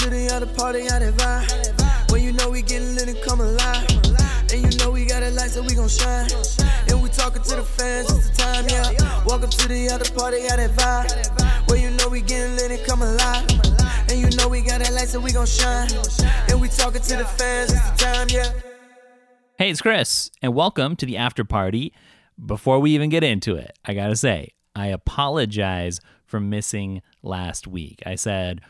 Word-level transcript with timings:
to 0.00 0.08
the 0.08 0.30
other 0.32 0.46
party, 0.46 0.80
vibe. 0.88 2.18
You 2.18 2.32
know 2.32 2.48
we 2.48 2.62
getting 2.62 2.94
lit 2.94 3.08
and 3.08 3.20
come 3.22 3.40
alive. 3.40 3.86
And 4.50 4.62
you 4.64 4.78
know 4.78 4.90
we 4.90 5.04
got 5.04 5.22
a 5.22 5.30
light, 5.30 5.50
so 5.50 5.62
we 5.62 5.74
gon' 5.74 5.88
shine. 5.88 6.26
And 6.88 7.02
we 7.02 7.10
talking 7.10 7.42
to 7.42 7.56
the 7.56 7.62
fans, 7.62 8.10
it's 8.10 8.30
the 8.30 8.36
time, 8.36 8.64
yeah. 8.68 9.24
Welcome 9.26 9.50
to 9.50 9.68
the 9.68 9.90
other 9.90 10.10
party, 10.14 10.38
vibe. 10.38 11.68
When 11.68 11.82
you 11.82 11.90
know 11.90 12.08
we 12.08 12.22
getting 12.22 12.56
lit 12.56 12.70
and 12.70 12.86
come 12.86 13.02
alive. 13.02 13.44
And 14.08 14.18
you 14.18 14.34
know 14.38 14.48
we 14.48 14.62
got 14.62 14.80
a 14.80 14.90
light, 14.92 15.08
so 15.08 15.20
we 15.20 15.32
gon' 15.32 15.44
shine. 15.44 15.90
And 16.48 16.60
we 16.62 16.68
talking 16.68 17.02
to 17.02 17.16
the 17.16 17.26
fans, 17.26 17.72
it's 17.72 17.90
the 17.90 17.96
time, 17.98 18.28
yeah. 18.30 18.52
Hey, 19.58 19.68
it's 19.68 19.82
Chris, 19.82 20.30
and 20.40 20.54
welcome 20.54 20.96
to 20.96 21.04
the 21.04 21.18
after 21.18 21.44
party. 21.44 21.92
Before 22.42 22.78
we 22.78 22.92
even 22.92 23.10
get 23.10 23.22
into 23.22 23.56
it, 23.56 23.78
I 23.84 23.92
gotta 23.92 24.16
say, 24.16 24.54
I 24.74 24.86
apologize 24.86 26.00
for 26.24 26.40
missing 26.40 27.02
last 27.22 27.66
week. 27.66 28.02
I 28.06 28.14
said 28.14 28.62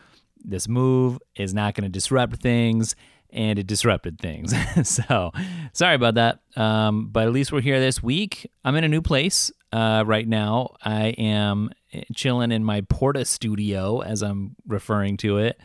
this 0.43 0.67
move 0.67 1.19
is 1.35 1.53
not 1.53 1.75
going 1.75 1.83
to 1.83 1.89
disrupt 1.89 2.37
things, 2.37 2.95
and 3.31 3.57
it 3.57 3.67
disrupted 3.67 4.19
things. 4.19 4.53
so 4.87 5.31
sorry 5.73 5.95
about 5.95 6.15
that. 6.15 6.39
Um, 6.55 7.09
but 7.11 7.27
at 7.27 7.33
least 7.33 7.51
we're 7.51 7.61
here 7.61 7.79
this 7.79 8.03
week. 8.03 8.49
I'm 8.63 8.75
in 8.75 8.83
a 8.83 8.89
new 8.89 9.01
place 9.01 9.51
uh, 9.71 10.03
right 10.05 10.27
now. 10.27 10.75
I 10.83 11.07
am 11.17 11.71
chilling 12.15 12.51
in 12.51 12.63
my 12.63 12.81
Porta 12.81 13.25
studio, 13.25 14.01
as 14.01 14.21
I'm 14.21 14.55
referring 14.67 15.17
to 15.17 15.37
it, 15.37 15.59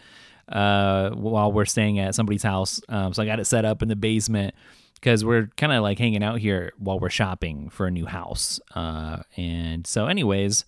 uh, 0.48 1.10
while 1.10 1.52
we're 1.52 1.64
staying 1.64 1.98
at 1.98 2.14
somebody's 2.14 2.42
house. 2.42 2.80
Um, 2.88 3.12
so 3.12 3.22
I 3.22 3.26
got 3.26 3.40
it 3.40 3.46
set 3.46 3.64
up 3.64 3.82
in 3.82 3.88
the 3.88 3.96
basement 3.96 4.54
because 4.94 5.24
we're 5.24 5.48
kind 5.56 5.72
of 5.72 5.82
like 5.82 5.98
hanging 5.98 6.22
out 6.22 6.38
here 6.38 6.72
while 6.78 6.98
we're 6.98 7.10
shopping 7.10 7.68
for 7.70 7.86
a 7.86 7.90
new 7.90 8.06
house. 8.06 8.60
Uh, 8.74 9.18
and 9.36 9.86
so, 9.86 10.06
anyways, 10.06 10.64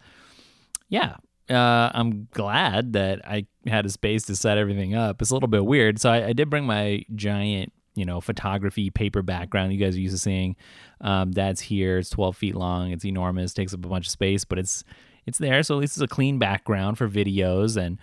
yeah, 0.88 1.16
uh, 1.50 1.90
I'm 1.94 2.28
glad 2.32 2.92
that 2.92 3.26
I 3.26 3.46
had 3.68 3.86
a 3.86 3.90
space 3.90 4.24
to 4.24 4.36
set 4.36 4.58
everything 4.58 4.94
up. 4.94 5.20
It's 5.20 5.30
a 5.30 5.34
little 5.34 5.48
bit 5.48 5.64
weird. 5.64 6.00
So 6.00 6.10
I, 6.10 6.28
I 6.28 6.32
did 6.32 6.50
bring 6.50 6.64
my 6.64 7.04
giant, 7.14 7.72
you 7.94 8.04
know, 8.04 8.20
photography 8.20 8.90
paper 8.90 9.22
background 9.22 9.72
you 9.72 9.78
guys 9.78 9.96
are 9.96 10.00
used 10.00 10.14
to 10.14 10.18
seeing. 10.18 10.56
Um, 11.00 11.32
that's 11.32 11.60
here. 11.60 11.98
It's 11.98 12.10
12 12.10 12.36
feet 12.36 12.54
long. 12.54 12.90
It's 12.90 13.04
enormous. 13.04 13.52
Takes 13.52 13.74
up 13.74 13.84
a 13.84 13.88
bunch 13.88 14.06
of 14.06 14.12
space, 14.12 14.44
but 14.44 14.58
it's 14.58 14.84
it's 15.26 15.38
there. 15.38 15.62
So 15.62 15.74
at 15.76 15.80
least 15.80 15.96
it's 15.96 16.02
a 16.02 16.08
clean 16.08 16.38
background 16.38 16.96
for 16.96 17.08
videos. 17.08 17.76
And 17.76 17.98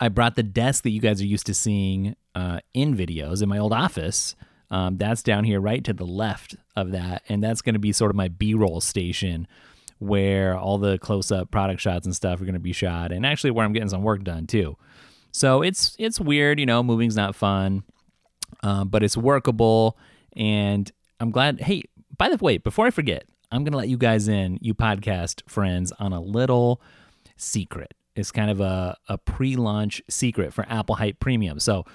I 0.00 0.08
brought 0.08 0.34
the 0.36 0.42
desk 0.42 0.82
that 0.84 0.90
you 0.90 1.00
guys 1.00 1.20
are 1.20 1.26
used 1.26 1.46
to 1.46 1.54
seeing 1.54 2.16
uh, 2.34 2.60
in 2.72 2.96
videos 2.96 3.42
in 3.42 3.48
my 3.48 3.58
old 3.58 3.72
office. 3.72 4.34
Um, 4.70 4.96
that's 4.96 5.22
down 5.22 5.44
here, 5.44 5.60
right 5.60 5.84
to 5.84 5.92
the 5.92 6.06
left 6.06 6.56
of 6.74 6.92
that, 6.92 7.22
and 7.28 7.44
that's 7.44 7.60
going 7.60 7.74
to 7.74 7.78
be 7.78 7.92
sort 7.92 8.10
of 8.10 8.16
my 8.16 8.28
B-roll 8.28 8.80
station 8.80 9.46
where 10.02 10.56
all 10.56 10.78
the 10.78 10.98
close-up 10.98 11.50
product 11.50 11.80
shots 11.80 12.06
and 12.06 12.14
stuff 12.14 12.40
are 12.40 12.44
going 12.44 12.54
to 12.54 12.60
be 12.60 12.72
shot, 12.72 13.12
and 13.12 13.24
actually 13.24 13.52
where 13.52 13.64
I'm 13.64 13.72
getting 13.72 13.88
some 13.88 14.02
work 14.02 14.24
done 14.24 14.46
too. 14.46 14.76
So 15.30 15.62
it's 15.62 15.96
it's 15.98 16.20
weird, 16.20 16.60
you 16.60 16.66
know, 16.66 16.82
moving's 16.82 17.16
not 17.16 17.34
fun, 17.34 17.84
um, 18.62 18.88
but 18.88 19.02
it's 19.02 19.16
workable, 19.16 19.96
and 20.36 20.90
I'm 21.20 21.30
glad. 21.30 21.60
Hey, 21.60 21.84
by 22.18 22.28
the 22.28 22.36
way, 22.42 22.58
before 22.58 22.86
I 22.86 22.90
forget, 22.90 23.24
I'm 23.50 23.64
going 23.64 23.72
to 23.72 23.78
let 23.78 23.88
you 23.88 23.96
guys 23.96 24.28
in, 24.28 24.58
you 24.60 24.74
podcast 24.74 25.42
friends, 25.48 25.92
on 25.98 26.12
a 26.12 26.20
little 26.20 26.82
secret. 27.36 27.94
It's 28.14 28.30
kind 28.30 28.50
of 28.50 28.60
a, 28.60 28.96
a 29.08 29.16
pre 29.18 29.56
launch 29.56 30.02
secret 30.10 30.52
for 30.52 30.66
Apple 30.68 30.96
Hype 30.96 31.18
Premium. 31.20 31.58
So 31.60 31.86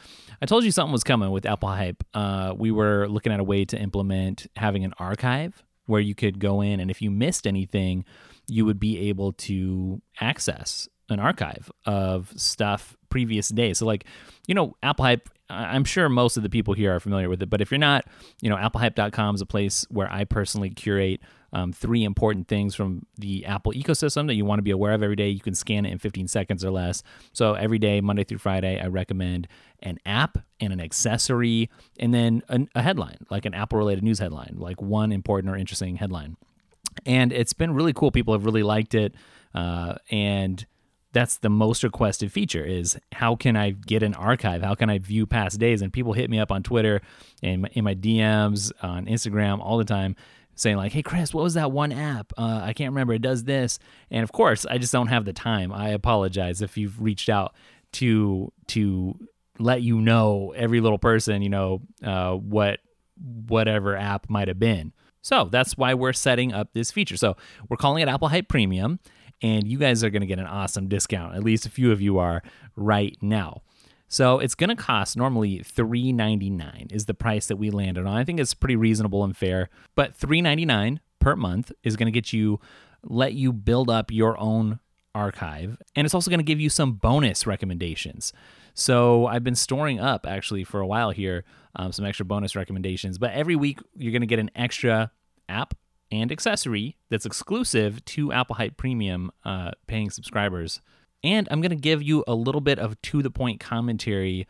I 0.42 0.46
told 0.46 0.64
you 0.64 0.72
something 0.72 0.92
was 0.92 1.04
coming 1.04 1.30
with 1.30 1.46
Apple 1.46 1.70
Hype. 1.70 2.04
Uh, 2.14 2.54
we 2.58 2.72
were 2.72 3.08
looking 3.08 3.32
at 3.32 3.40
a 3.40 3.44
way 3.44 3.66
to 3.66 3.78
implement 3.78 4.48
having 4.56 4.84
an 4.84 4.94
archive 4.98 5.64
where 5.88 6.00
you 6.00 6.16
could 6.16 6.40
go 6.40 6.62
in 6.62 6.80
and 6.80 6.92
if 6.92 7.02
you 7.02 7.10
missed 7.10 7.48
anything, 7.48 8.06
you 8.48 8.64
would 8.66 8.80
be 8.80 9.10
able 9.10 9.34
to 9.34 10.02
access 10.22 10.88
an 11.10 11.20
archive 11.20 11.72
of 11.86 12.32
stuff 12.36 12.96
previous 13.10 13.50
days. 13.50 13.80
So 13.80 13.86
like, 13.86 14.06
you 14.48 14.56
know, 14.56 14.76
Apple 14.84 15.06
Hype, 15.06 15.30
I'm 15.50 15.86
sure 15.86 16.10
most 16.10 16.38
of 16.38 16.44
the 16.44 16.50
people 16.50 16.74
here 16.74 16.96
are 16.96 17.00
familiar 17.00 17.30
with 17.30 17.42
it, 17.42 17.50
but 17.50 17.62
if 17.62 17.72
you're 17.72 17.78
not, 17.78 18.06
you 18.42 18.50
know, 18.50 18.58
applehype.com 18.58 19.36
is 19.36 19.42
a 19.42 19.46
place 19.46 19.86
where 19.90 20.12
I 20.12 20.26
personally 20.26 20.70
curate 20.70 21.22
um, 21.54 21.72
three 21.72 22.04
important 22.04 22.48
things 22.48 22.76
from 22.76 23.06
the 23.18 23.46
Apple 23.46 23.72
ecosystem 23.74 24.28
that 24.28 24.36
you 24.36 24.46
want 24.46 24.60
to 24.60 24.64
be 24.64 24.72
aware 24.72 24.94
of 24.94 25.02
every 25.02 25.16
day. 25.16 25.30
You 25.30 25.40
can 25.40 25.56
scan 25.56 25.86
it 25.86 25.92
in 25.92 26.00
15 26.00 26.28
seconds 26.28 26.64
or 26.66 26.72
less. 26.72 27.04
So 27.34 27.54
every 27.54 27.80
day, 27.80 28.02
Monday 28.02 28.24
through 28.24 28.40
Friday, 28.40 28.80
I 28.80 28.88
recommend 28.88 29.48
an 29.82 30.00
app 30.06 30.38
and 30.60 30.74
an 30.74 30.82
accessory, 30.82 31.70
and 32.00 32.14
then 32.14 32.42
a, 32.50 32.60
a 32.76 32.82
headline, 32.82 33.18
like 33.30 33.46
an 33.46 33.54
Apple 33.54 33.78
related 33.78 34.04
news 34.04 34.20
headline, 34.20 34.56
like 34.58 34.82
one 34.82 35.12
important 35.12 35.54
or 35.54 35.58
interesting 35.58 35.96
headline. 35.96 36.36
And 37.06 37.32
it's 37.32 37.54
been 37.54 37.74
really 37.74 37.94
cool. 37.94 38.12
People 38.12 38.34
have 38.34 38.46
really 38.46 38.64
liked 38.64 38.96
it. 38.96 39.16
Uh, 39.54 39.96
and 40.10 40.66
that's 41.14 41.38
the 41.38 41.50
most 41.50 41.84
requested 41.84 42.32
feature 42.32 42.64
is 42.64 42.98
how 43.14 43.36
can 43.36 43.56
I 43.56 43.72
get 43.72 44.04
an 44.04 44.14
archive? 44.14 44.62
How 44.62 44.76
can 44.76 44.90
I 44.90 45.00
view 45.00 45.26
past 45.26 45.60
days? 45.60 45.82
And 45.82 45.92
people 45.92 46.14
hit 46.14 46.30
me 46.30 46.40
up 46.40 46.52
on 46.52 46.64
Twitter 46.64 47.02
and 47.42 47.68
in 47.74 47.84
my 47.84 47.96
DMs 47.96 48.72
on 48.82 49.06
Instagram 49.06 49.60
all 49.60 49.78
the 49.78 49.86
time 49.86 50.16
saying 50.58 50.78
like, 50.78 50.92
"Hey 50.92 51.02
Chris, 51.02 51.34
what 51.34 51.44
was 51.44 51.54
that 51.54 51.72
one 51.72 51.92
app? 51.92 52.34
Uh, 52.38 52.62
I 52.64 52.74
can't 52.74 52.92
remember. 52.92 53.14
It 53.14 53.22
does 53.22 53.46
this." 53.46 53.80
And 54.12 54.24
of 54.24 54.32
course, 54.32 54.66
I 54.66 54.78
just 54.78 54.92
don't 54.92 55.08
have 55.08 55.26
the 55.26 55.34
time. 55.34 55.72
I 55.72 55.90
apologize 55.90 56.62
if 56.62 56.78
you've 56.78 57.02
reached 57.02 57.30
out 57.30 57.56
to 57.94 58.52
to 58.68 59.16
let 59.60 59.82
you 59.82 60.02
know 60.02 60.54
every 60.56 60.82
little 60.82 61.00
person, 61.00 61.42
you 61.42 61.50
know, 61.50 61.82
uh, 62.04 62.34
what 62.34 62.80
whatever 63.48 63.96
app 63.96 64.30
might 64.30 64.48
have 64.48 64.60
been. 64.60 64.94
So 65.22 65.50
that's 65.52 65.78
why 65.78 65.94
we're 65.94 66.14
setting 66.14 66.54
up 66.54 66.74
this 66.74 66.92
feature. 66.92 67.18
So 67.18 67.36
we're 67.70 67.78
calling 67.78 68.02
it 68.02 68.08
Apple 68.08 68.30
Hype 68.30 68.48
Premium, 68.48 69.00
and 69.42 69.68
you 69.68 69.78
guys 69.78 70.04
are 70.04 70.10
going 70.10 70.22
to 70.22 70.28
get 70.28 70.40
an 70.40 70.46
awesome 70.46 70.88
discount. 70.88 71.36
At 71.36 71.44
least 71.44 71.66
a 71.66 71.70
few 71.70 71.92
of 71.92 72.02
you 72.02 72.18
are 72.20 72.42
right 72.76 73.18
now. 73.22 73.62
So 74.08 74.40
it's 74.40 74.56
going 74.56 74.70
to 74.70 74.76
cost 74.76 75.18
normally 75.18 75.60
$3.99 75.60 76.92
is 76.92 77.06
the 77.06 77.14
price 77.14 77.48
that 77.48 77.58
we 77.58 77.70
landed 77.70 78.06
on. 78.06 78.16
I 78.16 78.24
think 78.24 78.40
it's 78.40 78.54
pretty 78.54 78.76
reasonable 78.76 79.24
and 79.24 79.36
fair, 79.36 79.70
but 79.96 80.18
$3.99 80.18 81.00
per 81.20 81.36
month 81.36 81.72
is 81.84 81.96
going 81.96 82.08
to 82.08 82.12
get 82.12 82.32
you 82.32 82.60
let 83.04 83.34
you 83.34 83.54
build 83.54 83.90
up 83.90 84.12
your 84.12 84.38
own 84.40 84.80
archive 85.14 85.78
and 85.96 86.06
it's 86.06 86.14
also 86.14 86.30
going 86.30 86.40
to 86.40 86.44
give 86.44 86.60
you 86.60 86.70
some 86.70 86.94
bonus 86.94 87.48
recommendations. 87.48 88.34
So 88.74 89.26
I've 89.26 89.44
been 89.44 89.56
storing 89.56 90.00
up 90.00 90.26
actually 90.28 90.64
for 90.64 90.80
a 90.80 90.88
while 90.88 91.12
here 91.12 91.44
um, 91.76 91.92
some 91.92 92.06
extra 92.06 92.26
bonus 92.26 92.56
recommendations, 92.56 93.18
but 93.18 93.32
every 93.32 93.56
week 93.56 93.80
you're 93.96 94.12
going 94.12 94.22
to 94.22 94.28
get 94.28 94.40
an 94.40 94.52
extra 94.56 95.12
app 95.50 95.74
and 96.12 96.32
accessory 96.32 96.98
that's 97.10 97.26
exclusive 97.26 98.04
to 98.06 98.32
Apple 98.32 98.56
Hype 98.56 98.78
Premium 98.78 99.32
uh, 99.44 99.72
paying 99.88 100.10
subscribers. 100.10 100.82
And 101.24 101.48
I'm 101.50 101.62
going 101.62 101.72
to 101.72 101.76
give 101.76 102.02
you 102.02 102.24
a 102.28 102.36
little 102.36 102.62
bit 102.62 102.80
of 102.80 103.02
to 103.04 103.22
the 103.22 103.32
point 103.32 103.60
commentary, 103.60 104.48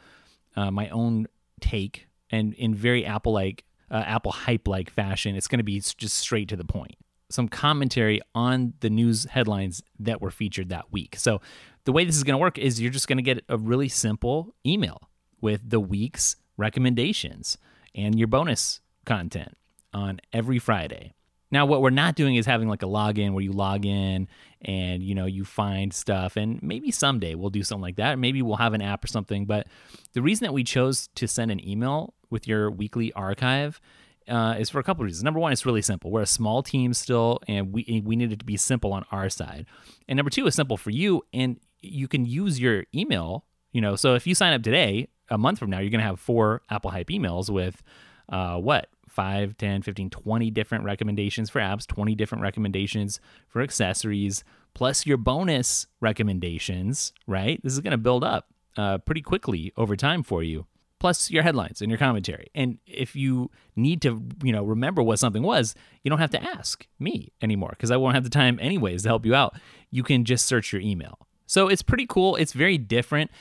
uh, 0.56 0.72
my 0.72 0.90
own 0.90 1.28
take, 1.62 2.08
and 2.30 2.54
in 2.54 2.76
very 2.76 3.06
Apple 3.06 3.34
like, 3.34 3.64
uh, 3.90 4.04
Apple 4.06 4.32
hype 4.32 4.68
like 4.68 4.90
fashion. 4.90 5.36
It's 5.36 5.48
going 5.48 5.60
to 5.60 5.64
be 5.64 5.80
just 5.80 6.18
straight 6.18 6.50
to 6.50 6.56
the 6.56 6.66
point. 6.66 6.96
Some 7.30 7.48
commentary 7.48 8.22
on 8.36 8.74
the 8.80 8.90
news 8.90 9.26
headlines 9.26 9.82
that 10.00 10.22
were 10.22 10.32
featured 10.32 10.70
that 10.70 10.92
week. 10.92 11.16
So, 11.18 11.42
the 11.84 11.94
way 11.94 12.04
this 12.04 12.18
is 12.18 12.24
going 12.24 12.34
to 12.34 12.42
work 12.42 12.58
is 12.58 12.82
you're 12.82 12.92
just 12.92 13.08
going 13.08 13.18
to 13.18 13.24
get 13.24 13.46
a 13.48 13.58
really 13.58 13.88
simple 13.88 14.54
email 14.66 15.10
with 15.40 15.70
the 15.70 15.80
week's 15.80 16.36
recommendations 16.58 17.58
and 17.96 18.20
your 18.20 18.28
bonus 18.28 18.82
content 19.06 19.58
on 19.94 20.20
every 20.34 20.60
Friday. 20.60 21.14
Now, 21.50 21.66
what 21.66 21.81
we're 21.81 21.90
not 21.91 22.16
doing 22.16 22.35
is 22.35 22.46
having 22.46 22.68
like 22.68 22.84
a 22.84 22.88
login 22.88 23.31
where 23.31 23.44
you 23.44 23.53
log 23.53 23.85
in 23.85 24.28
and 24.62 25.02
you 25.02 25.16
know 25.16 25.25
you 25.25 25.46
find 25.46 25.94
stuff, 25.94 26.35
and 26.35 26.62
maybe 26.62 26.91
someday 26.91 27.35
we'll 27.35 27.50
do 27.50 27.63
something 27.63 27.81
like 27.81 27.96
that. 27.97 28.19
Maybe 28.19 28.41
we'll 28.41 28.58
have 28.58 28.74
an 28.74 28.81
app 28.81 29.03
or 29.03 29.08
something. 29.08 29.46
But 29.46 29.68
the 30.13 30.22
reason 30.22 30.46
that 30.46 30.53
we 30.53 30.63
chose 30.63 31.07
to 31.16 31.28
send 31.28 31.52
an 31.52 31.66
email 31.66 32.13
with 32.30 32.47
your 32.47 32.69
weekly 32.69 33.13
archive 33.13 33.80
uh, 34.28 34.56
is 34.59 34.69
for 34.69 34.80
a 34.80 34.84
couple 34.84 35.03
of 35.03 35.06
reasons. 35.06 35.24
Number 35.24 35.40
one, 35.40 35.53
it's 35.53 35.66
really 35.66 35.81
simple. 35.81 36.12
We're 36.12 36.22
a 36.22 36.25
small 36.25 36.63
team 36.63 36.94
still, 36.94 37.40
and 37.47 37.72
we 37.72 38.02
we 38.06 38.16
need 38.16 38.31
it 38.31 38.40
to 38.40 38.46
be 38.46 38.57
simple 38.57 38.94
on 38.94 39.06
our 39.12 39.30
side. 39.30 39.66
And 40.07 40.18
number 40.18 40.30
two, 40.30 40.47
it's 40.47 40.56
simple 40.56 40.78
for 40.78 40.90
you, 40.90 41.24
and 41.34 41.59
you 41.80 42.07
can 42.07 42.25
use 42.25 42.59
your 42.59 42.86
email. 42.94 43.46
You 43.72 43.81
know, 43.81 43.96
so 43.96 44.16
if 44.16 44.25
you 44.25 44.34
sign 44.34 44.53
up 44.53 44.63
today, 44.63 45.07
a 45.30 45.38
month 45.38 45.60
from 45.60 45.69
now, 45.69 45.80
you're 45.80 45.92
to 45.92 46.01
have 46.01 46.19
four 46.19 46.62
Apple 46.69 46.92
Hype 46.92 47.07
emails 47.07 47.50
with 47.50 47.83
uh, 48.30 48.57
what 48.57 48.89
5, 49.18 49.58
10, 49.58 49.81
15, 49.81 50.12
20 50.12 50.52
different 50.52 50.84
recommendations 50.84 51.50
for 51.50 51.60
apps, 51.60 51.88
20 51.88 52.14
different 52.14 52.44
recommendations 52.44 53.19
for 53.48 53.64
accessories, 53.64 54.44
plus 54.75 55.08
your 55.08 55.18
bonus 55.18 55.88
recommendations, 56.00 57.14
right? 57.25 57.60
This 57.64 57.74
is 57.74 57.80
going 57.80 57.92
to 57.92 57.98
build 57.98 58.24
up 58.24 58.54
uh, 58.78 59.00
pretty 59.00 59.22
quickly 59.22 59.74
over 59.75 59.96
time 59.96 60.22
for 60.22 60.44
you. 60.44 60.68
Plus 61.00 61.31
your 61.31 61.42
headlines 61.42 61.81
and 61.81 61.90
your 61.90 61.98
commentary. 61.98 62.48
And 62.54 62.78
if 62.86 63.16
you 63.16 63.50
need 63.75 64.04
to, 64.04 64.22
you 64.44 64.52
know, 64.52 64.64
remember 64.64 65.02
what 65.02 65.18
something 65.18 65.42
was, 65.42 65.74
you 66.04 66.10
don't 66.10 66.20
have 66.20 66.31
to 66.31 66.44
ask 66.44 66.86
me 67.00 67.31
anymore 67.42 67.72
because 67.72 67.90
I 67.90 67.98
won't 67.98 68.13
have 68.13 68.24
the 68.24 68.30
time 68.30 68.60
anyways 68.62 69.02
to 69.02 69.10
help 69.10 69.25
you 69.25 69.34
out. 69.34 69.56
You 69.90 70.04
can 70.04 70.25
just 70.25 70.46
search 70.46 70.72
your 70.72 70.81
email. 70.81 71.18
So 71.48 71.70
it's 71.70 71.81
pretty 71.81 72.06
cool. 72.06 72.36
It's 72.36 72.54
very 72.54 72.78
different, 72.78 73.31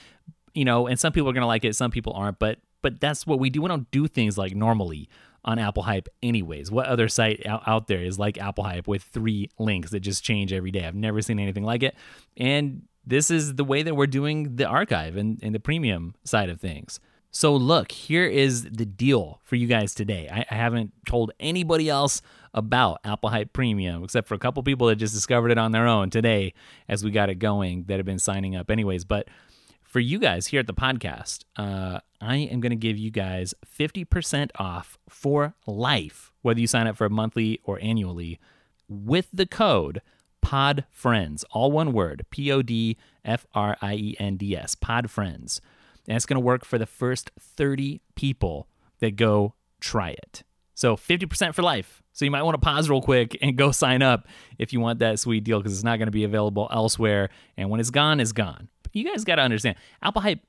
you 0.54 0.64
know, 0.64 0.86
and 0.86 0.98
some 0.98 1.12
people 1.12 1.28
are 1.28 1.34
going 1.34 1.42
to 1.42 1.46
like 1.46 1.66
it, 1.66 1.76
some 1.76 1.90
people 1.90 2.14
aren't, 2.14 2.38
but 2.38 2.60
but 2.82 3.00
that's 3.00 3.26
what 3.26 3.40
we 3.40 3.50
do. 3.50 3.62
We 3.62 3.68
don't 3.68 3.90
do 3.90 4.06
things 4.06 4.38
like 4.38 4.54
normally 4.54 5.08
on 5.46 5.58
Apple 5.58 5.84
Hype, 5.84 6.08
anyways. 6.22 6.70
What 6.70 6.86
other 6.86 7.08
site 7.08 7.42
out, 7.46 7.86
there 7.86 8.02
is 8.02 8.18
like 8.18 8.38
Apple 8.38 8.64
Hype 8.64 8.88
with 8.88 9.02
three 9.02 9.50
links 9.58 9.90
that 9.92 10.00
just 10.00 10.24
change 10.24 10.52
every 10.52 10.70
day? 10.70 10.84
I've 10.84 10.94
never 10.94 11.22
seen 11.22 11.38
anything 11.38 11.64
like 11.64 11.82
it. 11.82 11.94
And 12.36 12.82
this 13.06 13.30
is 13.30 13.54
the 13.54 13.64
way 13.64 13.82
that 13.82 13.94
we're 13.94 14.08
doing 14.08 14.56
the 14.56 14.66
archive 14.66 15.16
and, 15.16 15.38
and 15.42 15.54
the 15.54 15.60
premium 15.60 16.14
side 16.24 16.50
of 16.50 16.60
things. 16.60 16.98
So, 17.30 17.54
look, 17.54 17.92
here 17.92 18.26
is 18.26 18.64
the 18.64 18.86
deal 18.86 19.40
for 19.44 19.56
you 19.56 19.66
guys 19.66 19.94
today. 19.94 20.28
I, 20.32 20.46
I, 20.50 20.54
haven't 20.54 20.92
told 21.06 21.32
anybody 21.38 21.88
else 21.88 22.22
about 22.54 23.00
Apple 23.04 23.28
Hype 23.28 23.52
Premium, 23.52 24.02
except 24.02 24.26
for 24.26 24.34
a 24.34 24.38
couple 24.38 24.62
people 24.62 24.86
that 24.86 24.96
just 24.96 25.12
discovered 25.12 25.50
it 25.50 25.58
on 25.58 25.72
their 25.72 25.86
own 25.86 26.08
today 26.08 26.54
as 26.88 27.04
we 27.04 27.10
got 27.10 27.28
it 27.28 27.34
going 27.34 27.84
that 27.88 27.98
have 27.98 28.06
been 28.06 28.18
signing 28.18 28.56
up, 28.56 28.70
anyways. 28.70 29.04
But 29.04 29.28
for 29.82 30.00
you 30.00 30.18
guys 30.18 30.46
here 30.46 30.60
at 30.60 30.66
the 30.66 30.72
podcast, 30.72 31.44
uh, 31.56 32.00
I 32.20 32.36
am 32.36 32.60
going 32.60 32.70
to 32.70 32.76
give 32.76 32.96
you 32.96 33.10
guys 33.10 33.54
50% 33.66 34.50
off 34.56 34.98
for 35.08 35.54
life, 35.66 36.32
whether 36.42 36.60
you 36.60 36.66
sign 36.66 36.86
up 36.86 36.96
for 36.96 37.08
monthly 37.08 37.60
or 37.64 37.78
annually, 37.82 38.38
with 38.88 39.28
the 39.32 39.46
code 39.46 40.00
PODFRIENDS, 40.44 41.44
all 41.50 41.72
one 41.72 41.92
word, 41.92 42.24
P 42.30 42.52
O 42.52 42.62
D 42.62 42.96
F 43.24 43.46
R 43.54 43.76
I 43.82 43.94
E 43.94 44.16
N 44.18 44.36
D 44.36 44.56
S, 44.56 44.74
PODFRIENDS. 44.76 45.60
And 46.06 46.16
it's 46.16 46.26
going 46.26 46.36
to 46.36 46.44
work 46.44 46.64
for 46.64 46.78
the 46.78 46.86
first 46.86 47.32
30 47.40 48.00
people 48.14 48.68
that 49.00 49.16
go 49.16 49.54
try 49.80 50.10
it. 50.10 50.44
So 50.74 50.94
50% 50.96 51.54
for 51.54 51.62
life. 51.62 52.02
So 52.12 52.24
you 52.24 52.30
might 52.30 52.42
want 52.42 52.54
to 52.54 52.64
pause 52.64 52.88
real 52.88 53.02
quick 53.02 53.36
and 53.42 53.56
go 53.56 53.72
sign 53.72 54.02
up 54.02 54.28
if 54.58 54.72
you 54.72 54.80
want 54.80 55.00
that 55.00 55.18
sweet 55.18 55.42
deal 55.42 55.58
because 55.58 55.72
it's 55.72 55.84
not 55.84 55.98
going 55.98 56.06
to 56.06 56.12
be 56.12 56.24
available 56.24 56.68
elsewhere. 56.70 57.30
And 57.56 57.68
when 57.68 57.80
it's 57.80 57.90
gone, 57.90 58.20
it's 58.20 58.32
gone. 58.32 58.68
But 58.82 58.94
you 58.94 59.04
guys 59.04 59.24
got 59.24 59.36
to 59.36 59.42
understand 59.42 59.76
Apple 60.00 60.22
Hype 60.22 60.40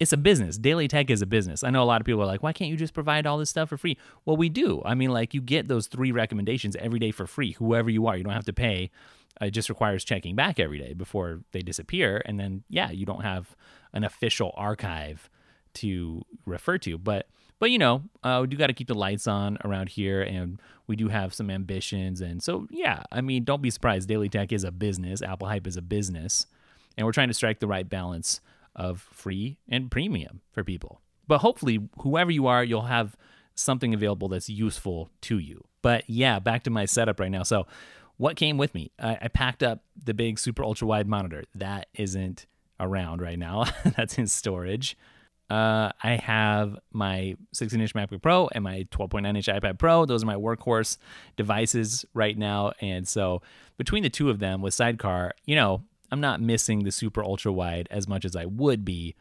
it's 0.00 0.14
a 0.14 0.16
business. 0.16 0.56
Daily 0.56 0.88
Tech 0.88 1.10
is 1.10 1.20
a 1.20 1.26
business. 1.26 1.62
I 1.62 1.68
know 1.68 1.82
a 1.82 1.84
lot 1.84 2.00
of 2.00 2.06
people 2.06 2.22
are 2.22 2.26
like, 2.26 2.42
why 2.42 2.54
can't 2.54 2.70
you 2.70 2.76
just 2.76 2.94
provide 2.94 3.26
all 3.26 3.36
this 3.36 3.50
stuff 3.50 3.68
for 3.68 3.76
free? 3.76 3.98
Well, 4.24 4.36
we 4.36 4.48
do. 4.48 4.82
I 4.84 4.94
mean, 4.94 5.10
like, 5.10 5.34
you 5.34 5.42
get 5.42 5.68
those 5.68 5.88
three 5.88 6.10
recommendations 6.10 6.74
every 6.76 6.98
day 6.98 7.10
for 7.10 7.26
free, 7.26 7.52
whoever 7.52 7.90
you 7.90 8.06
are. 8.06 8.16
You 8.16 8.24
don't 8.24 8.32
have 8.32 8.46
to 8.46 8.54
pay. 8.54 8.90
It 9.42 9.50
just 9.50 9.68
requires 9.68 10.02
checking 10.02 10.34
back 10.34 10.58
every 10.58 10.78
day 10.78 10.94
before 10.94 11.40
they 11.52 11.60
disappear. 11.60 12.22
And 12.24 12.40
then, 12.40 12.64
yeah, 12.70 12.90
you 12.90 13.04
don't 13.04 13.22
have 13.22 13.54
an 13.92 14.02
official 14.02 14.54
archive 14.56 15.28
to 15.74 16.22
refer 16.46 16.78
to. 16.78 16.96
But, 16.96 17.28
but 17.58 17.70
you 17.70 17.78
know, 17.78 18.02
uh, 18.24 18.38
we 18.40 18.46
do 18.46 18.56
got 18.56 18.68
to 18.68 18.72
keep 18.72 18.88
the 18.88 18.94
lights 18.94 19.26
on 19.26 19.58
around 19.66 19.90
here, 19.90 20.22
and 20.22 20.62
we 20.86 20.96
do 20.96 21.08
have 21.08 21.34
some 21.34 21.50
ambitions. 21.50 22.22
And 22.22 22.42
so, 22.42 22.66
yeah, 22.70 23.02
I 23.12 23.20
mean, 23.20 23.44
don't 23.44 23.60
be 23.60 23.70
surprised. 23.70 24.08
Daily 24.08 24.30
Tech 24.30 24.50
is 24.50 24.64
a 24.64 24.72
business. 24.72 25.20
Apple 25.20 25.48
Hype 25.48 25.66
is 25.66 25.76
a 25.76 25.82
business, 25.82 26.46
and 26.96 27.06
we're 27.06 27.12
trying 27.12 27.28
to 27.28 27.34
strike 27.34 27.60
the 27.60 27.66
right 27.66 27.88
balance 27.88 28.40
of 28.74 29.00
free 29.12 29.58
and 29.68 29.90
premium 29.90 30.40
for 30.52 30.64
people. 30.64 31.00
But 31.26 31.38
hopefully, 31.38 31.88
whoever 32.00 32.30
you 32.30 32.46
are, 32.46 32.64
you'll 32.64 32.82
have 32.82 33.16
something 33.54 33.94
available 33.94 34.28
that's 34.28 34.48
useful 34.48 35.10
to 35.22 35.38
you. 35.38 35.64
But 35.82 36.08
yeah, 36.08 36.38
back 36.38 36.64
to 36.64 36.70
my 36.70 36.84
setup 36.86 37.20
right 37.20 37.30
now. 37.30 37.42
So, 37.42 37.66
what 38.16 38.36
came 38.36 38.58
with 38.58 38.74
me? 38.74 38.90
I, 38.98 39.18
I 39.22 39.28
packed 39.28 39.62
up 39.62 39.82
the 40.02 40.12
big 40.12 40.38
super 40.38 40.62
ultra 40.62 40.86
wide 40.86 41.06
monitor. 41.06 41.44
That 41.54 41.88
isn't 41.94 42.46
around 42.78 43.22
right 43.22 43.38
now, 43.38 43.64
that's 43.96 44.18
in 44.18 44.26
storage. 44.26 44.96
Uh, 45.48 45.90
I 46.02 46.12
have 46.16 46.78
my 46.92 47.34
16 47.52 47.80
inch 47.80 47.94
MacBook 47.94 48.22
Pro 48.22 48.48
and 48.52 48.62
my 48.62 48.86
12.9 48.92 49.26
inch 49.36 49.46
iPad 49.46 49.78
Pro. 49.78 50.04
Those 50.06 50.22
are 50.22 50.26
my 50.26 50.36
workhorse 50.36 50.96
devices 51.36 52.04
right 52.14 52.38
now. 52.38 52.72
And 52.80 53.06
so, 53.06 53.42
between 53.76 54.02
the 54.02 54.10
two 54.10 54.30
of 54.30 54.38
them 54.38 54.62
with 54.62 54.74
Sidecar, 54.74 55.32
you 55.46 55.56
know, 55.56 55.82
I'm 56.10 56.20
not 56.20 56.40
missing 56.40 56.84
the 56.84 56.92
super 56.92 57.22
ultra 57.22 57.52
wide 57.52 57.88
as 57.90 58.08
much 58.08 58.24
as 58.24 58.36
I 58.36 58.44
would 58.46 58.84
be 58.84 59.14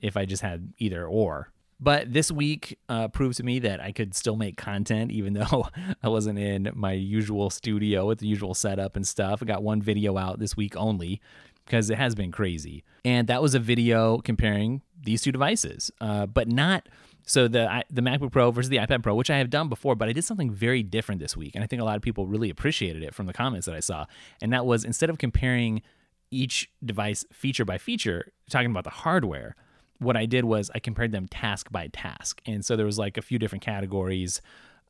if 0.00 0.16
I 0.16 0.24
just 0.24 0.42
had 0.42 0.72
either 0.78 1.06
or. 1.06 1.52
But 1.78 2.12
this 2.12 2.32
week 2.32 2.78
uh, 2.88 3.08
proved 3.08 3.36
to 3.36 3.42
me 3.42 3.58
that 3.58 3.80
I 3.80 3.92
could 3.92 4.14
still 4.14 4.36
make 4.36 4.56
content 4.56 5.10
even 5.10 5.32
though 5.34 5.68
I 6.02 6.08
wasn't 6.08 6.38
in 6.38 6.70
my 6.74 6.92
usual 6.92 7.50
studio 7.50 8.06
with 8.06 8.18
the 8.18 8.26
usual 8.26 8.54
setup 8.54 8.96
and 8.96 9.06
stuff. 9.06 9.42
I 9.42 9.46
got 9.46 9.62
one 9.62 9.82
video 9.82 10.16
out 10.16 10.38
this 10.38 10.56
week 10.56 10.76
only 10.76 11.20
because 11.64 11.90
it 11.90 11.98
has 11.98 12.14
been 12.14 12.32
crazy. 12.32 12.84
And 13.04 13.28
that 13.28 13.42
was 13.42 13.54
a 13.54 13.58
video 13.58 14.18
comparing 14.18 14.82
these 15.02 15.22
two 15.22 15.32
devices, 15.32 15.90
uh, 16.00 16.26
but 16.26 16.48
not. 16.48 16.88
So 17.28 17.48
the 17.48 17.84
the 17.90 18.02
MacBook 18.02 18.30
Pro 18.30 18.52
versus 18.52 18.68
the 18.68 18.76
iPad 18.76 19.02
Pro, 19.02 19.14
which 19.14 19.30
I 19.30 19.38
have 19.38 19.50
done 19.50 19.68
before, 19.68 19.96
but 19.96 20.08
I 20.08 20.12
did 20.12 20.24
something 20.24 20.50
very 20.52 20.84
different 20.84 21.20
this 21.20 21.36
week, 21.36 21.56
and 21.56 21.64
I 21.64 21.66
think 21.66 21.82
a 21.82 21.84
lot 21.84 21.96
of 21.96 22.02
people 22.02 22.28
really 22.28 22.50
appreciated 22.50 23.02
it 23.02 23.14
from 23.14 23.26
the 23.26 23.32
comments 23.32 23.66
that 23.66 23.74
I 23.74 23.80
saw. 23.80 24.06
And 24.40 24.52
that 24.52 24.64
was 24.64 24.84
instead 24.84 25.10
of 25.10 25.18
comparing 25.18 25.82
each 26.30 26.70
device 26.84 27.24
feature 27.32 27.64
by 27.64 27.78
feature, 27.78 28.32
talking 28.50 28.70
about 28.70 28.84
the 28.84 28.90
hardware, 28.90 29.56
what 29.98 30.16
I 30.16 30.26
did 30.26 30.44
was 30.44 30.70
I 30.74 30.78
compared 30.78 31.12
them 31.12 31.26
task 31.28 31.70
by 31.70 31.88
task. 31.88 32.40
And 32.46 32.64
so 32.64 32.76
there 32.76 32.86
was 32.86 32.98
like 32.98 33.16
a 33.16 33.22
few 33.22 33.38
different 33.38 33.62
categories. 33.64 34.40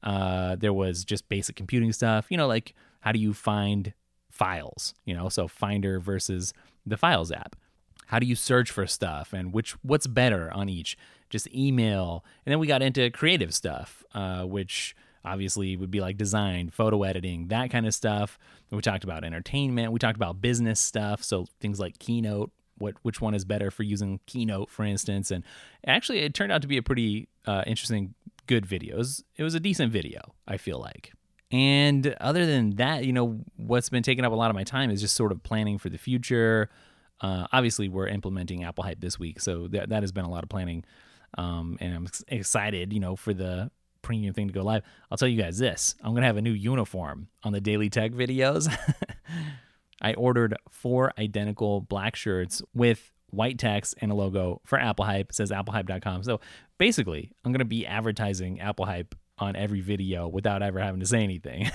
Uh, 0.03 0.57
there 0.57 0.73
was 0.73 1.05
just 1.05 1.29
basic 1.29 1.57
computing 1.57 1.93
stuff, 1.93 2.27
you 2.31 2.37
know, 2.37 2.47
like 2.47 2.75
how 3.01 3.13
do 3.13 3.19
you 3.19 3.33
find 3.33 3.93
files, 4.31 4.95
you 5.05 5.15
know, 5.15 5.29
so 5.29 5.49
Finder 5.49 5.99
versus 5.99 6.53
the 6.85 6.97
Files 6.97 7.33
app. 7.33 7.57
How 8.07 8.19
do 8.19 8.27
you 8.27 8.37
search 8.37 8.71
for 8.71 8.87
stuff 8.87 9.33
and 9.33 9.53
which 9.53 9.73
what's 9.83 10.07
better 10.07 10.53
on 10.53 10.69
each? 10.69 10.97
Just 11.29 11.53
email. 11.53 12.25
And 12.45 12.53
then 12.53 12.59
we 12.59 12.67
got 12.67 12.83
into 12.83 13.11
creative 13.11 13.53
stuff, 13.53 14.05
uh, 14.15 14.45
which 14.45 14.95
obviously 15.27 15.77
would 15.77 15.91
be 15.91 16.01
like 16.01 16.17
design, 16.17 16.71
photo 16.71 17.03
editing, 17.03 17.49
that 17.49 17.71
kind 17.71 17.87
of 17.87 17.95
stuff. 17.95 18.39
We 18.71 18.81
talked 18.81 19.05
about 19.05 19.25
entertainment. 19.25 19.93
We 19.93 19.99
talked 19.99 20.17
about 20.17 20.41
business 20.41 20.81
stuff. 20.81 21.23
So 21.23 21.47
things 21.61 21.79
like 21.81 21.99
Keynote, 21.99 22.51
what 22.79 22.95
which 23.03 23.21
one 23.21 23.35
is 23.35 23.45
better 23.45 23.71
for 23.71 23.83
using 23.83 24.21
Keynote, 24.27 24.71
for 24.71 24.85
instance. 24.85 25.31
And 25.31 25.45
actually, 25.87 26.21
it 26.21 26.35
turned 26.35 26.53
out 26.53 26.63
to 26.63 26.69
be 26.69 26.77
a 26.77 26.83
pretty 26.83 27.29
uh, 27.47 27.65
interesting, 27.67 28.15
good 28.47 28.65
video. 28.65 28.95
It 28.95 28.99
was, 28.99 29.25
it 29.37 29.43
was 29.43 29.55
a 29.55 29.61
decent 29.61 29.93
video, 29.93 30.21
I 30.47 30.57
feel 30.57 30.79
like. 30.79 31.13
And 31.53 32.15
other 32.21 32.45
than 32.45 32.71
that, 32.77 33.05
you 33.05 33.13
know, 33.13 33.41
what's 33.57 33.89
been 33.89 34.03
taking 34.03 34.25
up 34.25 34.33
a 34.33 34.37
lot 34.37 34.51
of 34.51 34.57
my 34.57 34.65
time 34.65 34.91
is 34.91 35.01
just 35.01 35.15
sort 35.15 35.33
of 35.33 35.43
planning 35.43 35.79
for 35.79 35.89
the 35.89 35.99
future. 35.99 36.71
Uh, 37.21 37.47
obviously, 37.53 37.89
we're 37.89 38.09
implementing 38.09 38.65
Apple 38.65 38.85
Hype 38.85 39.01
this 39.01 39.19
week, 39.19 39.41
so 39.41 39.69
that 39.69 39.89
that 39.91 40.03
has 40.03 40.13
been 40.13 40.25
a 40.25 40.31
lot 40.31 40.43
of 40.43 40.49
planning. 40.49 40.85
Um, 41.39 41.77
and 41.81 41.95
I'm 41.95 42.09
excited, 42.29 42.93
you 42.93 43.01
know, 43.01 43.17
for 43.17 43.33
the 43.35 43.71
premium 44.07 44.33
thing 44.33 44.47
to 44.47 44.55
go 44.55 44.63
live. 44.63 44.83
I'll 45.11 45.19
tell 45.19 45.29
you 45.29 45.43
guys 45.43 45.59
this 45.59 45.97
I'm 46.01 46.13
going 46.13 46.23
to 46.23 46.29
have 46.29 46.37
a 46.37 46.43
new 46.43 46.53
uniform 46.53 47.29
on 47.43 47.53
the 47.53 47.61
Daily 47.61 47.91
Tech 47.91 48.13
videos. 48.13 48.73
I 50.01 50.15
ordered 50.15 50.57
four 50.71 51.13
identical 51.19 51.81
black 51.81 52.15
shirts 52.15 52.63
with 52.73 53.13
white 53.31 53.59
text 53.59 53.97
and 54.01 54.13
a 54.13 54.15
logo 54.15 54.61
for 54.65 54.79
Apple 54.79 55.05
Hype. 55.05 55.31
It 55.31 55.35
says 55.35 55.51
applehype.com. 55.51 56.23
So 56.23 56.41
basically, 56.79 57.33
I'm 57.45 57.51
going 57.51 57.59
to 57.59 57.65
be 57.65 57.85
advertising 57.85 58.61
Apple 58.61 58.87
Hype 58.87 59.17
on 59.39 59.57
every 59.57 59.81
video 59.81 60.29
without 60.29 60.63
ever 60.63 60.79
having 60.79 61.01
to 61.01 61.07
say 61.07 61.25
anything. 61.25 61.69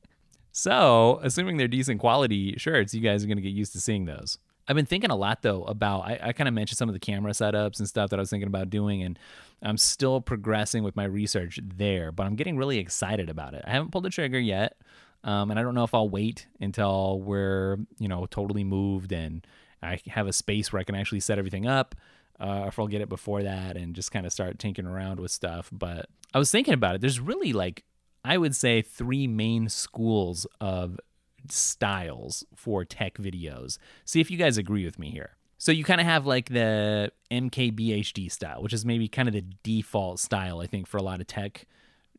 so, 0.52 1.20
assuming 1.22 1.56
they're 1.56 1.68
decent 1.68 2.00
quality 2.00 2.54
shirts, 2.58 2.92
you 2.92 3.00
guys 3.00 3.24
are 3.24 3.26
going 3.26 3.38
to 3.38 3.42
get 3.42 3.54
used 3.54 3.72
to 3.72 3.80
seeing 3.80 4.04
those. 4.04 4.38
I've 4.68 4.76
been 4.76 4.86
thinking 4.86 5.10
a 5.10 5.16
lot 5.16 5.42
though 5.42 5.64
about 5.64 6.02
I, 6.02 6.18
I 6.22 6.32
kind 6.32 6.46
of 6.46 6.54
mentioned 6.54 6.76
some 6.76 6.88
of 6.88 6.92
the 6.92 6.98
camera 6.98 7.32
setups 7.32 7.78
and 7.78 7.88
stuff 7.88 8.10
that 8.10 8.18
I 8.18 8.20
was 8.20 8.30
thinking 8.30 8.48
about 8.48 8.68
doing, 8.70 9.02
and 9.02 9.18
I'm 9.62 9.78
still 9.78 10.20
progressing 10.20 10.84
with 10.84 10.94
my 10.94 11.04
research 11.04 11.58
there, 11.62 12.12
but 12.12 12.26
I'm 12.26 12.36
getting 12.36 12.56
really 12.56 12.78
excited 12.78 13.30
about 13.30 13.54
it. 13.54 13.64
I 13.66 13.70
haven't 13.70 13.90
pulled 13.90 14.04
the 14.04 14.10
trigger 14.10 14.38
yet, 14.38 14.76
um, 15.24 15.50
and 15.50 15.58
I 15.58 15.62
don't 15.62 15.74
know 15.74 15.84
if 15.84 15.94
I'll 15.94 16.08
wait 16.08 16.46
until 16.60 17.20
we're 17.20 17.78
you 17.98 18.08
know 18.08 18.26
totally 18.26 18.64
moved 18.64 19.12
and 19.12 19.46
I 19.82 20.00
have 20.08 20.26
a 20.26 20.32
space 20.32 20.72
where 20.72 20.80
I 20.80 20.84
can 20.84 20.94
actually 20.94 21.20
set 21.20 21.38
everything 21.38 21.66
up, 21.66 21.94
uh, 22.40 22.64
if 22.68 22.78
I'll 22.78 22.88
get 22.88 23.00
it 23.00 23.08
before 23.08 23.42
that 23.42 23.76
and 23.76 23.94
just 23.94 24.12
kind 24.12 24.26
of 24.26 24.32
start 24.32 24.58
tinkering 24.58 24.86
around 24.86 25.20
with 25.20 25.30
stuff. 25.30 25.70
But 25.72 26.06
I 26.34 26.38
was 26.38 26.50
thinking 26.50 26.74
about 26.74 26.94
it. 26.94 27.00
There's 27.00 27.20
really 27.20 27.52
like 27.52 27.84
I 28.24 28.36
would 28.36 28.54
say 28.54 28.82
three 28.82 29.26
main 29.26 29.68
schools 29.68 30.46
of 30.60 31.00
styles 31.52 32.44
for 32.54 32.84
tech 32.84 33.18
videos. 33.18 33.78
See 34.04 34.20
if 34.20 34.30
you 34.30 34.38
guys 34.38 34.58
agree 34.58 34.84
with 34.84 34.98
me 34.98 35.10
here. 35.10 35.36
So 35.58 35.72
you 35.72 35.82
kind 35.82 36.00
of 36.00 36.06
have 36.06 36.24
like 36.24 36.50
the 36.50 37.12
MKBHD 37.30 38.30
style, 38.30 38.62
which 38.62 38.72
is 38.72 38.84
maybe 38.84 39.08
kind 39.08 39.28
of 39.28 39.34
the 39.34 39.44
default 39.62 40.20
style, 40.20 40.60
I 40.60 40.66
think, 40.66 40.86
for 40.86 40.98
a 40.98 41.02
lot 41.02 41.20
of 41.20 41.26
tech 41.26 41.66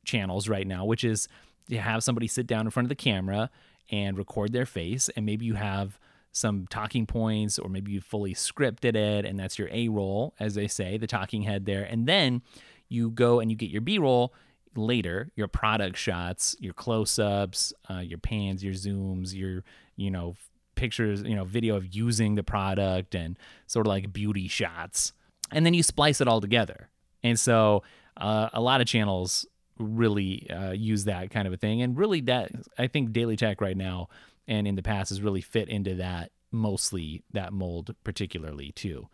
channels 0.04 0.50
right 0.50 0.68
now, 0.68 0.84
which 0.84 1.04
is 1.04 1.28
to 1.70 1.78
have 1.78 2.04
somebody 2.04 2.28
sit 2.28 2.48
down 2.48 2.66
in 2.66 2.72
front 2.72 2.86
of 2.86 2.90
the 2.90 2.96
camera 2.96 3.50
and 3.90 4.18
record 4.18 4.52
their 4.52 4.66
face. 4.66 5.10
And 5.16 5.26
maybe 5.26 5.46
you 5.46 5.56
have 5.56 6.00
some 6.32 6.68
talking 6.68 7.06
points, 7.06 7.58
or 7.58 7.70
maybe 7.70 7.92
you 7.92 8.02
fully 8.02 8.34
scripted 8.34 8.96
it, 8.96 9.26
and 9.26 9.40
that's 9.40 9.58
your 9.58 9.70
A 9.72 9.88
roll, 9.88 10.34
as 10.40 10.56
they 10.56 10.68
say, 10.68 10.98
the 10.98 11.08
talking 11.08 11.44
head 11.44 11.66
there. 11.66 11.84
And 11.84 12.08
then 12.08 12.42
you 12.88 13.10
go 13.10 13.40
and 13.40 13.50
you 13.50 13.58
get 13.58 13.70
your 13.70 13.82
B 13.82 13.98
roll 13.98 14.34
later 14.76 15.32
your 15.36 15.48
product 15.48 15.98
shots 15.98 16.56
your 16.60 16.74
close-ups 16.74 17.74
uh, 17.90 18.00
your 18.00 18.20
pans 18.20 18.64
your 18.64 18.74
zooms 18.74 19.34
your 19.34 19.64
you 19.96 20.12
know 20.12 20.36
pictures 20.80 21.22
you 21.24 21.36
know 21.36 21.44
video 21.44 21.76
of 21.76 21.94
using 21.94 22.36
the 22.36 22.44
product 22.44 23.14
and 23.14 23.38
sort 23.68 23.86
of 23.86 23.90
like 23.90 24.14
beauty 24.14 24.48
shots. 24.48 25.12
And 25.52 25.66
then 25.66 25.74
you 25.74 25.84
splice 25.84 26.22
it 26.22 26.28
all 26.28 26.40
together. 26.40 26.90
And 27.22 27.38
so 27.38 27.84
uh, 28.16 28.50
a 28.54 28.62
lot 28.62 28.80
of 28.80 28.88
channels 28.88 29.46
really 29.78 30.50
uh, 30.50 30.72
use 30.72 31.04
that 31.04 31.32
kind 31.32 31.48
of 31.48 31.54
a 31.54 31.58
thing. 31.58 31.82
And 31.82 31.98
really 31.98 32.22
that 32.22 32.52
i 32.78 32.88
think 32.88 33.12
daily 33.12 33.36
tech 33.36 33.60
right 33.62 33.78
now 33.78 34.08
and 34.48 34.68
in 34.68 34.76
the 34.76 34.82
past 34.82 35.10
has 35.10 35.22
really 35.22 35.42
fit 35.42 35.68
into 35.68 35.96
that 35.96 36.32
mostly 36.52 37.24
that 37.34 37.52
mold 37.52 37.94
particularly 38.06 38.72
too. 38.72 39.10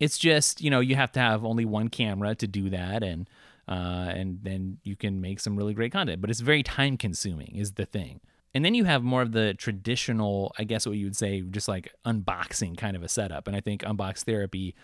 It's 0.00 0.16
just 0.16 0.62
you 0.62 0.70
know 0.70 0.80
you 0.80 0.96
have 0.96 1.12
to 1.12 1.20
have 1.20 1.44
only 1.44 1.66
one 1.66 1.88
camera 1.88 2.34
to 2.36 2.46
do 2.46 2.70
that. 2.70 3.02
And 3.02 3.28
uh, 3.68 4.12
and 4.14 4.40
then 4.42 4.78
you 4.82 4.96
can 4.96 5.20
make 5.20 5.40
some 5.40 5.56
really 5.56 5.74
great 5.74 5.92
content. 5.92 6.20
But 6.20 6.30
it's 6.30 6.40
very 6.40 6.62
time 6.62 6.96
consuming, 6.96 7.56
is 7.56 7.72
the 7.72 7.86
thing. 7.86 8.20
And 8.54 8.64
then 8.64 8.74
you 8.74 8.84
have 8.84 9.02
more 9.02 9.22
of 9.22 9.32
the 9.32 9.54
traditional, 9.54 10.52
I 10.58 10.64
guess 10.64 10.86
what 10.86 10.96
you 10.96 11.06
would 11.06 11.16
say, 11.16 11.40
just 11.40 11.68
like 11.68 11.92
unboxing 12.04 12.76
kind 12.76 12.96
of 12.96 13.02
a 13.02 13.08
setup. 13.08 13.46
And 13.46 13.56
I 13.56 13.60
think 13.60 13.82
Unbox 13.82 14.24
Therapy 14.24 14.74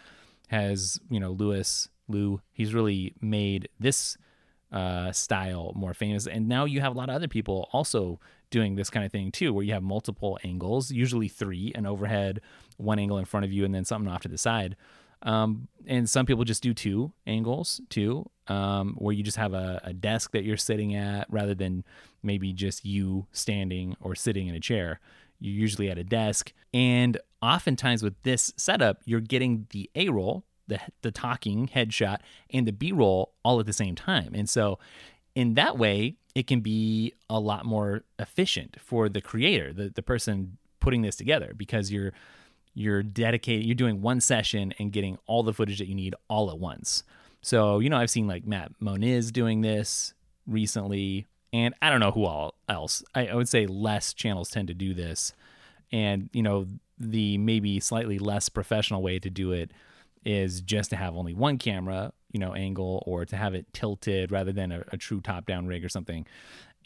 has, 0.48 0.98
you 1.10 1.20
know, 1.20 1.32
Lewis, 1.32 1.88
Lou, 2.08 2.40
he's 2.52 2.72
really 2.72 3.14
made 3.20 3.68
this 3.78 4.16
uh, 4.72 5.12
style 5.12 5.72
more 5.74 5.92
famous. 5.92 6.26
And 6.26 6.48
now 6.48 6.64
you 6.64 6.80
have 6.80 6.94
a 6.94 6.98
lot 6.98 7.10
of 7.10 7.14
other 7.14 7.28
people 7.28 7.68
also 7.72 8.20
doing 8.50 8.76
this 8.76 8.88
kind 8.88 9.04
of 9.04 9.12
thing 9.12 9.30
too, 9.30 9.52
where 9.52 9.64
you 9.64 9.74
have 9.74 9.82
multiple 9.82 10.38
angles, 10.42 10.90
usually 10.90 11.28
three, 11.28 11.72
an 11.74 11.84
overhead, 11.84 12.40
one 12.78 12.98
angle 12.98 13.18
in 13.18 13.26
front 13.26 13.44
of 13.44 13.52
you, 13.52 13.64
and 13.64 13.74
then 13.74 13.84
something 13.84 14.10
off 14.10 14.22
to 14.22 14.28
the 14.28 14.38
side. 14.38 14.76
Um, 15.22 15.68
and 15.86 16.08
some 16.08 16.26
people 16.26 16.44
just 16.44 16.62
do 16.62 16.74
two 16.74 17.12
angles 17.26 17.80
too, 17.88 18.30
um, 18.46 18.94
where 18.98 19.14
you 19.14 19.22
just 19.22 19.36
have 19.36 19.54
a, 19.54 19.80
a 19.84 19.92
desk 19.92 20.32
that 20.32 20.44
you're 20.44 20.56
sitting 20.56 20.94
at 20.94 21.26
rather 21.30 21.54
than 21.54 21.84
maybe 22.22 22.52
just 22.52 22.84
you 22.84 23.26
standing 23.32 23.96
or 24.00 24.14
sitting 24.14 24.46
in 24.48 24.54
a 24.54 24.60
chair. 24.60 25.00
You're 25.40 25.54
usually 25.54 25.90
at 25.90 25.98
a 25.98 26.04
desk. 26.04 26.52
And 26.72 27.18
oftentimes 27.42 28.02
with 28.02 28.14
this 28.22 28.52
setup, 28.56 29.02
you're 29.04 29.20
getting 29.20 29.66
the 29.70 29.90
A 29.94 30.08
roll, 30.08 30.44
the, 30.66 30.78
the 31.02 31.10
talking 31.10 31.68
headshot, 31.68 32.18
and 32.50 32.66
the 32.66 32.72
B 32.72 32.92
roll 32.92 33.32
all 33.44 33.58
at 33.58 33.66
the 33.66 33.72
same 33.72 33.94
time. 33.94 34.34
And 34.34 34.48
so 34.48 34.78
in 35.34 35.54
that 35.54 35.78
way, 35.78 36.16
it 36.34 36.46
can 36.46 36.60
be 36.60 37.14
a 37.30 37.40
lot 37.40 37.64
more 37.64 38.04
efficient 38.18 38.76
for 38.80 39.08
the 39.08 39.20
creator, 39.20 39.72
the, 39.72 39.88
the 39.88 40.02
person 40.02 40.58
putting 40.80 41.02
this 41.02 41.16
together, 41.16 41.52
because 41.56 41.90
you're 41.90 42.12
you're 42.78 43.02
dedicated 43.02 43.66
you're 43.66 43.74
doing 43.74 44.00
one 44.00 44.20
session 44.20 44.72
and 44.78 44.92
getting 44.92 45.18
all 45.26 45.42
the 45.42 45.52
footage 45.52 45.78
that 45.78 45.88
you 45.88 45.94
need 45.94 46.14
all 46.28 46.50
at 46.50 46.58
once. 46.58 47.02
So 47.42 47.80
you 47.80 47.90
know 47.90 47.96
i've 47.96 48.10
seen 48.10 48.26
like 48.26 48.46
matt 48.46 48.72
moniz 48.80 49.32
doing 49.32 49.60
this 49.60 50.14
recently 50.46 51.26
and 51.52 51.74
i 51.82 51.90
don't 51.90 52.00
know 52.00 52.10
who 52.10 52.24
all 52.24 52.54
else. 52.68 53.02
I, 53.14 53.28
I 53.28 53.34
would 53.34 53.48
say 53.48 53.66
less 53.66 54.12
channels 54.14 54.50
tend 54.50 54.68
to 54.68 54.74
do 54.74 54.94
this. 54.94 55.32
And 55.90 56.30
you 56.32 56.42
know 56.42 56.66
the 56.98 57.38
maybe 57.38 57.80
slightly 57.80 58.18
less 58.18 58.48
professional 58.48 59.02
way 59.02 59.18
to 59.18 59.30
do 59.30 59.52
it 59.52 59.72
is 60.24 60.60
just 60.60 60.90
to 60.90 60.96
have 60.96 61.16
only 61.16 61.32
one 61.32 61.58
camera 61.58 62.12
you 62.32 62.40
know 62.40 62.54
angle 62.54 63.02
or 63.06 63.24
to 63.24 63.36
have 63.36 63.54
it 63.54 63.66
tilted 63.72 64.30
rather 64.30 64.52
than 64.52 64.70
a, 64.70 64.84
a 64.92 64.96
true 64.96 65.20
top 65.20 65.46
down 65.46 65.66
rig 65.66 65.84
or 65.84 65.88
something. 65.88 66.26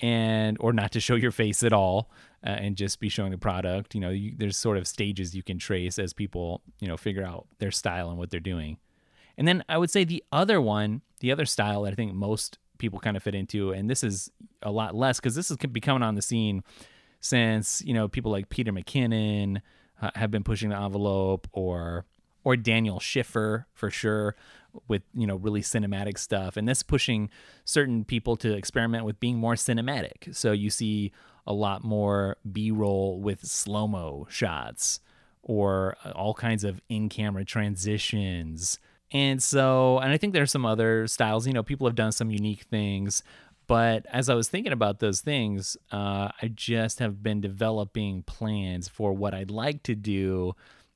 And 0.01 0.57
or 0.59 0.73
not 0.73 0.93
to 0.93 1.01
show 1.01 1.15
your 1.15 1.31
face 1.31 1.63
at 1.63 1.73
all 1.73 2.11
uh, 2.45 2.51
and 2.51 2.77
just 2.77 3.01
be 3.01 3.09
showing 3.09 3.31
the 3.31 3.39
product 3.39 3.95
you 3.95 4.01
know 4.01 4.11
you, 4.11 4.33
there's 4.37 4.57
sort 4.57 4.77
of 4.77 4.87
stages 4.87 5.35
you 5.35 5.43
can 5.43 5.59
trace 5.59 5.99
as 5.99 6.13
people 6.13 6.63
you 6.81 6.89
know 6.89 6.97
figure 6.97 7.25
out 7.25 7.47
their 7.59 7.71
style 7.71 8.09
and 8.11 8.19
what 8.19 8.31
they're 8.31 8.41
doing. 8.41 8.79
And 9.39 9.49
then 9.49 9.65
i 9.69 9.79
would 9.79 9.91
say 9.91 10.05
the 10.05 10.23
other 10.31 10.61
one 10.61 11.03
the 11.21 11.33
other 11.33 11.47
style 11.47 11.83
that 11.83 11.93
i 11.93 11.97
think 11.97 12.13
most 12.15 12.59
people 12.79 12.99
kind 12.99 13.17
of 13.17 13.23
fit 13.23 13.35
into 13.35 13.73
and 13.73 13.89
this 13.89 14.05
is 14.05 14.31
a 14.63 14.71
lot 14.71 14.95
less 14.95 15.19
because 15.19 15.35
this 15.35 15.51
is 15.51 15.57
becoming 15.57 16.03
on 16.03 16.15
the 16.15 16.23
scene 16.23 16.63
since 17.21 17.83
you 17.83 17.95
know 17.95 18.09
people 18.09 18.31
like 18.31 18.49
peter 18.49 18.73
mckinnon 18.73 19.63
uh, 20.01 20.11
have 20.17 20.31
been 20.31 20.45
pushing 20.45 20.71
the 20.71 20.77
envelope 20.77 21.49
or 21.53 22.05
or 22.45 22.57
daniel 22.57 23.01
schiffer 23.01 23.67
for 23.73 23.89
sure 23.89 24.37
with 24.89 25.03
you 25.15 25.27
know 25.27 25.37
really 25.37 25.61
cinematic 25.61 26.19
stuff. 26.19 26.57
And 26.57 26.69
this 26.69 26.83
pushing 26.83 27.31
certain 27.65 28.05
people 28.05 28.37
to 28.37 28.55
experiment 28.55 29.05
with 29.05 29.21
being 29.21 29.37
more 29.37 29.55
cinematic. 29.55 30.35
So 30.35 30.53
you 30.53 30.71
see 30.71 31.13
a 31.47 31.53
lot 31.53 31.83
more 31.85 32.37
b-roll 32.51 33.21
with 33.21 33.45
slow-mo 33.45 34.27
shots 34.31 35.01
or 35.43 35.97
uh, 36.05 36.11
all 36.11 36.35
kinds 36.35 36.65
of 36.65 36.81
in-camera 36.89 37.45
transitions 37.45 38.79
and 39.11 39.43
so 39.43 39.99
and 39.99 40.13
i 40.13 40.17
think 40.17 40.33
there's 40.33 40.51
some 40.51 40.67
other 40.67 41.07
styles 41.07 41.47
you 41.47 41.53
know 41.53 41.63
people 41.63 41.87
have 41.87 41.97
done 41.97 42.13
some 42.13 42.31
unique 42.31 42.63
things 42.65 43.23
but 43.67 44.07
as 44.13 44.29
i 44.29 44.35
was 44.35 44.49
thinking 44.49 44.73
about 44.73 45.01
those 45.01 45.21
things 45.21 45.77
uh, 45.91 46.29
i 46.41 46.51
just 46.55 46.99
have 46.99 47.23
been 47.23 47.41
developing 47.41 48.23
plans 48.23 48.89
for 48.89 49.13
what 49.13 49.35
i'd 49.35 49.51
like 49.51 49.83
to 49.83 49.95
do 49.95 50.55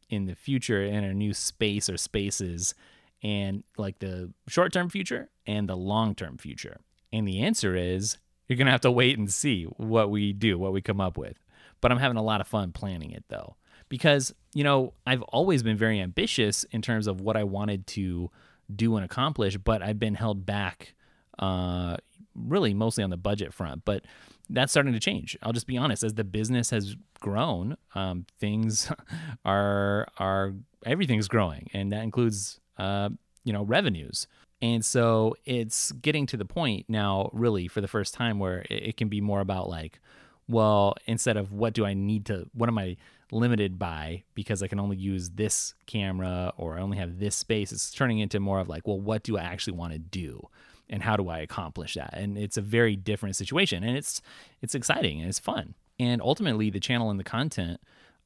in 0.08 0.26
the 0.26 0.34
future 0.34 0.82
in 0.82 1.04
a 1.04 1.12
new 1.12 1.34
space 1.34 1.90
or 1.90 1.96
spaces 1.96 2.74
and 3.22 3.64
like 3.76 3.98
the 3.98 4.32
short 4.46 4.72
term 4.72 4.88
future 4.88 5.28
and 5.46 5.68
the 5.68 5.76
long 5.76 6.14
term 6.14 6.38
future? 6.38 6.78
And 7.12 7.26
the 7.26 7.42
answer 7.42 7.74
is 7.74 8.18
you're 8.46 8.56
going 8.56 8.66
to 8.66 8.72
have 8.72 8.80
to 8.82 8.90
wait 8.90 9.18
and 9.18 9.32
see 9.32 9.64
what 9.64 10.10
we 10.10 10.32
do, 10.32 10.58
what 10.58 10.72
we 10.72 10.80
come 10.80 11.00
up 11.00 11.16
with. 11.16 11.38
But 11.80 11.92
I'm 11.92 11.98
having 11.98 12.16
a 12.16 12.22
lot 12.22 12.40
of 12.40 12.46
fun 12.46 12.72
planning 12.72 13.10
it 13.10 13.24
though, 13.28 13.56
because, 13.88 14.34
you 14.54 14.64
know, 14.64 14.92
I've 15.06 15.22
always 15.22 15.62
been 15.62 15.76
very 15.76 16.00
ambitious 16.00 16.64
in 16.64 16.82
terms 16.82 17.06
of 17.06 17.20
what 17.20 17.36
I 17.36 17.44
wanted 17.44 17.86
to 17.88 18.30
do 18.74 18.96
and 18.96 19.04
accomplish, 19.04 19.56
but 19.56 19.82
I've 19.82 19.98
been 19.98 20.14
held 20.14 20.46
back 20.46 20.94
uh, 21.38 21.96
really 22.34 22.74
mostly 22.74 23.04
on 23.04 23.10
the 23.10 23.16
budget 23.16 23.52
front. 23.52 23.84
But 23.84 24.04
that's 24.48 24.72
starting 24.72 24.92
to 24.92 25.00
change. 25.00 25.36
I'll 25.42 25.52
just 25.52 25.66
be 25.66 25.76
honest. 25.76 26.02
As 26.02 26.14
the 26.14 26.24
business 26.24 26.70
has 26.70 26.96
grown, 27.20 27.76
um, 27.94 28.26
things 28.38 28.90
are 29.44 30.06
are 30.18 30.54
everything's 30.84 31.28
growing, 31.28 31.68
and 31.72 31.92
that 31.92 32.02
includes 32.02 32.60
uh, 32.78 33.10
you 33.46 33.52
know, 33.52 33.62
revenues. 33.62 34.26
And 34.62 34.84
so 34.84 35.36
it's 35.44 35.92
getting 35.92 36.26
to 36.26 36.36
the 36.36 36.44
point 36.44 36.86
now, 36.88 37.30
really, 37.32 37.68
for 37.68 37.80
the 37.80 37.88
first 37.88 38.14
time, 38.14 38.38
where 38.38 38.64
it, 38.70 38.96
can 38.96 39.08
be 39.08 39.20
more 39.20 39.40
about 39.40 39.68
like, 39.68 40.00
well, 40.48 40.94
instead 41.06 41.36
of 41.36 41.52
what 41.52 41.74
do 41.74 41.84
I 41.84 41.94
need 41.94 42.26
to, 42.26 42.48
what 42.54 42.68
am 42.68 42.78
I 42.78 42.96
limited 43.32 43.78
by 43.78 44.22
because 44.34 44.62
I 44.62 44.68
can 44.68 44.78
only 44.78 44.96
use 44.96 45.30
this 45.30 45.74
camera 45.86 46.52
or 46.56 46.78
I 46.78 46.80
only 46.80 46.96
have 46.96 47.18
this 47.18 47.36
space, 47.36 47.72
it's 47.72 47.90
turning 47.90 48.18
into 48.18 48.40
more 48.40 48.60
of 48.60 48.68
like, 48.68 48.86
well, 48.86 49.00
what 49.00 49.22
do 49.22 49.36
I 49.36 49.42
actually 49.42 49.76
want 49.76 49.92
to 49.92 49.98
do? 49.98 50.48
And 50.88 51.02
how 51.02 51.16
do 51.16 51.28
I 51.28 51.38
accomplish 51.38 51.94
that? 51.94 52.14
And 52.14 52.38
it's 52.38 52.56
a 52.56 52.62
very 52.62 52.94
different 52.94 53.36
situation. 53.36 53.82
And 53.82 53.96
it's 53.96 54.22
it's 54.62 54.74
exciting 54.74 55.20
and 55.20 55.28
it's 55.28 55.40
fun. 55.40 55.74
And 55.98 56.22
ultimately 56.22 56.70
the 56.70 56.80
channel 56.80 57.10
and 57.10 57.18
the 57.18 57.24
content 57.24 57.80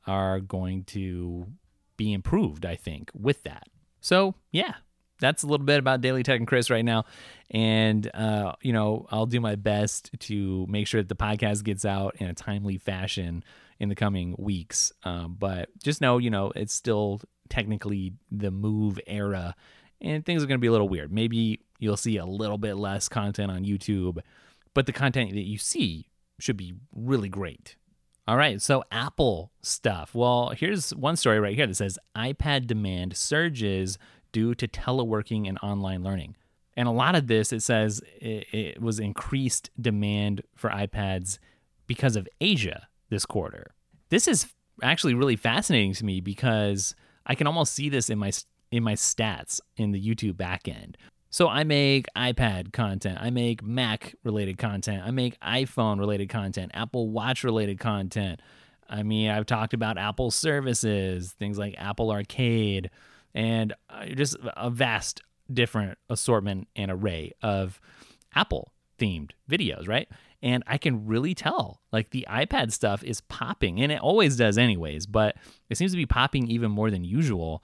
are 0.07 0.41
going 0.41 0.85
to 0.85 1.47
be 1.97 2.13
improved, 2.13 2.67
I 2.67 2.77
think, 2.77 3.11
with 3.15 3.43
that. 3.45 3.69
So, 4.01 4.35
yeah, 4.53 4.75
that's 5.21 5.43
a 5.43 5.47
little 5.47 5.67
bit 5.67 5.79
about 5.79 6.01
Daily 6.01 6.23
Tech 6.23 6.39
and 6.39 6.49
Chris 6.49 6.71
right 6.71 6.85
now. 6.85 7.05
And, 7.51 8.11
uh, 8.15 8.55
you 8.63 8.73
know, 8.73 9.07
I'll 9.11 9.27
do 9.27 9.41
my 9.41 9.57
best 9.57 10.11
to 10.21 10.67
make 10.69 10.87
sure 10.87 11.03
that 11.03 11.09
the 11.09 11.17
podcast 11.17 11.65
gets 11.65 11.85
out 11.85 12.17
in 12.17 12.27
a 12.27 12.35
timely 12.35 12.79
fashion 12.79 13.45
in 13.79 13.89
the 13.89 13.95
coming 13.95 14.35
weeks. 14.39 14.93
Um, 15.05 15.37
but 15.39 15.69
just 15.83 16.01
know, 16.01 16.19
you 16.19 16.31
know, 16.31 16.53
it's 16.55 16.75
still 16.75 17.21
technically 17.49 18.13
the 18.31 18.51
move 18.51 19.01
era 19.07 19.55
and 20.01 20.25
things 20.25 20.43
are 20.43 20.47
going 20.47 20.59
to 20.59 20.63
be 20.63 20.69
a 20.69 20.73
little 20.73 20.89
weird. 20.89 21.13
Maybe 21.13 21.61
you'll 21.79 21.97
see 21.97 22.17
a 22.17 22.25
little 22.25 22.59
bit 22.59 22.75
less 22.75 23.09
content 23.09 23.51
on 23.51 23.65
YouTube, 23.65 24.21
but 24.75 24.87
the 24.87 24.93
content 24.93 25.33
that 25.33 25.47
you 25.47 25.59
see 25.59 26.09
should 26.39 26.57
be 26.57 26.75
really 26.95 27.29
great. 27.29 27.77
All 28.27 28.37
right, 28.37 28.63
so 28.63 28.85
Apple 28.93 29.51
stuff. 29.61 30.15
Well, 30.15 30.51
here's 30.51 30.95
one 30.95 31.17
story 31.17 31.41
right 31.41 31.57
here 31.57 31.67
that 31.67 31.75
says 31.75 31.99
iPad 32.17 32.67
demand 32.67 33.17
surges 33.17 33.99
due 34.33 34.55
to 34.55 34.69
teleworking 34.69 35.49
and 35.49 35.59
online 35.63 36.03
learning. 36.03 36.37
And 36.77 36.89
a 36.89 36.93
lot 36.93 37.15
of 37.15 37.27
this, 37.27 37.53
it 37.53 37.61
says 37.61 38.01
it, 38.21 38.81
was 38.81 39.01
increased 39.01 39.71
demand 39.81 40.43
for 40.57 40.71
iPads 40.71 41.39
because 41.87 42.17
of 42.17 42.29
Asia 42.41 42.89
this 43.11 43.27
quarter. 43.27 43.73
This 44.09 44.29
is 44.29 44.47
actually 44.83 45.15
really 45.15 45.37
fascinating 45.37 45.93
to 45.95 46.05
me 46.05 46.21
because 46.21 46.95
I 47.27 47.35
can 47.35 47.47
almost 47.47 47.75
see 47.75 47.89
this 47.89 48.09
in 48.09 48.19
my 48.19 48.33
in 48.71 48.83
my 48.85 48.95
stats 48.95 49.61
in 49.77 49.91
the 49.91 50.01
YouTube 50.01 50.35
backend. 50.35 50.95
So 51.29 51.49
I 51.49 51.65
make 51.65 52.07
iPad 52.17 52.73
content, 52.73 53.19
I 53.21 53.31
make 53.31 53.63
Mac 53.63 54.15
related 54.25 54.59
content, 54.59 55.03
I 55.05 55.11
make 55.11 55.39
iPhone 55.41 55.99
related 55.99 56.29
content, 56.29 56.73
Apple 56.75 57.09
Watch 57.09 57.45
related 57.45 57.79
content. 57.79 58.41
I 58.89 59.05
mean, 59.05 59.31
I've 59.31 59.47
talked 59.47 59.73
about 59.73 59.99
Apple 59.99 60.33
services, 60.33 61.33
things 61.33 61.57
like 61.57 61.77
Apple 61.79 62.11
Arcade, 62.11 62.91
and 63.35 63.75
uh, 63.89 64.07
just 64.07 64.37
a 64.57 64.71
vast 64.71 65.23
different 65.53 65.99
assortment 66.09 66.69
and 66.77 66.91
array 66.91 67.33
of 67.43 67.81
Apple 68.35 68.73
themed 68.99 69.31
videos, 69.51 69.89
right? 69.89 70.09
And 70.43 70.63
I 70.67 70.79
can 70.79 71.07
really 71.07 71.35
tell 71.35 71.81
like 71.93 72.11
the 72.11 72.27
iPad 72.31 72.73
stuff 72.73 73.03
is 73.05 73.21
popping, 73.23 73.81
and 73.81 73.93
it 73.93 74.01
always 74.01 74.37
does, 74.37 74.59
anyways, 74.59 75.07
but 75.07 75.37
it 75.69 75.77
seems 75.77 75.91
to 75.93 75.97
be 75.97 76.07
popping 76.07 76.49
even 76.49 76.71
more 76.71 76.91
than 76.91 77.05
usual 77.05 77.63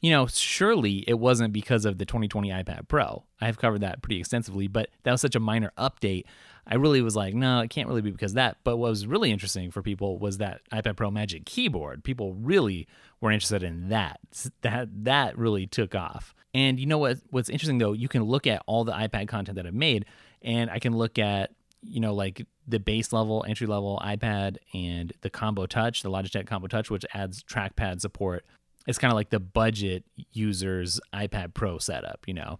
you 0.00 0.10
know, 0.10 0.26
surely 0.26 1.04
it 1.08 1.18
wasn't 1.18 1.52
because 1.52 1.84
of 1.84 1.98
the 1.98 2.04
2020 2.04 2.50
iPad 2.50 2.88
Pro. 2.88 3.24
I 3.40 3.46
have 3.46 3.58
covered 3.58 3.80
that 3.80 4.02
pretty 4.02 4.20
extensively, 4.20 4.68
but 4.68 4.90
that 5.02 5.12
was 5.12 5.20
such 5.20 5.34
a 5.34 5.40
minor 5.40 5.72
update. 5.76 6.24
I 6.68 6.74
really 6.74 7.00
was 7.00 7.16
like, 7.16 7.34
no, 7.34 7.60
it 7.60 7.70
can't 7.70 7.88
really 7.88 8.02
be 8.02 8.10
because 8.10 8.34
that. 8.34 8.58
But 8.62 8.76
what 8.76 8.90
was 8.90 9.06
really 9.06 9.30
interesting 9.30 9.70
for 9.70 9.82
people 9.82 10.18
was 10.18 10.38
that 10.38 10.60
iPad 10.72 10.96
Pro 10.96 11.10
Magic 11.10 11.46
Keyboard. 11.46 12.04
People 12.04 12.34
really 12.34 12.86
were 13.20 13.30
interested 13.30 13.62
in 13.62 13.88
that. 13.88 14.20
That 14.62 14.88
that 15.04 15.38
really 15.38 15.66
took 15.66 15.94
off. 15.94 16.34
And 16.54 16.78
you 16.78 16.86
know 16.86 16.98
what? 16.98 17.18
What's 17.30 17.48
interesting 17.48 17.78
though, 17.78 17.92
you 17.92 18.08
can 18.08 18.22
look 18.24 18.46
at 18.46 18.62
all 18.66 18.84
the 18.84 18.92
iPad 18.92 19.28
content 19.28 19.56
that 19.56 19.66
I've 19.66 19.74
made, 19.74 20.04
and 20.42 20.70
I 20.70 20.78
can 20.78 20.96
look 20.96 21.18
at 21.18 21.50
you 21.82 22.00
know 22.00 22.14
like 22.14 22.46
the 22.66 22.78
base 22.78 23.12
level, 23.12 23.44
entry 23.48 23.66
level 23.66 24.00
iPad, 24.04 24.56
and 24.74 25.12
the 25.22 25.30
Combo 25.30 25.66
Touch, 25.66 26.02
the 26.02 26.10
Logitech 26.10 26.46
Combo 26.46 26.66
Touch, 26.68 26.90
which 26.90 27.06
adds 27.14 27.42
trackpad 27.42 28.00
support 28.00 28.44
it's 28.88 28.98
kind 28.98 29.12
of 29.12 29.16
like 29.16 29.28
the 29.28 29.38
budget 29.38 30.02
user's 30.32 30.98
iPad 31.12 31.52
Pro 31.52 31.78
setup, 31.78 32.26
you 32.26 32.32
know. 32.32 32.58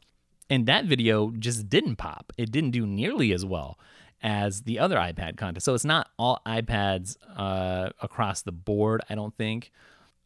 And 0.51 0.67
that 0.67 0.87
video 0.87 1.31
just 1.31 1.69
didn't 1.69 1.97
pop. 1.97 2.33
It 2.39 2.51
didn't 2.51 2.71
do 2.71 2.87
nearly 2.87 3.33
as 3.33 3.45
well 3.45 3.79
as 4.23 4.63
the 4.63 4.79
other 4.79 4.97
iPad 4.97 5.37
content. 5.37 5.63
So 5.63 5.75
it's 5.75 5.85
not 5.85 6.09
all 6.19 6.41
iPads 6.47 7.17
uh, 7.37 7.91
across 8.01 8.43
the 8.43 8.53
board, 8.53 9.03
I 9.09 9.15
don't 9.15 9.37
think. 9.37 9.71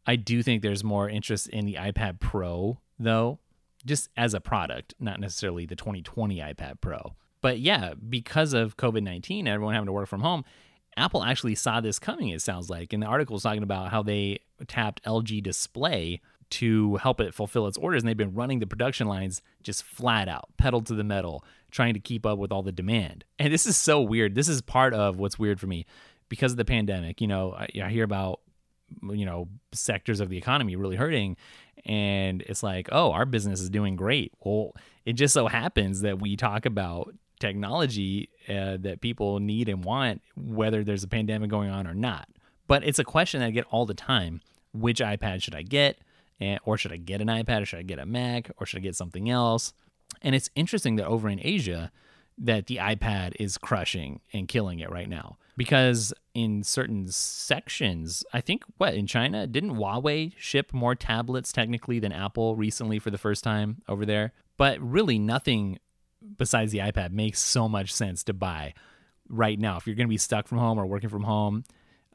I 0.06 0.16
do 0.16 0.42
think 0.42 0.62
there's 0.62 0.82
more 0.82 1.08
interest 1.08 1.48
in 1.48 1.66
the 1.66 1.74
iPad 1.74 2.20
Pro, 2.20 2.78
though, 2.98 3.38
just 3.84 4.08
as 4.16 4.34
a 4.34 4.40
product, 4.40 4.94
not 4.98 5.20
necessarily 5.20 5.66
the 5.66 5.76
2020 5.76 6.38
iPad 6.38 6.80
Pro. 6.80 7.14
But 7.40 7.58
yeah, 7.58 7.94
because 8.08 8.52
of 8.52 8.76
COVID 8.76 9.02
19, 9.02 9.46
everyone 9.46 9.74
having 9.74 9.86
to 9.86 9.92
work 9.92 10.08
from 10.08 10.20
home, 10.20 10.44
Apple 10.96 11.22
actually 11.22 11.54
saw 11.54 11.80
this 11.80 11.98
coming, 11.98 12.28
it 12.28 12.42
sounds 12.42 12.68
like. 12.70 12.92
And 12.92 13.02
the 13.02 13.06
article 13.06 13.36
is 13.36 13.42
talking 13.42 13.62
about 13.62 13.90
how 13.90 14.02
they 14.02 14.40
tapped 14.66 15.02
LG 15.04 15.42
Display 15.42 16.20
to 16.52 16.96
help 16.96 17.18
it 17.18 17.34
fulfill 17.34 17.66
its 17.66 17.78
orders. 17.78 18.02
And 18.02 18.08
they've 18.08 18.16
been 18.16 18.34
running 18.34 18.58
the 18.58 18.66
production 18.66 19.08
lines 19.08 19.40
just 19.62 19.82
flat 19.82 20.28
out, 20.28 20.50
pedal 20.58 20.82
to 20.82 20.94
the 20.94 21.02
metal, 21.02 21.44
trying 21.70 21.94
to 21.94 22.00
keep 22.00 22.26
up 22.26 22.38
with 22.38 22.52
all 22.52 22.62
the 22.62 22.72
demand. 22.72 23.24
And 23.38 23.52
this 23.52 23.66
is 23.66 23.76
so 23.76 24.02
weird. 24.02 24.34
This 24.34 24.48
is 24.48 24.60
part 24.60 24.92
of 24.92 25.18
what's 25.18 25.38
weird 25.38 25.58
for 25.58 25.66
me 25.66 25.86
because 26.28 26.52
of 26.52 26.58
the 26.58 26.64
pandemic. 26.66 27.22
You 27.22 27.26
know, 27.26 27.54
I, 27.54 27.68
I 27.82 27.88
hear 27.88 28.04
about, 28.04 28.40
you 29.02 29.24
know, 29.24 29.48
sectors 29.72 30.20
of 30.20 30.28
the 30.28 30.36
economy 30.36 30.76
really 30.76 30.96
hurting. 30.96 31.38
And 31.86 32.42
it's 32.42 32.62
like, 32.62 32.90
oh, 32.92 33.12
our 33.12 33.24
business 33.24 33.60
is 33.60 33.70
doing 33.70 33.96
great. 33.96 34.32
Well, 34.44 34.76
it 35.06 35.14
just 35.14 35.32
so 35.32 35.48
happens 35.48 36.02
that 36.02 36.20
we 36.20 36.36
talk 36.36 36.66
about 36.66 37.14
technology 37.40 38.28
uh, 38.46 38.76
that 38.80 39.00
people 39.00 39.40
need 39.40 39.70
and 39.70 39.82
want, 39.82 40.20
whether 40.36 40.84
there's 40.84 41.02
a 41.02 41.08
pandemic 41.08 41.48
going 41.48 41.70
on 41.70 41.86
or 41.86 41.94
not. 41.94 42.28
But 42.68 42.84
it's 42.84 42.98
a 42.98 43.04
question 43.04 43.40
I 43.40 43.50
get 43.50 43.64
all 43.70 43.86
the 43.86 43.94
time 43.94 44.42
which 44.72 45.00
iPad 45.00 45.42
should 45.42 45.54
I 45.54 45.62
get? 45.62 45.98
And, 46.42 46.58
or 46.64 46.76
should 46.76 46.92
I 46.92 46.96
get 46.96 47.20
an 47.20 47.28
iPad 47.28 47.62
or 47.62 47.66
should 47.66 47.78
I 47.78 47.82
get 47.82 48.00
a 48.00 48.06
Mac 48.06 48.50
or 48.58 48.66
should 48.66 48.78
I 48.78 48.82
get 48.82 48.96
something 48.96 49.30
else? 49.30 49.72
And 50.20 50.34
it's 50.34 50.50
interesting 50.56 50.96
that 50.96 51.06
over 51.06 51.28
in 51.28 51.40
Asia, 51.42 51.92
that 52.38 52.66
the 52.66 52.76
iPad 52.76 53.34
is 53.38 53.56
crushing 53.58 54.20
and 54.32 54.48
killing 54.48 54.80
it 54.80 54.90
right 54.90 55.08
now. 55.08 55.38
Because 55.56 56.12
in 56.34 56.64
certain 56.64 57.06
sections, 57.12 58.24
I 58.32 58.40
think 58.40 58.64
what 58.78 58.94
in 58.94 59.06
China, 59.06 59.46
didn't 59.46 59.76
Huawei 59.76 60.32
ship 60.36 60.72
more 60.72 60.94
tablets 60.94 61.52
technically 61.52 61.98
than 61.98 62.10
Apple 62.10 62.56
recently 62.56 62.98
for 62.98 63.10
the 63.10 63.18
first 63.18 63.44
time 63.44 63.82
over 63.86 64.04
there? 64.04 64.32
But 64.56 64.80
really 64.80 65.18
nothing 65.18 65.78
besides 66.36 66.72
the 66.72 66.78
iPad 66.78 67.12
makes 67.12 67.40
so 67.40 67.68
much 67.68 67.92
sense 67.92 68.24
to 68.24 68.32
buy 68.32 68.74
right 69.28 69.58
now. 69.58 69.76
If 69.76 69.86
you're 69.86 69.96
going 69.96 70.08
to 70.08 70.12
be 70.12 70.18
stuck 70.18 70.48
from 70.48 70.58
home 70.58 70.78
or 70.78 70.86
working 70.86 71.10
from 71.10 71.24
home, 71.24 71.64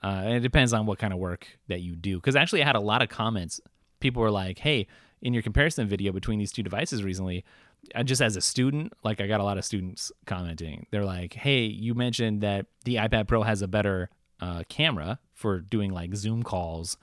uh, 0.02 0.24
it 0.28 0.40
depends 0.42 0.74
on 0.74 0.86
what 0.86 1.00
kind 1.00 1.14
of 1.14 1.20
work 1.20 1.48
that 1.68 1.82
you 1.82 1.96
do. 1.96 2.18
Because 2.18 2.36
actually, 2.36 2.64
I 2.64 2.66
had 2.66 2.76
a 2.76 2.82
lot 2.82 3.02
of 3.02 3.10
comments. 3.10 3.62
People 4.00 4.22
were 4.22 4.32
like, 4.32 4.60
"Hey, 4.60 4.88
in 5.22 5.34
your 5.34 5.44
comparison 5.44 5.88
video 5.88 6.12
between 6.12 6.40
these 6.40 6.52
two 6.52 6.64
devices 6.64 7.04
recently, 7.04 7.44
uh, 7.96 8.04
just 8.04 8.22
as 8.22 8.36
a 8.36 8.42
student, 8.42 8.94
like 9.04 9.22
I 9.22 9.28
got 9.28 9.40
a 9.40 9.44
lot 9.44 9.58
of 9.58 9.66
students 9.66 10.12
commenting. 10.26 10.88
They're 10.92 11.06
like, 11.06 11.34
"Hey, 11.34 11.66
you 11.66 11.96
mentioned 11.96 12.42
that 12.42 12.68
the 12.86 12.96
iPad 12.96 13.28
Pro 13.28 13.44
has 13.44 13.62
a 13.62 13.68
better 13.68 14.10
uh, 14.40 14.64
camera 14.70 15.20
for 15.34 15.60
doing 15.60 15.92
like 15.92 16.16
Zoom 16.16 16.44
calls 16.44 16.98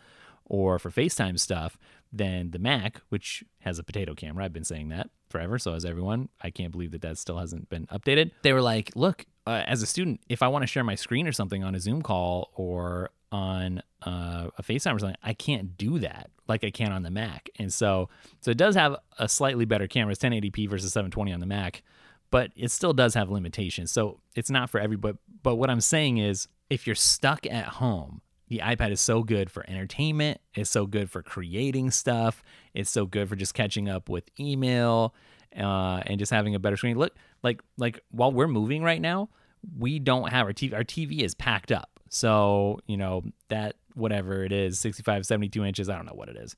or 0.44 0.78
for 0.78 0.90
FaceTime 0.90 1.38
stuff 1.40 1.78
than 2.12 2.50
the 2.52 2.58
Mac, 2.58 3.00
which 3.08 3.42
has 3.60 3.78
a 3.78 3.82
potato 3.82 4.14
camera. 4.14 4.44
I've 4.44 4.52
been 4.52 4.64
saying 4.64 4.90
that 4.90 5.10
forever. 5.30 5.58
So 5.58 5.74
as 5.74 5.84
everyone. 5.84 6.28
I 6.40 6.50
can't 6.50 6.70
believe 6.70 6.92
that 6.92 7.02
that 7.02 7.18
still 7.18 7.38
hasn't 7.38 7.68
been 7.68 7.86
updated. 7.86 8.30
They 8.42 8.52
were 8.52 8.62
like, 8.62 8.92
"Look, 8.94 9.26
uh, 9.46 9.64
as 9.66 9.82
a 9.82 9.86
student, 9.86 10.20
if 10.28 10.42
I 10.42 10.48
want 10.48 10.62
to 10.62 10.66
share 10.66 10.84
my 10.84 10.94
screen 10.94 11.26
or 11.26 11.32
something 11.32 11.64
on 11.64 11.74
a 11.74 11.80
Zoom 11.80 12.02
call 12.02 12.50
or 12.54 13.10
on 13.34 13.82
uh, 14.06 14.48
a 14.56 14.62
FaceTime 14.62 14.94
or 14.94 15.00
something, 15.00 15.16
I 15.20 15.34
can't 15.34 15.76
do 15.76 15.98
that 15.98 16.30
like 16.46 16.62
I 16.62 16.70
can 16.70 16.92
on 16.92 17.02
the 17.02 17.10
Mac. 17.10 17.50
And 17.58 17.72
so, 17.72 18.08
so 18.40 18.52
it 18.52 18.56
does 18.56 18.76
have 18.76 18.94
a 19.18 19.28
slightly 19.28 19.64
better 19.64 19.88
camera. 19.88 20.12
It's 20.12 20.22
1080p 20.22 20.70
versus 20.70 20.92
720 20.92 21.32
on 21.32 21.40
the 21.40 21.46
Mac, 21.46 21.82
but 22.30 22.52
it 22.54 22.70
still 22.70 22.92
does 22.92 23.14
have 23.14 23.30
limitations. 23.30 23.90
So 23.90 24.20
it's 24.36 24.50
not 24.50 24.70
for 24.70 24.78
everybody. 24.78 25.14
But 25.14 25.42
but 25.42 25.56
what 25.56 25.68
I'm 25.68 25.80
saying 25.80 26.18
is, 26.18 26.46
if 26.70 26.86
you're 26.86 26.94
stuck 26.94 27.44
at 27.46 27.66
home, 27.66 28.22
the 28.46 28.60
iPad 28.60 28.92
is 28.92 29.00
so 29.00 29.24
good 29.24 29.50
for 29.50 29.68
entertainment. 29.68 30.40
It's 30.54 30.70
so 30.70 30.86
good 30.86 31.10
for 31.10 31.20
creating 31.20 31.90
stuff. 31.90 32.40
It's 32.72 32.88
so 32.88 33.04
good 33.04 33.28
for 33.28 33.34
just 33.34 33.52
catching 33.52 33.88
up 33.88 34.08
with 34.08 34.30
email 34.38 35.12
uh, 35.58 36.02
and 36.06 36.20
just 36.20 36.30
having 36.30 36.54
a 36.54 36.60
better 36.60 36.76
screen. 36.76 36.96
Look, 36.96 37.16
like 37.42 37.60
like 37.78 37.98
while 38.12 38.30
we're 38.30 38.46
moving 38.46 38.84
right 38.84 39.00
now, 39.00 39.28
we 39.76 39.98
don't 39.98 40.30
have 40.30 40.46
our 40.46 40.52
TV. 40.52 40.72
Our 40.72 40.84
TV 40.84 41.22
is 41.22 41.34
packed 41.34 41.72
up. 41.72 41.93
So, 42.14 42.78
you 42.86 42.96
know, 42.96 43.24
that 43.48 43.74
whatever 43.94 44.44
it 44.44 44.52
is, 44.52 44.78
65, 44.78 45.26
72 45.26 45.64
inches, 45.64 45.88
I 45.88 45.96
don't 45.96 46.06
know 46.06 46.14
what 46.14 46.28
it 46.28 46.36
is, 46.36 46.54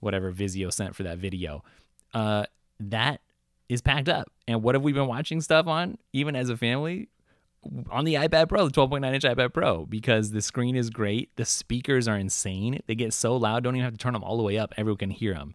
whatever 0.00 0.32
Vizio 0.32 0.72
sent 0.72 0.96
for 0.96 1.04
that 1.04 1.18
video, 1.18 1.62
uh, 2.12 2.46
that 2.80 3.20
is 3.68 3.80
packed 3.80 4.08
up. 4.08 4.32
And 4.48 4.64
what 4.64 4.74
have 4.74 4.82
we 4.82 4.92
been 4.92 5.06
watching 5.06 5.40
stuff 5.40 5.68
on, 5.68 5.98
even 6.12 6.34
as 6.34 6.48
a 6.48 6.56
family? 6.56 7.08
On 7.92 8.04
the 8.04 8.14
iPad 8.14 8.48
Pro, 8.48 8.66
the 8.66 8.72
12.9 8.72 9.14
inch 9.14 9.22
iPad 9.22 9.54
Pro, 9.54 9.86
because 9.86 10.32
the 10.32 10.42
screen 10.42 10.74
is 10.74 10.90
great. 10.90 11.30
The 11.36 11.44
speakers 11.44 12.08
are 12.08 12.18
insane. 12.18 12.80
They 12.88 12.96
get 12.96 13.12
so 13.12 13.36
loud, 13.36 13.62
don't 13.62 13.76
even 13.76 13.84
have 13.84 13.94
to 13.94 13.98
turn 13.98 14.12
them 14.12 14.24
all 14.24 14.36
the 14.36 14.42
way 14.42 14.58
up. 14.58 14.74
Everyone 14.76 14.98
can 14.98 15.10
hear 15.10 15.34
them, 15.34 15.54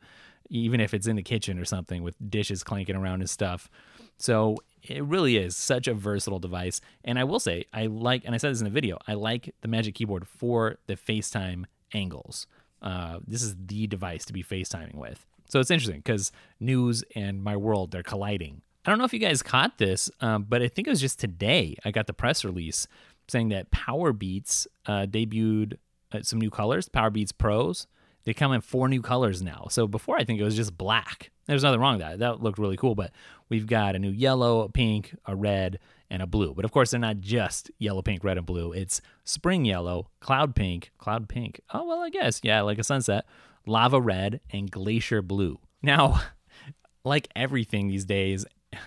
even 0.50 0.80
if 0.80 0.94
it's 0.94 1.08
in 1.08 1.18
the 1.18 1.24
kitchen 1.24 1.60
or 1.60 1.66
something 1.66 2.04
with 2.04 2.16
dishes 2.30 2.64
clanking 2.64 2.96
around 2.96 3.20
and 3.20 3.30
stuff. 3.30 3.70
So 4.18 4.56
it 4.84 5.04
really 5.04 5.38
is 5.38 5.56
such 5.56 5.88
a 5.88 5.94
versatile 5.94 6.40
device. 6.40 6.82
And 7.04 7.20
I 7.20 7.24
will 7.24 7.40
say, 7.40 7.66
I 7.74 7.88
like, 7.88 8.24
and 8.26 8.34
I 8.34 8.38
said 8.38 8.52
this 8.52 8.60
in 8.62 8.66
the 8.66 8.72
video, 8.72 8.98
I 9.08 9.14
like 9.14 9.54
the 9.62 9.68
Magic 9.68 9.96
Keyboard 9.96 10.28
for 10.28 10.78
the 10.88 10.96
FaceTime 10.96 11.66
angles. 11.94 12.48
Uh, 12.82 13.20
this 13.28 13.44
is 13.44 13.56
the 13.66 13.88
device 13.88 14.26
to 14.26 14.34
be 14.34 14.44
FaceTiming 14.44 14.96
with. 14.96 15.26
So 15.48 15.60
it's 15.60 15.70
interesting 15.70 15.98
because 15.98 16.32
news 16.60 17.04
and 17.16 17.44
my 17.44 17.58
world, 17.58 17.92
they're 17.92 18.04
colliding. 18.04 18.62
I 18.86 18.90
don't 18.90 18.98
know 18.98 19.06
if 19.06 19.14
you 19.14 19.20
guys 19.20 19.44
caught 19.44 19.78
this, 19.78 20.10
um, 20.22 20.46
but 20.50 20.62
I 20.62 20.68
think 20.68 20.88
it 20.88 20.92
was 20.92 21.02
just 21.02 21.20
today 21.20 21.76
I 21.86 21.92
got 21.92 22.08
the 22.08 22.14
press 22.14 22.44
release 22.44 22.88
saying 23.28 23.50
that 23.50 23.70
Powerbeats 23.70 24.66
uh, 24.88 25.06
debuted 25.06 25.76
uh, 26.12 26.22
some 26.24 26.40
new 26.40 26.50
colors, 26.50 26.90
Powerbeats 26.90 27.32
Pros. 27.38 27.88
They 28.24 28.34
come 28.34 28.54
in 28.54 28.62
four 28.62 28.88
new 28.88 29.02
colors 29.02 29.42
now. 29.42 29.68
So 29.70 29.88
before 29.88 30.18
I 30.18 30.24
think 30.24 30.40
it 30.40 30.44
was 30.44 30.56
just 30.56 30.78
black. 30.78 31.32
There's 31.48 31.64
nothing 31.64 31.80
wrong 31.80 31.98
with 31.98 32.02
that. 32.02 32.20
That 32.20 32.42
looked 32.42 32.60
really 32.60 32.78
cool. 32.78 32.96
But 32.96 33.12
we've 33.50 33.68
got 33.68 33.96
a 33.96 34.00
new 34.00 34.12
yellow, 34.12 34.62
a 34.62 34.70
pink, 34.70 35.16
a 35.26 35.36
red, 35.36 35.80
and 36.10 36.22
a 36.22 36.28
blue. 36.28 36.54
But 36.54 36.66
of 36.66 36.72
course, 36.72 36.92
they're 36.92 37.00
not 37.00 37.20
just 37.20 37.72
yellow, 37.80 38.02
pink, 38.02 38.24
red, 38.24 38.38
and 38.38 38.46
blue. 38.46 38.74
It's 38.74 39.02
spring 39.24 39.66
yellow, 39.66 40.10
cloud 40.20 40.56
pink, 40.56 40.92
cloud 40.98 41.30
pink. 41.30 41.62
Oh, 41.74 41.86
well, 41.86 42.02
I 42.02 42.10
guess. 42.10 42.42
Yeah, 42.44 42.62
like 42.62 42.78
a 42.78 42.84
sunset, 42.84 43.26
lava 43.66 44.00
red, 44.00 44.42
and 44.52 44.70
glacier 44.70 45.22
blue. 45.22 45.60
Now, 45.82 46.22
like 47.04 47.28
everything 47.36 47.88
these 47.88 48.06
days, 48.06 48.46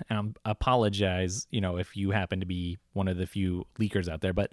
and 0.08 0.36
I 0.44 0.50
apologize, 0.50 1.46
you 1.50 1.60
know, 1.60 1.76
if 1.76 1.96
you 1.96 2.10
happen 2.10 2.40
to 2.40 2.46
be 2.46 2.78
one 2.92 3.08
of 3.08 3.16
the 3.16 3.26
few 3.26 3.66
leakers 3.78 4.08
out 4.08 4.20
there, 4.20 4.32
but 4.32 4.52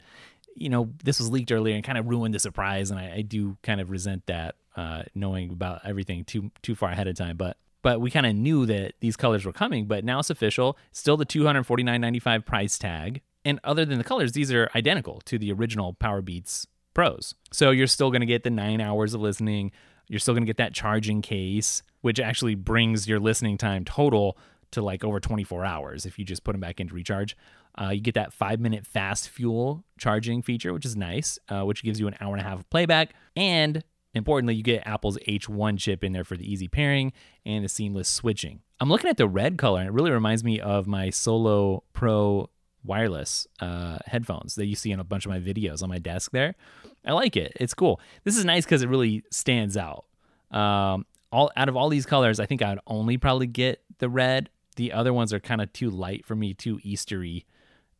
you 0.55 0.69
know, 0.69 0.91
this 1.03 1.19
was 1.19 1.29
leaked 1.29 1.51
earlier 1.51 1.75
and 1.75 1.83
kind 1.83 1.97
of 1.97 2.07
ruined 2.07 2.33
the 2.33 2.39
surprise, 2.39 2.91
and 2.91 2.99
I, 2.99 3.15
I 3.17 3.21
do 3.21 3.57
kind 3.63 3.81
of 3.81 3.89
resent 3.89 4.25
that, 4.27 4.55
uh, 4.75 5.03
knowing 5.15 5.51
about 5.51 5.81
everything 5.85 6.23
too 6.23 6.51
too 6.61 6.75
far 6.75 6.91
ahead 6.91 7.07
of 7.07 7.15
time. 7.15 7.37
But 7.37 7.57
but 7.81 7.99
we 7.99 8.11
kind 8.11 8.25
of 8.25 8.35
knew 8.35 8.65
that 8.67 8.93
these 8.99 9.15
colors 9.15 9.45
were 9.45 9.53
coming. 9.53 9.85
But 9.87 10.03
now 10.03 10.19
it's 10.19 10.29
official. 10.29 10.77
Still 10.91 11.17
the 11.17 11.25
two 11.25 11.45
hundred 11.45 11.63
forty 11.63 11.83
nine 11.83 12.01
ninety 12.01 12.19
five 12.19 12.45
price 12.45 12.77
tag, 12.77 13.21
and 13.45 13.59
other 13.63 13.85
than 13.85 13.97
the 13.97 14.03
colors, 14.03 14.33
these 14.33 14.51
are 14.51 14.69
identical 14.75 15.21
to 15.25 15.37
the 15.37 15.51
original 15.51 15.93
Powerbeats 15.93 16.65
Pros. 16.93 17.35
So 17.51 17.71
you're 17.71 17.87
still 17.87 18.11
going 18.11 18.21
to 18.21 18.27
get 18.27 18.43
the 18.43 18.49
nine 18.49 18.81
hours 18.81 19.13
of 19.13 19.21
listening. 19.21 19.71
You're 20.07 20.19
still 20.19 20.33
going 20.33 20.43
to 20.43 20.49
get 20.49 20.57
that 20.57 20.73
charging 20.73 21.21
case, 21.21 21.83
which 22.01 22.19
actually 22.19 22.55
brings 22.55 23.07
your 23.07 23.19
listening 23.19 23.57
time 23.57 23.85
total 23.85 24.37
to 24.71 24.81
like 24.81 25.03
over 25.03 25.19
24 25.19 25.65
hours 25.65 26.05
if 26.05 26.17
you 26.17 26.25
just 26.25 26.43
put 26.43 26.53
them 26.53 26.61
back 26.61 26.79
into 26.79 26.93
recharge. 26.93 27.35
Uh, 27.79 27.89
you 27.89 28.01
get 28.01 28.15
that 28.15 28.33
five 28.33 28.59
minute 28.59 28.85
fast 28.85 29.29
fuel 29.29 29.83
charging 29.97 30.41
feature, 30.41 30.73
which 30.73 30.85
is 30.85 30.95
nice, 30.95 31.39
uh, 31.49 31.63
which 31.63 31.83
gives 31.83 31.99
you 31.99 32.07
an 32.07 32.15
hour 32.19 32.33
and 32.33 32.41
a 32.41 32.47
half 32.47 32.59
of 32.59 32.69
playback. 32.69 33.13
And 33.35 33.83
importantly, 34.13 34.55
you 34.55 34.63
get 34.63 34.85
Apple's 34.85 35.17
H1 35.27 35.79
chip 35.79 36.03
in 36.03 36.11
there 36.11 36.23
for 36.23 36.35
the 36.35 36.51
easy 36.51 36.67
pairing 36.67 37.13
and 37.45 37.63
the 37.63 37.69
seamless 37.69 38.09
switching. 38.09 38.61
I'm 38.79 38.89
looking 38.89 39.09
at 39.09 39.17
the 39.17 39.27
red 39.27 39.57
color, 39.57 39.79
and 39.79 39.87
it 39.87 39.93
really 39.93 40.11
reminds 40.11 40.43
me 40.43 40.59
of 40.59 40.87
my 40.87 41.11
Solo 41.11 41.83
Pro 41.93 42.49
wireless 42.83 43.47
uh, 43.59 43.99
headphones 44.05 44.55
that 44.55 44.65
you 44.65 44.75
see 44.75 44.91
in 44.91 44.99
a 44.99 45.03
bunch 45.03 45.25
of 45.25 45.29
my 45.29 45.39
videos 45.39 45.83
on 45.83 45.89
my 45.89 45.99
desk 45.99 46.31
there. 46.31 46.55
I 47.05 47.13
like 47.13 47.37
it. 47.37 47.53
It's 47.59 47.73
cool. 47.73 47.99
This 48.23 48.37
is 48.37 48.45
nice 48.45 48.65
because 48.65 48.81
it 48.81 48.89
really 48.89 49.23
stands 49.31 49.77
out. 49.77 50.05
Um, 50.51 51.05
all 51.31 51.51
out 51.55 51.69
of 51.69 51.75
all 51.75 51.89
these 51.89 52.05
colors, 52.05 52.39
I 52.39 52.45
think 52.45 52.61
I'd 52.61 52.79
only 52.87 53.17
probably 53.17 53.47
get 53.47 53.81
the 53.99 54.09
red. 54.09 54.49
The 54.75 54.93
other 54.93 55.13
ones 55.13 55.33
are 55.33 55.39
kind 55.39 55.61
of 55.61 55.71
too 55.73 55.89
light 55.89 56.25
for 56.25 56.35
me, 56.35 56.53
too 56.53 56.79
Eastery. 56.79 57.45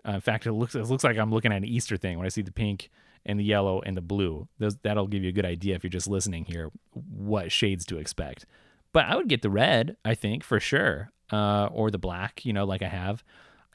Uh, 0.08 0.14
in 0.14 0.22
fact, 0.22 0.46
it 0.46 0.54
looks 0.54 0.76
it 0.76 0.86
looks 0.86 1.04
like 1.04 1.18
I'm 1.18 1.32
looking 1.32 1.52
at 1.52 1.58
an 1.58 1.66
Easter 1.66 1.98
thing 1.98 2.18
when 2.18 2.26
I 2.26 2.30
see 2.30 2.42
the 2.42 2.52
pink 2.52 2.90
and 3.26 3.40
the 3.40 3.44
yellow 3.44 3.82
and 3.82 3.96
the 3.96 4.02
blue. 4.02 4.48
Those, 4.60 4.78
that'll 4.78 5.08
give 5.08 5.24
you 5.24 5.30
a 5.30 5.34
good 5.34 5.46
idea 5.46 5.76
if 5.76 5.84
you're 5.84 5.92
just 5.92 6.08
listening 6.08 6.46
here 6.46 6.72
what 6.94 7.52
shades 7.52 7.86
to 7.88 7.98
expect. 7.98 8.46
But 8.94 9.06
I 9.06 9.16
would 9.16 9.30
get 9.30 9.42
the 9.42 9.50
red, 9.50 9.96
I 10.04 10.16
think 10.16 10.44
for 10.44 10.60
sure, 10.60 11.12
uh, 11.32 11.68
or 11.72 11.92
the 11.92 12.00
black. 12.00 12.46
You 12.46 12.54
know, 12.54 12.66
like 12.66 12.82
I 12.82 12.88
have. 12.88 13.24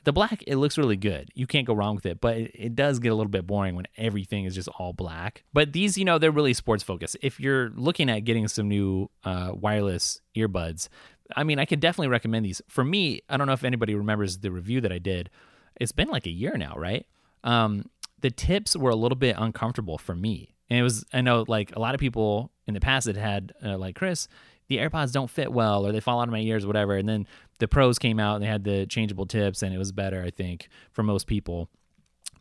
The 0.04 0.12
black, 0.12 0.44
it 0.46 0.54
looks 0.54 0.78
really 0.78 0.96
good. 0.96 1.30
You 1.34 1.48
can't 1.48 1.66
go 1.66 1.74
wrong 1.74 1.96
with 1.96 2.06
it, 2.06 2.20
but 2.20 2.36
it, 2.36 2.52
it 2.54 2.74
does 2.76 3.00
get 3.00 3.10
a 3.10 3.14
little 3.16 3.30
bit 3.30 3.44
boring 3.44 3.74
when 3.74 3.86
everything 3.96 4.44
is 4.44 4.54
just 4.54 4.68
all 4.78 4.92
black. 4.92 5.42
But 5.52 5.72
these, 5.72 5.98
you 5.98 6.04
know, 6.04 6.18
they're 6.18 6.30
really 6.30 6.54
sports 6.54 6.84
focused. 6.84 7.16
If 7.22 7.40
you're 7.40 7.70
looking 7.70 8.08
at 8.08 8.20
getting 8.20 8.46
some 8.46 8.68
new 8.68 9.10
uh, 9.24 9.50
wireless 9.52 10.20
earbuds, 10.36 10.88
I 11.34 11.42
mean, 11.42 11.58
I 11.58 11.64
can 11.64 11.80
definitely 11.80 12.06
recommend 12.06 12.46
these. 12.46 12.62
For 12.68 12.84
me, 12.84 13.22
I 13.28 13.36
don't 13.36 13.48
know 13.48 13.52
if 13.52 13.64
anybody 13.64 13.96
remembers 13.96 14.38
the 14.38 14.52
review 14.52 14.80
that 14.82 14.92
I 14.92 14.98
did 14.98 15.28
it's 15.80 15.92
been 15.92 16.08
like 16.08 16.26
a 16.26 16.30
year 16.30 16.56
now, 16.56 16.74
right? 16.76 17.06
Um, 17.44 17.90
the 18.20 18.30
tips 18.30 18.76
were 18.76 18.90
a 18.90 18.96
little 18.96 19.16
bit 19.16 19.36
uncomfortable 19.38 19.98
for 19.98 20.14
me. 20.14 20.54
And 20.68 20.78
it 20.78 20.82
was, 20.82 21.04
I 21.12 21.20
know 21.20 21.44
like 21.46 21.74
a 21.76 21.78
lot 21.78 21.94
of 21.94 22.00
people 22.00 22.50
in 22.66 22.74
the 22.74 22.80
past 22.80 23.06
had 23.06 23.16
had, 23.16 23.52
uh, 23.64 23.78
like 23.78 23.94
Chris, 23.94 24.26
the 24.68 24.78
AirPods 24.78 25.12
don't 25.12 25.30
fit 25.30 25.52
well 25.52 25.86
or 25.86 25.92
they 25.92 26.00
fall 26.00 26.20
out 26.20 26.28
of 26.28 26.32
my 26.32 26.40
ears 26.40 26.64
or 26.64 26.66
whatever. 26.66 26.96
And 26.96 27.08
then 27.08 27.26
the 27.58 27.68
pros 27.68 27.98
came 27.98 28.18
out 28.18 28.34
and 28.34 28.42
they 28.42 28.48
had 28.48 28.64
the 28.64 28.86
changeable 28.86 29.26
tips 29.26 29.62
and 29.62 29.72
it 29.72 29.78
was 29.78 29.92
better, 29.92 30.22
I 30.22 30.30
think, 30.30 30.68
for 30.92 31.02
most 31.02 31.26
people. 31.26 31.68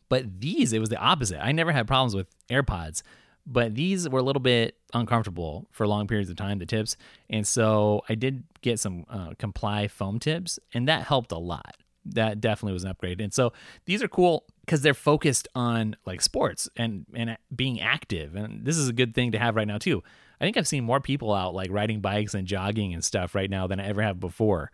But 0.09 0.39
these, 0.39 0.73
it 0.73 0.79
was 0.79 0.89
the 0.89 0.97
opposite. 0.97 1.43
I 1.43 1.51
never 1.51 1.71
had 1.71 1.87
problems 1.87 2.15
with 2.15 2.27
AirPods, 2.49 3.03
but 3.45 3.75
these 3.75 4.09
were 4.09 4.19
a 4.19 4.23
little 4.23 4.41
bit 4.41 4.75
uncomfortable 4.93 5.67
for 5.71 5.87
long 5.87 6.07
periods 6.07 6.29
of 6.29 6.35
time, 6.35 6.57
the 6.57 6.65
tips. 6.65 6.97
And 7.29 7.45
so 7.45 8.01
I 8.09 8.15
did 8.15 8.43
get 8.61 8.79
some 8.79 9.05
uh, 9.09 9.31
Comply 9.37 9.87
foam 9.87 10.19
tips, 10.19 10.59
and 10.73 10.87
that 10.87 11.03
helped 11.03 11.31
a 11.31 11.37
lot. 11.37 11.75
That 12.05 12.39
definitely 12.41 12.73
was 12.73 12.83
an 12.83 12.91
upgrade. 12.91 13.21
And 13.21 13.33
so 13.33 13.53
these 13.85 14.03
are 14.03 14.07
cool 14.07 14.45
because 14.61 14.81
they're 14.81 14.93
focused 14.93 15.47
on 15.55 15.95
like 16.05 16.21
sports 16.21 16.69
and 16.75 17.05
and 17.13 17.37
being 17.55 17.81
active, 17.81 18.35
and 18.35 18.65
this 18.65 18.77
is 18.77 18.87
a 18.87 18.93
good 18.93 19.13
thing 19.13 19.31
to 19.31 19.39
have 19.39 19.55
right 19.55 19.67
now 19.67 19.77
too. 19.77 20.03
I 20.39 20.43
think 20.43 20.57
I've 20.57 20.67
seen 20.67 20.83
more 20.83 20.99
people 20.99 21.33
out 21.33 21.53
like 21.53 21.71
riding 21.71 22.01
bikes 22.01 22.33
and 22.33 22.47
jogging 22.47 22.93
and 22.93 23.03
stuff 23.03 23.35
right 23.35 23.49
now 23.49 23.67
than 23.67 23.79
I 23.79 23.87
ever 23.87 24.01
have 24.01 24.19
before 24.19 24.71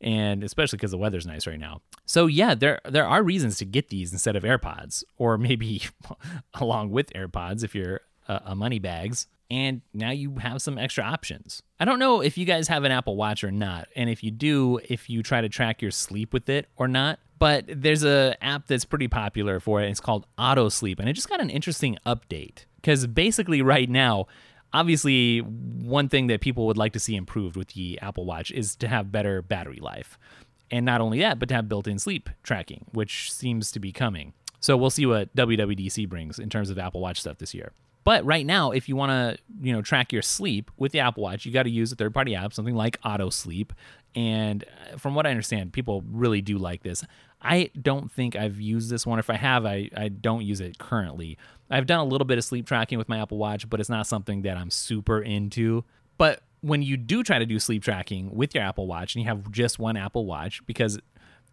and 0.00 0.44
especially 0.44 0.76
because 0.76 0.90
the 0.90 0.98
weather's 0.98 1.26
nice 1.26 1.46
right 1.46 1.58
now. 1.58 1.80
So 2.04 2.26
yeah, 2.26 2.54
there 2.54 2.80
there 2.84 3.06
are 3.06 3.22
reasons 3.22 3.56
to 3.58 3.64
get 3.64 3.88
these 3.88 4.12
instead 4.12 4.36
of 4.36 4.42
AirPods, 4.42 5.02
or 5.16 5.38
maybe 5.38 5.82
along 6.54 6.90
with 6.90 7.12
AirPods 7.14 7.64
if 7.64 7.74
you're 7.74 8.02
a, 8.28 8.42
a 8.46 8.54
money 8.54 8.78
bags. 8.78 9.26
And 9.50 9.82
now 9.92 10.10
you 10.10 10.36
have 10.36 10.62
some 10.62 10.78
extra 10.78 11.04
options. 11.04 11.62
I 11.78 11.84
don't 11.84 11.98
know 11.98 12.20
if 12.20 12.38
you 12.38 12.44
guys 12.44 12.68
have 12.68 12.84
an 12.84 12.92
Apple 12.92 13.16
Watch 13.16 13.44
or 13.44 13.50
not, 13.50 13.88
and 13.94 14.08
if 14.08 14.24
you 14.24 14.30
do, 14.30 14.80
if 14.88 15.10
you 15.10 15.22
try 15.22 15.40
to 15.40 15.48
track 15.48 15.82
your 15.82 15.90
sleep 15.90 16.32
with 16.32 16.48
it 16.48 16.66
or 16.76 16.88
not. 16.88 17.18
But 17.38 17.64
there's 17.68 18.04
a 18.04 18.36
app 18.42 18.68
that's 18.68 18.84
pretty 18.84 19.08
popular 19.08 19.60
for 19.60 19.82
it. 19.82 19.90
It's 19.90 20.00
called 20.00 20.26
Auto 20.38 20.68
Sleep, 20.70 20.98
and 20.98 21.08
it 21.08 21.12
just 21.12 21.28
got 21.28 21.40
an 21.40 21.50
interesting 21.50 21.98
update 22.06 22.64
because 22.76 23.06
basically 23.06 23.60
right 23.60 23.90
now 23.90 24.26
obviously 24.74 25.38
one 25.38 26.08
thing 26.08 26.26
that 26.26 26.40
people 26.40 26.66
would 26.66 26.76
like 26.76 26.92
to 26.92 26.98
see 26.98 27.16
improved 27.16 27.56
with 27.56 27.68
the 27.68 27.98
Apple 28.02 28.26
Watch 28.26 28.50
is 28.50 28.76
to 28.76 28.88
have 28.88 29.12
better 29.12 29.40
battery 29.40 29.78
life. 29.80 30.18
And 30.70 30.84
not 30.84 31.00
only 31.00 31.20
that, 31.20 31.38
but 31.38 31.48
to 31.50 31.54
have 31.54 31.68
built-in 31.68 31.98
sleep 31.98 32.28
tracking, 32.42 32.86
which 32.92 33.32
seems 33.32 33.70
to 33.72 33.78
be 33.78 33.92
coming. 33.92 34.32
So 34.58 34.76
we'll 34.76 34.90
see 34.90 35.06
what 35.06 35.34
WWDC 35.36 36.08
brings 36.08 36.38
in 36.38 36.50
terms 36.50 36.70
of 36.70 36.78
Apple 36.78 37.00
Watch 37.00 37.20
stuff 37.20 37.38
this 37.38 37.54
year. 37.54 37.72
But 38.04 38.24
right 38.24 38.44
now, 38.44 38.70
if 38.70 38.88
you 38.88 38.96
want 38.96 39.10
to, 39.10 39.42
you 39.60 39.72
know, 39.72 39.80
track 39.82 40.12
your 40.12 40.22
sleep 40.22 40.70
with 40.76 40.92
the 40.92 41.00
Apple 41.00 41.22
Watch, 41.22 41.46
you 41.46 41.52
got 41.52 41.62
to 41.62 41.70
use 41.70 41.90
a 41.90 41.96
third-party 41.96 42.34
app, 42.34 42.52
something 42.52 42.74
like 42.74 42.98
Auto 43.04 43.30
Sleep. 43.30 43.72
And 44.14 44.64
uh, 44.64 44.98
from 44.98 45.14
what 45.14 45.26
I 45.26 45.30
understand, 45.30 45.72
people 45.72 46.04
really 46.06 46.42
do 46.42 46.58
like 46.58 46.82
this. 46.82 47.02
I 47.40 47.70
don't 47.80 48.12
think 48.12 48.36
I've 48.36 48.60
used 48.60 48.90
this 48.90 49.06
one. 49.06 49.18
If 49.18 49.30
I 49.30 49.36
have, 49.36 49.66
I, 49.66 49.90
I 49.96 50.08
don't 50.08 50.44
use 50.44 50.60
it 50.60 50.78
currently. 50.78 51.38
I've 51.70 51.86
done 51.86 52.00
a 52.00 52.04
little 52.04 52.26
bit 52.26 52.38
of 52.38 52.44
sleep 52.44 52.66
tracking 52.66 52.98
with 52.98 53.08
my 53.08 53.20
Apple 53.20 53.38
Watch, 53.38 53.68
but 53.68 53.80
it's 53.80 53.88
not 53.88 54.06
something 54.06 54.42
that 54.42 54.56
I'm 54.56 54.70
super 54.70 55.20
into. 55.20 55.84
But 56.18 56.42
when 56.60 56.82
you 56.82 56.96
do 56.96 57.22
try 57.22 57.38
to 57.38 57.46
do 57.46 57.58
sleep 57.58 57.82
tracking 57.82 58.34
with 58.34 58.54
your 58.54 58.64
Apple 58.64 58.86
Watch 58.86 59.14
and 59.14 59.22
you 59.22 59.28
have 59.28 59.50
just 59.50 59.78
one 59.78 59.96
Apple 59.96 60.26
Watch, 60.26 60.64
because 60.66 60.98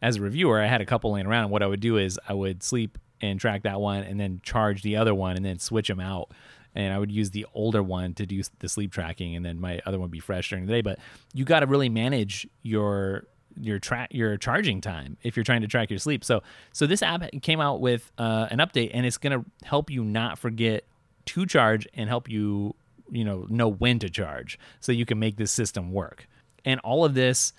as 0.02 0.18
a 0.18 0.22
reviewer, 0.22 0.62
I 0.62 0.68
had 0.68 0.82
a 0.82 0.86
couple 0.86 1.14
laying 1.14 1.28
around, 1.28 1.46
and 1.46 1.52
what 1.52 1.64
I 1.64 1.68
would 1.68 1.80
do 1.80 1.98
is 1.98 2.20
I 2.28 2.34
would 2.34 2.62
sleep 2.62 2.98
and 3.22 3.40
track 3.40 3.64
that 3.64 3.80
one 3.80 4.04
and 4.04 4.20
then 4.20 4.42
charge 4.44 4.82
the 4.82 4.98
other 4.98 5.14
one 5.14 5.36
and 5.36 5.46
then 5.46 5.60
switch 5.60 5.88
them 5.88 6.00
out. 6.00 6.32
And 6.74 6.94
I 6.94 7.00
would 7.00 7.12
use 7.12 7.32
the 7.32 7.46
older 7.54 7.84
one 7.84 8.14
to 8.16 8.26
do 8.26 8.42
the 8.60 8.70
sleep 8.70 8.94
tracking, 8.94 9.36
and 9.36 9.46
then 9.46 9.60
my 9.60 9.82
other 9.86 9.98
one 9.98 10.04
would 10.04 10.12
be 10.12 10.22
fresh 10.22 10.50
during 10.50 10.66
the 10.66 10.72
day. 10.72 10.82
But 10.82 11.00
you 11.34 11.44
got 11.44 11.60
to 11.62 11.66
really 11.66 11.90
manage 11.90 12.48
your 12.62 13.26
your 13.60 13.80
track 13.80 14.08
your 14.14 14.38
charging 14.38 14.80
time 14.80 15.18
if 15.24 15.36
you're 15.36 15.44
trying 15.44 15.62
to 15.62 15.68
track 15.68 15.90
your 15.90 16.00
sleep. 16.00 16.24
So 16.24 16.42
so 16.72 16.88
this 16.88 17.04
app 17.04 17.24
came 17.42 17.60
out 17.60 17.82
with 17.82 18.12
uh, 18.18 18.48
an 18.50 18.60
update 18.60 18.92
and 18.94 19.06
it's 19.06 19.18
going 19.18 19.38
to 19.38 19.46
help 19.66 19.90
you 19.90 20.06
not 20.06 20.40
forget 20.40 20.86
to 21.26 21.46
charge 21.46 21.86
and 21.94 22.08
help 22.08 22.30
you 22.30 22.76
you 23.10 23.26
know 23.26 23.46
know 23.50 23.68
when 23.68 24.00
to 24.00 24.10
charge 24.10 24.58
so 24.80 24.94
you 24.94 25.06
can 25.06 25.20
make 25.20 25.36
this 25.36 25.52
system 25.52 25.92
work. 25.92 26.28
And 26.64 26.80
all 26.82 27.04
of 27.04 27.16
this 27.16 27.52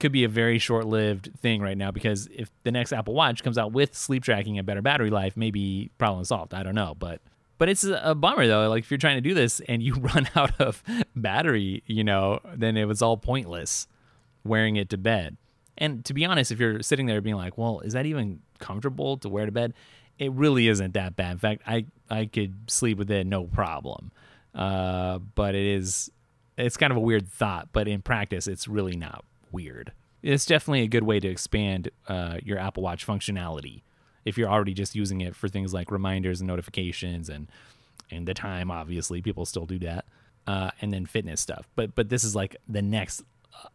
could 0.00 0.12
be 0.12 0.24
a 0.24 0.28
very 0.28 0.58
short-lived 0.58 1.30
thing 1.40 1.60
right 1.60 1.76
now 1.76 1.90
because 1.90 2.28
if 2.32 2.50
the 2.62 2.70
next 2.70 2.92
Apple 2.92 3.14
Watch 3.14 3.42
comes 3.42 3.58
out 3.58 3.72
with 3.72 3.94
sleep 3.96 4.22
tracking 4.22 4.58
and 4.58 4.66
better 4.66 4.82
battery 4.82 5.10
life, 5.10 5.36
maybe 5.36 5.90
problem 5.98 6.24
solved. 6.24 6.54
I 6.54 6.62
don't 6.62 6.74
know, 6.74 6.94
but 6.98 7.20
but 7.58 7.68
it's 7.68 7.84
a 7.84 8.14
bummer 8.14 8.46
though. 8.46 8.68
Like 8.68 8.84
if 8.84 8.90
you're 8.90 8.98
trying 8.98 9.16
to 9.16 9.20
do 9.20 9.34
this 9.34 9.60
and 9.68 9.82
you 9.82 9.94
run 10.14 10.28
out 10.36 10.60
of 10.60 10.82
battery, 11.16 11.82
you 11.86 12.04
know, 12.04 12.40
then 12.54 12.76
it 12.76 12.84
was 12.84 13.02
all 13.02 13.16
pointless 13.16 13.88
wearing 14.44 14.76
it 14.76 14.88
to 14.90 14.98
bed. 14.98 15.36
And 15.76 16.04
to 16.06 16.14
be 16.14 16.24
honest, 16.24 16.50
if 16.50 16.58
you're 16.58 16.82
sitting 16.82 17.06
there 17.06 17.20
being 17.20 17.36
like, 17.36 17.58
well, 17.58 17.80
is 17.80 17.92
that 17.92 18.06
even 18.06 18.40
comfortable 18.58 19.16
to 19.18 19.28
wear 19.28 19.46
to 19.46 19.52
bed? 19.52 19.74
It 20.18 20.32
really 20.32 20.66
isn't 20.66 20.94
that 20.94 21.14
bad. 21.14 21.32
In 21.32 21.38
fact, 21.38 21.62
I, 21.66 21.86
I 22.10 22.26
could 22.26 22.68
sleep 22.68 22.98
with 22.98 23.10
it 23.10 23.26
no 23.26 23.44
problem. 23.44 24.10
Uh, 24.54 25.18
but 25.18 25.54
it 25.54 25.66
is, 25.66 26.10
it's 26.56 26.76
kind 26.76 26.90
of 26.90 26.96
a 26.96 27.00
weird 27.00 27.28
thought, 27.28 27.68
but 27.72 27.86
in 27.86 28.02
practice, 28.02 28.48
it's 28.48 28.66
really 28.66 28.96
not 28.96 29.24
weird. 29.52 29.92
It's 30.22 30.46
definitely 30.46 30.82
a 30.82 30.88
good 30.88 31.04
way 31.04 31.20
to 31.20 31.28
expand 31.28 31.90
uh, 32.08 32.38
your 32.44 32.58
Apple 32.58 32.82
Watch 32.82 33.06
functionality 33.06 33.82
if 34.24 34.36
you're 34.36 34.48
already 34.48 34.74
just 34.74 34.94
using 34.94 35.20
it 35.20 35.34
for 35.34 35.48
things 35.48 35.72
like 35.72 35.90
reminders 35.90 36.40
and 36.40 36.48
notifications 36.48 37.28
and 37.28 37.48
and 38.10 38.26
the 38.26 38.34
time. 38.34 38.70
Obviously, 38.70 39.22
people 39.22 39.46
still 39.46 39.66
do 39.66 39.78
that, 39.80 40.04
uh, 40.46 40.70
and 40.80 40.92
then 40.92 41.06
fitness 41.06 41.40
stuff. 41.40 41.68
But 41.76 41.94
but 41.94 42.08
this 42.08 42.24
is 42.24 42.34
like 42.34 42.56
the 42.68 42.82
next 42.82 43.22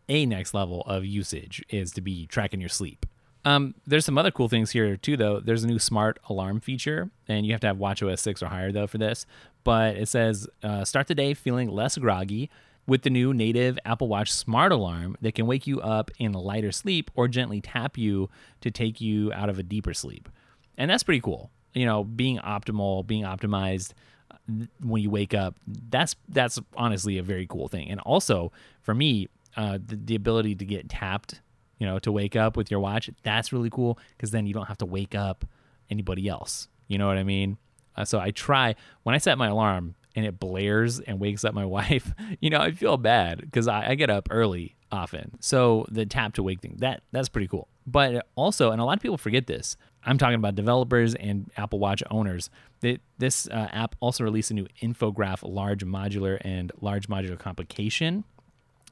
a 0.07 0.25
next 0.25 0.53
level 0.53 0.81
of 0.81 1.05
usage 1.05 1.63
is 1.69 1.91
to 1.91 2.01
be 2.01 2.25
tracking 2.27 2.59
your 2.59 2.69
sleep. 2.69 3.05
Um, 3.45 3.75
there's 3.85 4.05
some 4.05 4.17
other 4.17 4.31
cool 4.31 4.47
things 4.47 4.71
here 4.71 4.95
too, 4.95 5.17
though. 5.17 5.39
There's 5.39 5.63
a 5.63 5.67
new 5.67 5.79
smart 5.79 6.19
alarm 6.29 6.61
feature, 6.61 7.09
and 7.27 7.45
you 7.45 7.51
have 7.51 7.61
to 7.61 7.67
have 7.67 7.77
WatchOS 7.77 8.19
6 8.19 8.41
or 8.41 8.47
higher 8.47 8.71
though 8.71 8.87
for 8.87 8.97
this. 8.97 9.25
But 9.63 9.97
it 9.97 10.07
says 10.07 10.47
uh, 10.61 10.85
start 10.85 11.07
the 11.07 11.15
day 11.15 11.33
feeling 11.33 11.69
less 11.69 11.97
groggy 11.97 12.49
with 12.85 13.03
the 13.03 13.09
new 13.09 13.33
native 13.33 13.79
Apple 13.85 14.07
Watch 14.07 14.31
smart 14.31 14.71
alarm 14.71 15.17
that 15.21 15.35
can 15.35 15.45
wake 15.45 15.67
you 15.67 15.79
up 15.81 16.11
in 16.19 16.33
a 16.33 16.41
lighter 16.41 16.71
sleep 16.71 17.09
or 17.15 17.27
gently 17.27 17.61
tap 17.61 17.97
you 17.97 18.29
to 18.61 18.71
take 18.71 18.99
you 18.99 19.31
out 19.33 19.49
of 19.49 19.57
a 19.57 19.63
deeper 19.63 19.93
sleep. 19.93 20.29
And 20.77 20.89
that's 20.89 21.03
pretty 21.03 21.21
cool. 21.21 21.51
You 21.73 21.85
know, 21.85 22.03
being 22.03 22.39
optimal, 22.39 23.05
being 23.05 23.23
optimized 23.23 23.93
uh, 24.31 24.65
when 24.81 25.01
you 25.01 25.09
wake 25.09 25.33
up, 25.33 25.55
that's 25.67 26.15
that's 26.29 26.59
honestly 26.75 27.17
a 27.17 27.23
very 27.23 27.47
cool 27.47 27.67
thing. 27.67 27.89
And 27.89 27.99
also 28.01 28.51
for 28.81 28.93
me, 28.93 29.29
uh, 29.55 29.77
the, 29.83 29.95
the 29.95 30.15
ability 30.15 30.55
to 30.55 30.65
get 30.65 30.89
tapped, 30.89 31.41
you 31.79 31.87
know, 31.87 31.99
to 31.99 32.11
wake 32.11 32.35
up 32.35 32.57
with 32.57 32.69
your 32.69 32.79
watch, 32.79 33.09
that's 33.23 33.53
really 33.53 33.69
cool 33.69 33.97
because 34.17 34.31
then 34.31 34.45
you 34.45 34.53
don't 34.53 34.67
have 34.67 34.77
to 34.79 34.85
wake 34.85 35.15
up 35.15 35.45
anybody 35.89 36.27
else. 36.27 36.67
You 36.87 36.97
know 36.97 37.07
what 37.07 37.17
I 37.17 37.23
mean? 37.23 37.57
Uh, 37.95 38.05
so 38.05 38.19
I 38.19 38.31
try 38.31 38.75
when 39.03 39.15
I 39.15 39.19
set 39.19 39.37
my 39.37 39.47
alarm 39.47 39.95
and 40.15 40.25
it 40.25 40.39
blares 40.39 40.99
and 40.99 41.19
wakes 41.19 41.43
up 41.43 41.53
my 41.53 41.65
wife. 41.77 42.11
You 42.39 42.49
know, 42.49 42.59
I 42.59 42.71
feel 42.71 42.97
bad 42.97 43.41
because 43.41 43.67
I, 43.67 43.89
I, 43.89 43.95
get 43.95 44.09
up 44.09 44.27
early 44.31 44.75
often. 44.91 45.37
So 45.39 45.85
the 45.89 46.05
tap 46.05 46.33
to 46.35 46.43
wake 46.43 46.61
thing 46.61 46.75
that 46.79 47.03
that's 47.11 47.29
pretty 47.29 47.47
cool. 47.47 47.67
But 47.85 48.25
also, 48.35 48.71
and 48.71 48.79
a 48.79 48.85
lot 48.85 48.97
of 48.97 49.01
people 49.01 49.17
forget 49.17 49.47
this. 49.47 49.75
I'm 50.05 50.17
talking 50.17 50.35
about 50.35 50.55
developers 50.55 51.15
and 51.15 51.49
Apple 51.57 51.79
Watch 51.79 52.03
owners. 52.11 52.49
That 52.81 52.99
this 53.17 53.47
uh, 53.47 53.69
app 53.71 53.95
also 53.99 54.23
released 54.23 54.51
a 54.51 54.53
new 54.53 54.67
infograph 54.81 55.39
large 55.43 55.85
modular 55.85 56.37
and 56.41 56.71
large 56.81 57.07
modular 57.07 57.39
complication 57.39 58.25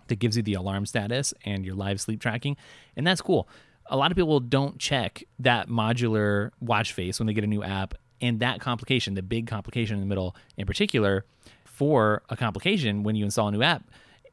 that 0.07 0.19
gives 0.19 0.37
you 0.37 0.43
the 0.43 0.53
alarm 0.53 0.85
status 0.85 1.33
and 1.45 1.65
your 1.65 1.75
live 1.75 2.01
sleep 2.01 2.21
tracking. 2.21 2.57
And 2.95 3.05
that's 3.05 3.21
cool. 3.21 3.47
A 3.87 3.97
lot 3.97 4.11
of 4.11 4.15
people 4.15 4.39
don't 4.39 4.77
check 4.77 5.23
that 5.39 5.67
modular 5.67 6.51
watch 6.59 6.93
face 6.93 7.19
when 7.19 7.27
they 7.27 7.33
get 7.33 7.43
a 7.43 7.47
new 7.47 7.63
app 7.63 7.95
and 8.21 8.39
that 8.39 8.61
complication, 8.61 9.15
the 9.15 9.23
big 9.23 9.47
complication 9.47 9.95
in 9.95 10.01
the 10.01 10.07
middle 10.07 10.35
in 10.55 10.65
particular 10.65 11.25
for 11.65 12.21
a 12.29 12.37
complication 12.37 13.03
when 13.03 13.15
you 13.15 13.25
install 13.25 13.47
a 13.47 13.51
new 13.51 13.63
app. 13.63 13.83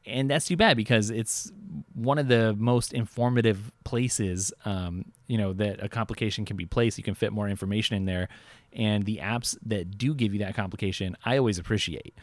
And 0.05 0.29
that's 0.29 0.45
too 0.45 0.55
bad 0.55 0.77
because 0.77 1.09
it's 1.09 1.51
one 1.93 2.17
of 2.17 2.27
the 2.27 2.55
most 2.55 2.93
informative 2.93 3.71
places, 3.83 4.53
um, 4.65 5.05
you 5.27 5.37
know, 5.37 5.53
that 5.53 5.83
a 5.83 5.89
complication 5.89 6.45
can 6.45 6.55
be 6.55 6.65
placed. 6.65 6.97
You 6.97 7.03
can 7.03 7.15
fit 7.15 7.33
more 7.33 7.49
information 7.49 7.97
in 7.97 8.05
there. 8.05 8.29
And 8.71 9.05
the 9.05 9.17
apps 9.17 9.57
that 9.65 9.97
do 9.97 10.13
give 10.13 10.33
you 10.33 10.39
that 10.39 10.55
complication, 10.55 11.17
I 11.25 11.37
always 11.37 11.57
appreciate 11.57 12.13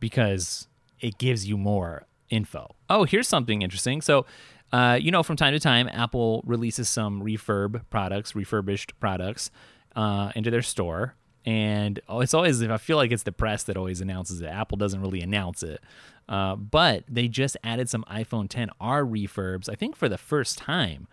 because 0.00 0.68
it 1.00 1.18
gives 1.18 1.46
you 1.46 1.58
more 1.58 2.06
info. 2.30 2.74
Oh, 2.88 3.04
here's 3.04 3.28
something 3.28 3.62
interesting. 3.62 4.00
So, 4.00 4.24
uh, 4.72 4.98
you 5.00 5.10
know, 5.10 5.22
from 5.22 5.36
time 5.36 5.52
to 5.52 5.60
time, 5.60 5.88
Apple 5.92 6.42
releases 6.46 6.88
some 6.88 7.22
refurb 7.22 7.82
products, 7.90 8.34
refurbished 8.34 8.98
products 8.98 9.50
uh, 9.96 10.30
into 10.36 10.50
their 10.50 10.62
store. 10.62 11.16
And 11.44 12.00
it's 12.08 12.34
always, 12.34 12.60
if 12.60 12.70
I 12.70 12.76
feel 12.76 12.96
like 12.96 13.12
it's 13.12 13.22
the 13.22 13.32
press 13.32 13.62
that 13.64 13.76
always 13.76 14.00
announces 14.00 14.40
it. 14.40 14.46
Apple 14.46 14.76
doesn't 14.76 15.00
really 15.00 15.22
announce 15.22 15.62
it. 15.62 15.80
Uh, 16.28 16.56
but 16.56 17.04
they 17.08 17.28
just 17.28 17.56
added 17.64 17.88
some 17.88 18.04
iPhone 18.10 18.48
10R 18.48 18.70
refurbs, 19.08 19.68
I 19.68 19.74
think 19.74 19.96
for 19.96 20.08
the 20.08 20.18
first 20.18 20.58
time. 20.58 21.06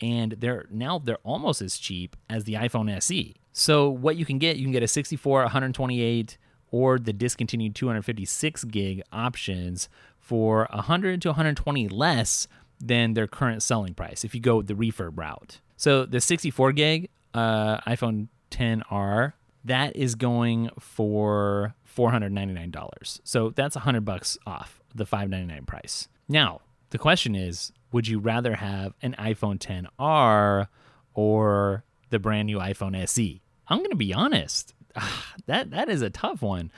And 0.00 0.36
they're 0.38 0.66
now 0.70 0.98
they're 0.98 1.18
almost 1.24 1.60
as 1.60 1.76
cheap 1.76 2.16
as 2.30 2.44
the 2.44 2.54
iPhone 2.54 2.90
SE. 2.96 3.34
So 3.52 3.90
what 3.90 4.16
you 4.16 4.24
can 4.24 4.38
get, 4.38 4.56
you 4.56 4.64
can 4.64 4.72
get 4.72 4.82
a 4.82 4.88
64, 4.88 5.42
128, 5.42 6.38
or 6.70 6.98
the 6.98 7.12
discontinued 7.12 7.74
256 7.74 8.64
gig 8.64 9.02
options 9.12 9.88
for 10.18 10.68
100 10.70 11.20
to 11.22 11.28
120 11.28 11.88
less 11.88 12.46
than 12.80 13.14
their 13.14 13.26
current 13.26 13.62
selling 13.62 13.92
price 13.92 14.24
if 14.24 14.34
you 14.34 14.40
go 14.40 14.62
the 14.62 14.74
refurb 14.74 15.18
route. 15.18 15.60
So 15.76 16.06
the 16.06 16.20
64 16.20 16.72
gig 16.72 17.10
uh, 17.34 17.78
iPhone 17.80 18.28
10R, 18.50 19.34
that 19.64 19.96
is 19.96 20.14
going 20.14 20.70
for 20.78 21.74
$499. 21.96 23.20
So 23.24 23.50
that's 23.50 23.76
100 23.76 24.04
bucks 24.04 24.38
off 24.46 24.80
the 24.94 25.06
599 25.06 25.66
price. 25.66 26.08
Now, 26.28 26.60
the 26.90 26.98
question 26.98 27.34
is, 27.34 27.72
would 27.92 28.08
you 28.08 28.18
rather 28.18 28.56
have 28.56 28.94
an 29.02 29.14
iPhone 29.18 29.58
10R 29.58 30.68
or 31.14 31.84
the 32.10 32.18
brand 32.18 32.46
new 32.46 32.58
iPhone 32.58 32.96
SE? 33.02 33.42
I'm 33.68 33.78
going 33.78 33.90
to 33.90 33.96
be 33.96 34.14
honest. 34.14 34.74
That 35.46 35.70
that 35.70 35.88
is 35.88 36.02
a 36.02 36.10
tough 36.10 36.42
one. 36.42 36.70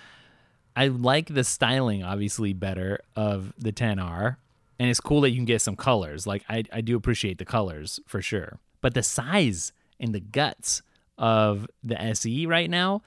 I 0.74 0.88
like 0.88 1.34
the 1.34 1.44
styling 1.44 2.02
obviously 2.02 2.54
better 2.54 3.00
of 3.14 3.52
the 3.58 3.72
10R 3.72 4.36
and 4.78 4.88
it's 4.88 5.00
cool 5.00 5.20
that 5.22 5.30
you 5.30 5.36
can 5.36 5.44
get 5.44 5.60
some 5.60 5.76
colors. 5.76 6.26
Like 6.26 6.42
I 6.48 6.64
I 6.72 6.80
do 6.80 6.96
appreciate 6.96 7.36
the 7.36 7.44
colors 7.44 8.00
for 8.06 8.22
sure. 8.22 8.60
But 8.80 8.94
the 8.94 9.02
size 9.02 9.72
and 10.00 10.14
the 10.14 10.20
guts 10.20 10.82
of 11.18 11.66
the 11.82 12.00
SE 12.00 12.46
right 12.46 12.68
now, 12.68 13.02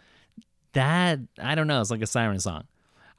that 0.74 1.19
I 1.39 1.56
don't 1.56 1.67
know, 1.67 1.82
it's 1.82 1.91
like 1.91 2.02
a 2.02 2.08
siren 2.08 2.39
song. 2.39 2.63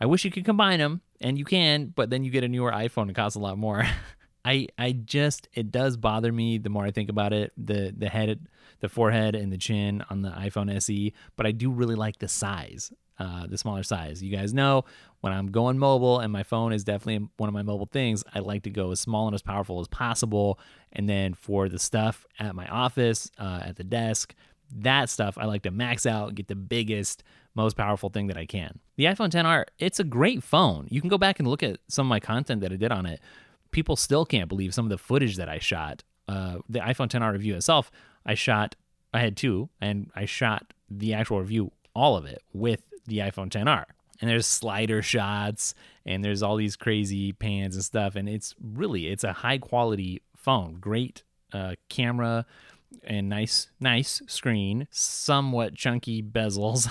I 0.01 0.07
wish 0.07 0.25
you 0.25 0.31
could 0.31 0.45
combine 0.45 0.79
them 0.79 1.01
and 1.21 1.39
you 1.39 1.45
can, 1.45 1.87
but 1.87 2.11
then 2.11 2.25
you 2.25 2.31
get 2.31 2.45
a 2.45 2.49
newer 2.49 2.71
iPhone 2.71 3.09
it 3.09 3.15
costs 3.15 3.37
a 3.37 3.41
lot 3.41 3.59
more. 3.59 3.87
I 4.45 4.69
I 4.79 4.93
just 4.93 5.49
it 5.55 5.73
does 5.73 5.97
bother 5.97 6.31
me 6.31 6.59
the 6.59 6.71
more 6.71 6.85
I 6.85 6.93
think 6.93 7.11
about 7.11 7.33
it. 7.33 7.53
The 7.57 7.93
the 7.97 8.09
head, 8.09 8.47
the 8.81 8.89
forehead, 8.89 9.35
and 9.35 9.53
the 9.53 9.59
chin 9.59 10.05
on 10.09 10.23
the 10.23 10.31
iPhone 10.31 10.73
SE. 10.77 11.13
But 11.35 11.47
I 11.47 11.51
do 11.51 11.71
really 11.73 11.97
like 11.97 12.19
the 12.19 12.29
size, 12.29 12.93
uh, 13.19 13.49
the 13.49 13.59
smaller 13.59 13.83
size. 13.83 14.23
You 14.23 14.35
guys 14.35 14.55
know 14.55 14.85
when 15.27 15.35
I'm 15.35 15.49
going 15.49 15.79
mobile 15.79 16.21
and 16.21 16.33
my 16.33 16.43
phone 16.43 16.73
is 16.73 16.85
definitely 16.85 17.29
one 17.37 17.49
of 17.49 17.53
my 17.53 17.63
mobile 17.63 17.89
things. 17.91 18.25
I 18.35 18.39
like 18.39 18.63
to 18.63 18.71
go 18.71 18.93
as 18.93 19.01
small 19.01 19.27
and 19.27 19.35
as 19.35 19.43
powerful 19.43 19.81
as 19.81 19.89
possible. 19.89 20.59
And 20.93 21.09
then 21.09 21.35
for 21.35 21.69
the 21.69 21.79
stuff 21.79 22.25
at 22.39 22.55
my 22.55 22.67
office, 22.69 23.31
uh, 23.39 23.61
at 23.65 23.77
the 23.77 23.85
desk, 23.85 24.35
that 24.73 25.11
stuff 25.11 25.37
I 25.39 25.45
like 25.45 25.63
to 25.63 25.71
max 25.71 26.07
out, 26.07 26.35
get 26.35 26.49
the 26.49 26.55
biggest, 26.55 27.23
most 27.55 27.77
powerful 27.77 28.09
thing 28.09 28.29
that 28.29 28.37
I 28.37 28.47
can. 28.47 28.81
The 28.97 29.05
iPhone 29.05 29.31
10R, 29.31 29.65
it's 29.79 30.01
a 30.01 30.05
great 30.05 30.43
phone. 30.43 30.87
You 30.91 31.01
can 31.01 31.11
go 31.11 31.19
back 31.19 31.39
and 31.39 31.47
look 31.47 31.63
at 31.63 31.79
some 31.89 32.07
of 32.07 32.09
my 32.09 32.21
content 32.21 32.61
that 32.63 32.73
I 32.73 32.77
did 32.77 32.93
on 32.93 33.07
it 33.07 33.21
people 33.71 33.97
still 33.97 34.25
can't 34.25 34.49
believe 34.49 34.73
some 34.73 34.87
of 34.87 34.91
the 34.91 34.97
footage 34.97 35.37
that 35.37 35.49
I 35.51 35.59
shot. 35.59 36.03
Uh, 36.29 36.59
the 36.67 36.81
iPhone 36.81 37.09
10R 37.09 37.33
review 37.33 37.55
itself, 37.55 37.91
I 38.25 38.35
shot, 38.35 38.75
I 39.13 39.21
had 39.21 39.37
two, 39.37 39.69
and 39.83 40.11
I 40.15 40.25
shot 40.25 40.73
the 40.89 41.13
actual 41.13 41.41
review, 41.41 41.73
all 41.95 42.17
of 42.17 42.25
it, 42.25 42.43
with 42.55 42.83
the 43.07 43.19
iPhone 43.19 43.51
10R. 43.51 43.85
And 44.21 44.31
there's 44.31 44.47
slider 44.47 45.03
shots, 45.03 45.75
and 46.05 46.25
there's 46.25 46.43
all 46.43 46.57
these 46.57 46.77
crazy 46.77 47.33
pans 47.33 47.75
and 47.75 47.85
stuff, 47.85 48.17
and 48.17 48.29
it's 48.29 48.55
really 48.63 49.09
it's 49.09 49.25
a 49.25 49.33
high 49.33 49.59
quality 49.59 50.23
phone, 50.37 50.79
great 50.81 51.23
uh, 51.53 51.75
camera, 51.89 52.47
and 53.05 53.29
nice 53.29 53.69
nice 53.81 54.23
screen, 54.27 54.89
somewhat 54.91 55.75
chunky 55.75 56.23
bezels 56.23 56.91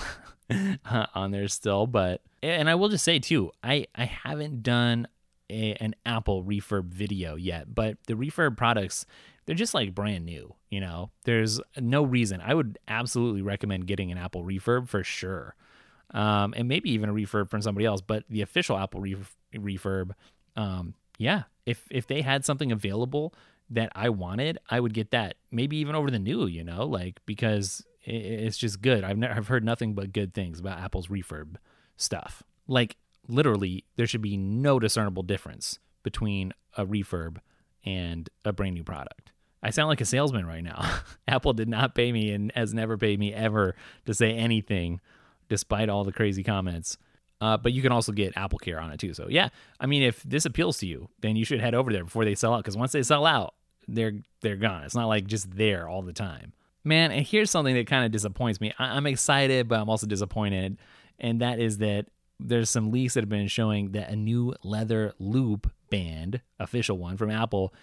on 1.16 1.32
there 1.32 1.48
still, 1.48 1.88
but 1.88 2.22
and 2.44 2.70
I 2.70 2.76
will 2.76 2.90
just 2.90 3.04
say 3.04 3.20
too, 3.20 3.52
I 3.64 3.88
I 3.96 4.06
haven't 4.06 4.64
done 4.64 5.08
a, 5.50 5.74
an 5.76 5.96
Apple 6.06 6.44
refurb 6.44 6.86
video 6.86 7.36
yet, 7.36 7.74
but 7.74 7.98
the 8.08 8.14
refurb 8.14 8.58
products, 8.58 9.06
they're 9.46 9.56
just 9.56 9.74
like 9.74 9.96
brand 9.96 10.26
new. 10.26 10.56
You 10.70 10.82
know, 10.82 11.12
there's 11.24 11.60
no 11.78 12.04
reason. 12.04 12.42
I 12.42 12.54
would 12.54 12.78
absolutely 12.88 13.42
recommend 13.42 13.88
getting 13.88 14.12
an 14.12 14.18
Apple 14.18 14.44
refurb 14.44 14.88
for 14.90 15.04
sure, 15.04 15.56
um, 16.12 16.54
and 16.56 16.68
maybe 16.68 16.92
even 16.92 17.10
a 17.10 17.14
refurb 17.14 17.50
from 17.50 17.62
somebody 17.62 17.86
else. 17.86 18.02
But 18.02 18.24
the 18.30 18.42
official 18.42 18.78
Apple 18.78 19.02
ref- 19.02 19.36
refurb, 19.54 20.12
um, 20.56 20.94
yeah, 21.18 21.44
if 21.66 21.88
if 21.92 22.08
they 22.08 22.22
had 22.22 22.46
something 22.46 22.72
available 22.72 23.34
that 23.70 23.92
I 23.96 24.10
wanted, 24.10 24.58
I 24.70 24.80
would 24.80 24.94
get 24.94 25.12
that. 25.12 25.36
Maybe 25.52 25.78
even 25.78 25.96
over 25.96 26.12
the 26.12 26.20
new. 26.20 26.46
You 26.46 26.64
know, 26.64 26.86
like 26.86 27.20
because 27.26 27.84
it's 28.04 28.58
just 28.58 28.82
good. 28.82 29.04
I've 29.04 29.18
never 29.18 29.34
I've 29.34 29.48
heard 29.48 29.64
nothing 29.64 29.94
but 29.94 30.14
good 30.14 30.34
things 30.34 30.60
about 30.60 30.80
Apple's 30.80 31.08
refurb 31.08 31.56
stuff. 31.98 32.44
Like 32.68 32.98
literally 33.28 33.86
there 33.96 34.08
should 34.08 34.22
be 34.22 34.38
no 34.38 34.80
discernible 34.80 35.24
difference 35.24 35.80
between 36.04 36.54
a 36.78 36.86
refurb 36.86 37.38
and 37.84 38.30
a 38.44 38.54
brand 38.54 38.76
new 38.76 38.84
product. 38.84 39.32
I 39.64 39.72
sound 39.72 39.90
like 39.90 40.02
a 40.02 40.06
salesman 40.06 40.46
right 40.46 40.64
now. 40.64 41.00
Apple 41.28 41.54
did 41.54 41.68
not 41.68 41.96
pay 41.96 42.12
me 42.12 42.32
and 42.32 42.52
has 42.56 42.74
never 42.74 42.98
paid 42.98 43.20
me 43.20 43.34
ever 43.34 43.76
to 44.06 44.14
say 44.14 44.32
anything, 44.32 45.02
despite 45.50 45.90
all 45.90 46.04
the 46.04 46.12
crazy 46.12 46.44
comments. 46.44 46.98
Uh, 47.42 47.58
but 47.58 47.74
you 47.74 47.82
can 47.82 47.92
also 47.92 48.12
get 48.12 48.36
Apple 48.38 48.60
Care 48.60 48.80
on 48.80 48.92
it 48.92 49.00
too. 49.00 49.14
So 49.14 49.28
yeah, 49.30 49.50
I 49.80 49.86
mean, 49.88 50.04
if 50.04 50.24
this 50.24 50.46
appeals 50.46 50.78
to 50.80 50.88
you, 50.88 51.10
then 51.20 51.36
you 51.36 51.44
should 51.46 51.60
head 51.60 51.76
over 51.76 51.92
there 51.92 52.04
before 52.06 52.24
they 52.26 52.36
sell 52.36 52.54
out. 52.54 52.58
Because 52.58 52.78
once 52.78 52.92
they 52.94 53.04
sell 53.04 53.26
out, 53.26 53.54
they're 53.88 54.14
they're 54.42 54.56
gone. 54.56 54.84
It's 54.84 54.96
not 54.96 55.08
like 55.08 55.28
just 55.28 55.52
there 55.56 55.88
all 55.88 56.02
the 56.02 56.14
time, 56.14 56.54
man. 56.84 57.12
And 57.12 57.26
here's 57.26 57.52
something 57.52 57.76
that 57.76 57.88
kind 57.88 58.06
of 58.06 58.12
disappoints 58.12 58.62
me. 58.62 58.74
I- 58.80 58.96
I'm 58.96 59.06
excited, 59.06 59.68
but 59.68 59.80
I'm 59.80 59.90
also 59.90 60.08
disappointed, 60.08 60.78
and 61.20 61.42
that 61.42 61.60
is 61.60 61.80
that 61.80 62.08
there's 62.40 62.70
some 62.70 62.92
leaks 62.92 63.14
that 63.14 63.22
have 63.22 63.30
been 63.30 63.48
showing 63.48 63.92
that 63.92 64.10
a 64.10 64.16
new 64.16 64.54
leather 64.64 65.14
loop 65.20 65.72
band, 65.90 66.42
official 66.60 66.98
one 66.98 67.16
from 67.18 67.30
Apple, 67.30 67.74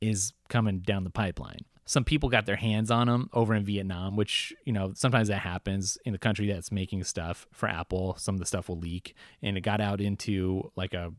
is 0.00 0.32
coming 0.48 0.80
down 0.80 1.04
the 1.04 1.10
pipeline. 1.10 1.60
Some 1.88 2.04
people 2.04 2.28
got 2.28 2.44
their 2.44 2.56
hands 2.56 2.90
on 2.90 3.06
them 3.06 3.30
over 3.32 3.54
in 3.54 3.64
Vietnam, 3.64 4.14
which, 4.14 4.52
you 4.66 4.74
know, 4.74 4.92
sometimes 4.94 5.28
that 5.28 5.38
happens 5.38 5.96
in 6.04 6.12
the 6.12 6.18
country 6.18 6.46
that's 6.46 6.70
making 6.70 7.02
stuff 7.04 7.48
for 7.50 7.66
Apple. 7.66 8.14
Some 8.18 8.34
of 8.34 8.40
the 8.40 8.44
stuff 8.44 8.68
will 8.68 8.78
leak 8.78 9.14
and 9.42 9.56
it 9.56 9.62
got 9.62 9.80
out 9.80 9.98
into 9.98 10.70
like 10.76 10.92
a, 10.92 11.14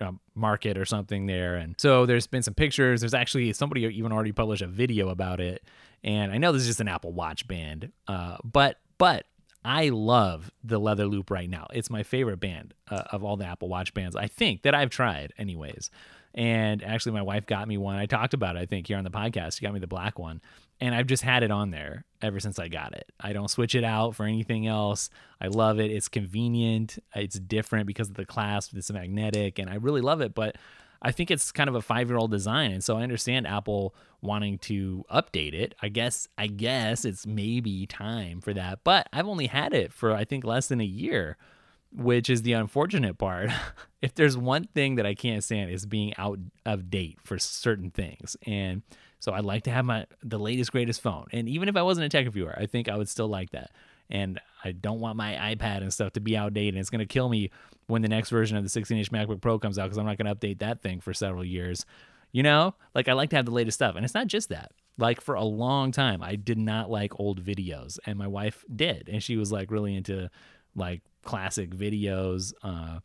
a 0.00 0.14
market 0.34 0.78
or 0.78 0.86
something 0.86 1.26
there. 1.26 1.56
And 1.56 1.78
so 1.78 2.06
there's 2.06 2.26
been 2.26 2.42
some 2.42 2.54
pictures. 2.54 3.02
There's 3.02 3.12
actually 3.12 3.52
somebody 3.52 3.82
even 3.82 4.12
already 4.12 4.32
published 4.32 4.62
a 4.62 4.66
video 4.66 5.10
about 5.10 5.40
it. 5.40 5.62
And 6.02 6.32
I 6.32 6.38
know 6.38 6.52
this 6.52 6.62
is 6.62 6.68
just 6.68 6.80
an 6.80 6.88
Apple 6.88 7.12
Watch 7.12 7.46
band, 7.46 7.92
uh, 8.08 8.38
but 8.42 8.78
but 8.96 9.26
I 9.62 9.90
love 9.90 10.50
the 10.62 10.78
leather 10.78 11.06
loop 11.06 11.30
right 11.30 11.50
now. 11.50 11.66
It's 11.74 11.90
my 11.90 12.02
favorite 12.02 12.40
band 12.40 12.72
uh, 12.90 13.02
of 13.12 13.22
all 13.24 13.36
the 13.36 13.44
Apple 13.44 13.68
Watch 13.68 13.92
bands, 13.92 14.16
I 14.16 14.26
think, 14.26 14.62
that 14.62 14.74
I've 14.74 14.90
tried, 14.90 15.34
anyways. 15.36 15.90
And 16.34 16.82
actually, 16.82 17.12
my 17.12 17.22
wife 17.22 17.46
got 17.46 17.68
me 17.68 17.78
one. 17.78 17.96
I 17.96 18.06
talked 18.06 18.34
about 18.34 18.56
it, 18.56 18.60
I 18.60 18.66
think, 18.66 18.88
here 18.88 18.98
on 18.98 19.04
the 19.04 19.10
podcast. 19.10 19.58
She 19.58 19.64
got 19.64 19.72
me 19.72 19.80
the 19.80 19.86
black 19.86 20.18
one. 20.18 20.40
And 20.80 20.94
I've 20.94 21.06
just 21.06 21.22
had 21.22 21.44
it 21.44 21.52
on 21.52 21.70
there 21.70 22.04
ever 22.20 22.40
since 22.40 22.58
I 22.58 22.66
got 22.66 22.94
it. 22.94 23.12
I 23.20 23.32
don't 23.32 23.48
switch 23.48 23.76
it 23.76 23.84
out 23.84 24.16
for 24.16 24.26
anything 24.26 24.66
else. 24.66 25.08
I 25.40 25.46
love 25.46 25.78
it. 25.78 25.92
It's 25.92 26.08
convenient. 26.08 26.98
It's 27.14 27.38
different 27.38 27.86
because 27.86 28.08
of 28.08 28.16
the 28.16 28.26
clasp. 28.26 28.76
It's 28.76 28.90
magnetic, 28.90 29.60
and 29.60 29.70
I 29.70 29.76
really 29.76 30.00
love 30.00 30.20
it. 30.20 30.34
But 30.34 30.56
I 31.04 31.12
think 31.12 31.30
it's 31.30 31.52
kind 31.52 31.68
of 31.68 31.74
a 31.76 31.82
five 31.82 32.08
year 32.08 32.16
old 32.16 32.30
design, 32.30 32.72
and 32.72 32.82
so 32.82 32.96
I 32.96 33.02
understand 33.02 33.46
Apple 33.46 33.94
wanting 34.22 34.58
to 34.58 35.04
update 35.12 35.52
it. 35.52 35.74
I 35.82 35.88
guess 35.88 36.26
I 36.38 36.46
guess 36.46 37.04
it's 37.04 37.26
maybe 37.26 37.86
time 37.86 38.40
for 38.40 38.54
that, 38.54 38.80
but 38.84 39.08
I've 39.12 39.28
only 39.28 39.46
had 39.46 39.74
it 39.74 39.92
for 39.92 40.12
I 40.12 40.24
think 40.24 40.44
less 40.44 40.66
than 40.66 40.80
a 40.80 40.84
year, 40.84 41.36
which 41.94 42.28
is 42.28 42.42
the 42.42 42.52
unfortunate 42.52 43.18
part. 43.18 43.50
if 44.02 44.14
there's 44.14 44.36
one 44.36 44.64
thing 44.74 44.96
that 44.96 45.06
I 45.06 45.14
can't 45.14 45.42
stand 45.42 45.70
is 45.70 45.86
being 45.86 46.12
out 46.18 46.38
of 46.66 46.90
date 46.90 47.18
for 47.22 47.38
certain 47.38 47.90
things, 47.90 48.36
and 48.46 48.82
so 49.20 49.32
I'd 49.32 49.44
like 49.44 49.62
to 49.64 49.70
have 49.70 49.86
my 49.86 50.06
the 50.22 50.38
latest 50.38 50.72
greatest 50.72 51.00
phone. 51.00 51.26
And 51.32 51.48
even 51.48 51.68
if 51.68 51.76
I 51.76 51.82
wasn't 51.82 52.04
a 52.04 52.08
tech 52.10 52.26
reviewer, 52.26 52.54
I 52.58 52.66
think 52.66 52.88
I 52.88 52.96
would 52.96 53.08
still 53.08 53.28
like 53.28 53.50
that. 53.50 53.70
And 54.10 54.38
I 54.62 54.72
don't 54.72 55.00
want 55.00 55.16
my 55.16 55.32
iPad 55.54 55.78
and 55.78 55.92
stuff 55.92 56.12
to 56.12 56.20
be 56.20 56.36
outdated. 56.36 56.78
It's 56.78 56.90
going 56.90 56.98
to 56.98 57.06
kill 57.06 57.30
me 57.30 57.50
when 57.86 58.02
the 58.02 58.08
next 58.08 58.28
version 58.28 58.58
of 58.58 58.62
the 58.62 58.68
16 58.68 58.98
inch 58.98 59.10
MacBook 59.10 59.40
Pro 59.40 59.58
comes 59.58 59.78
out 59.78 59.84
because 59.84 59.96
I'm 59.96 60.04
not 60.04 60.18
going 60.18 60.26
to 60.26 60.34
update 60.34 60.58
that 60.58 60.82
thing 60.82 61.00
for 61.00 61.14
several 61.14 61.42
years. 61.42 61.86
You 62.32 62.42
know, 62.42 62.74
like 62.94 63.08
I 63.08 63.14
like 63.14 63.30
to 63.30 63.36
have 63.36 63.46
the 63.46 63.52
latest 63.52 63.78
stuff. 63.78 63.96
And 63.96 64.04
it's 64.04 64.14
not 64.14 64.26
just 64.26 64.50
that. 64.50 64.72
Like 64.98 65.22
for 65.22 65.36
a 65.36 65.44
long 65.44 65.90
time, 65.90 66.22
I 66.22 66.36
did 66.36 66.58
not 66.58 66.90
like 66.90 67.18
old 67.18 67.42
videos, 67.42 67.98
and 68.06 68.18
my 68.18 68.26
wife 68.26 68.64
did. 68.74 69.08
And 69.10 69.22
she 69.22 69.36
was 69.36 69.50
like 69.50 69.70
really 69.70 69.96
into 69.96 70.30
like 70.74 71.02
classic 71.22 71.70
videos. 71.70 72.52
Uh, 72.62 73.00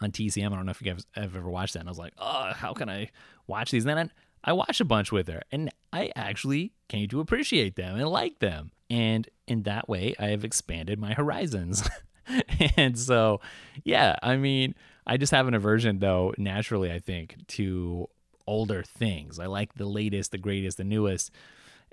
on 0.00 0.12
TCM. 0.12 0.52
I 0.52 0.56
don't 0.56 0.66
know 0.66 0.70
if 0.70 0.82
you 0.82 0.92
guys 0.92 1.06
have 1.14 1.36
ever 1.36 1.48
watched 1.48 1.74
that. 1.74 1.80
And 1.80 1.88
I 1.88 1.90
was 1.90 1.98
like, 1.98 2.14
oh, 2.18 2.52
how 2.54 2.74
can 2.74 2.88
I 2.88 3.10
watch 3.46 3.70
these? 3.70 3.84
And 3.84 3.96
then 3.96 4.10
I, 4.44 4.50
I 4.50 4.52
watched 4.52 4.80
a 4.80 4.84
bunch 4.84 5.10
with 5.10 5.28
her 5.28 5.42
and 5.50 5.70
I 5.92 6.12
actually 6.14 6.72
came 6.88 7.08
to 7.08 7.20
appreciate 7.20 7.76
them 7.76 7.96
and 7.96 8.08
like 8.08 8.38
them. 8.38 8.72
And 8.88 9.28
in 9.48 9.62
that 9.62 9.88
way, 9.88 10.14
I 10.18 10.26
have 10.26 10.44
expanded 10.44 10.98
my 11.00 11.14
horizons. 11.14 11.88
and 12.76 12.98
so, 12.98 13.40
yeah, 13.84 14.16
I 14.22 14.36
mean, 14.36 14.74
I 15.06 15.16
just 15.16 15.32
have 15.32 15.48
an 15.48 15.54
aversion, 15.54 15.98
though, 15.98 16.34
naturally, 16.38 16.92
I 16.92 16.98
think, 16.98 17.36
to 17.48 18.08
older 18.46 18.82
things. 18.82 19.38
I 19.38 19.46
like 19.46 19.74
the 19.74 19.86
latest, 19.86 20.30
the 20.30 20.38
greatest, 20.38 20.76
the 20.76 20.84
newest. 20.84 21.32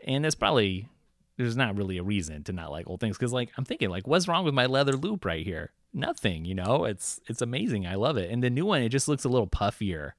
And 0.05 0.25
it's 0.25 0.35
probably, 0.35 0.87
there's 1.37 1.57
not 1.57 1.77
really 1.77 1.97
a 1.97 2.03
reason 2.03 2.43
to 2.43 2.53
not 2.53 2.71
like 2.71 2.87
old 2.87 2.99
things. 2.99 3.17
Cause, 3.17 3.33
like, 3.33 3.51
I'm 3.57 3.65
thinking, 3.65 3.89
like, 3.89 4.07
what's 4.07 4.27
wrong 4.27 4.45
with 4.45 4.53
my 4.53 4.65
leather 4.65 4.93
loop 4.93 5.25
right 5.25 5.45
here? 5.45 5.71
Nothing, 5.93 6.45
you 6.45 6.55
know? 6.55 6.85
It's, 6.85 7.19
it's 7.27 7.41
amazing. 7.41 7.85
I 7.85 7.95
love 7.95 8.17
it. 8.17 8.31
And 8.31 8.43
the 8.43 8.49
new 8.49 8.65
one, 8.65 8.81
it 8.81 8.89
just 8.89 9.07
looks 9.07 9.23
a 9.23 9.29
little 9.29 9.47
puffier. 9.47 10.11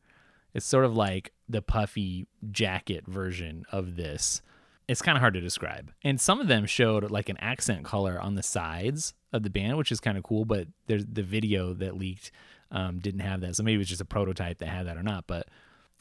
It's 0.52 0.66
sort 0.66 0.84
of 0.84 0.96
like 0.96 1.32
the 1.48 1.62
puffy 1.62 2.26
jacket 2.50 3.06
version 3.06 3.64
of 3.72 3.96
this 3.96 4.40
it's 4.88 5.02
kind 5.02 5.16
of 5.16 5.20
hard 5.20 5.34
to 5.34 5.40
describe. 5.40 5.92
And 6.02 6.20
some 6.20 6.40
of 6.40 6.48
them 6.48 6.66
showed 6.66 7.10
like 7.10 7.28
an 7.28 7.38
accent 7.38 7.84
color 7.84 8.20
on 8.20 8.34
the 8.34 8.42
sides 8.42 9.14
of 9.32 9.42
the 9.42 9.50
band, 9.50 9.78
which 9.78 9.90
is 9.90 10.00
kind 10.00 10.18
of 10.18 10.24
cool. 10.24 10.44
But 10.44 10.68
there's 10.86 11.06
the 11.06 11.22
video 11.22 11.74
that 11.74 11.96
leaked 11.96 12.30
um, 12.70 12.98
didn't 12.98 13.20
have 13.20 13.40
that, 13.42 13.56
so 13.56 13.62
maybe 13.62 13.76
it 13.76 13.78
was 13.78 13.88
just 13.88 14.00
a 14.00 14.06
prototype 14.06 14.58
that 14.58 14.68
had 14.68 14.86
that 14.86 14.96
or 14.96 15.02
not. 15.02 15.26
But 15.26 15.48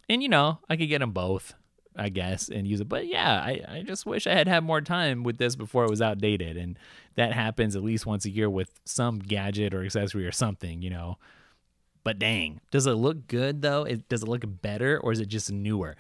and 0.10 0.22
you 0.22 0.30
know, 0.30 0.60
I 0.70 0.76
could 0.76 0.90
get 0.90 1.00
them 1.00 1.12
both. 1.12 1.54
I 1.96 2.10
guess, 2.10 2.50
and 2.50 2.68
use 2.68 2.82
it. 2.82 2.90
But 2.90 3.08
yeah, 3.08 3.34
I, 3.34 3.62
I 3.68 3.84
just 3.84 4.06
wish 4.06 4.26
I 4.26 4.34
had 4.34 4.48
had 4.48 4.64
more 4.64 4.82
time 4.82 5.24
with 5.24 5.38
this 5.38 5.56
before 5.56 5.84
it 5.84 5.90
was 5.90 6.02
outdated. 6.02 6.58
And 6.58 6.78
that 7.16 7.34
happens 7.34 7.76
at 7.76 7.84
least 7.84 8.06
once 8.06 8.26
a 8.26 8.30
year 8.30 8.50
with 8.50 8.80
some 8.86 9.20
gadget 9.20 9.74
or 9.74 9.84
accessory 9.84 10.26
or 10.26 10.32
something, 10.32 10.82
you 10.82 10.90
know. 10.90 11.18
But 12.04 12.20
dang, 12.20 12.62
does 12.72 12.88
it 12.88 12.94
look 12.94 13.28
good 13.28 13.62
though? 13.62 13.84
It, 13.84 14.10
does 14.10 14.24
it 14.24 14.30
look 14.30 14.44
better 14.46 15.00
or 15.00 15.12
is 15.12 15.20
it 15.20 15.28
just 15.28 15.52
newer? 15.52 15.96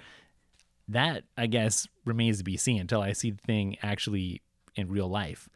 That 0.87 1.23
I 1.37 1.47
guess 1.47 1.87
remains 2.05 2.39
to 2.39 2.43
be 2.43 2.57
seen 2.57 2.81
until 2.81 3.01
I 3.01 3.13
see 3.13 3.31
the 3.31 3.41
thing 3.45 3.77
actually 3.81 4.41
in 4.75 4.89
real 4.89 5.07
life. 5.07 5.47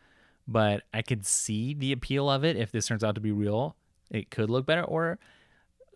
But 0.47 0.83
I 0.93 1.01
could 1.01 1.25
see 1.25 1.73
the 1.73 1.91
appeal 1.91 2.29
of 2.29 2.45
it 2.45 2.55
if 2.55 2.71
this 2.71 2.87
turns 2.87 3.03
out 3.03 3.15
to 3.15 3.21
be 3.21 3.31
real. 3.33 3.75
It 4.09 4.29
could 4.29 4.49
look 4.49 4.65
better, 4.65 4.83
or 4.83 5.19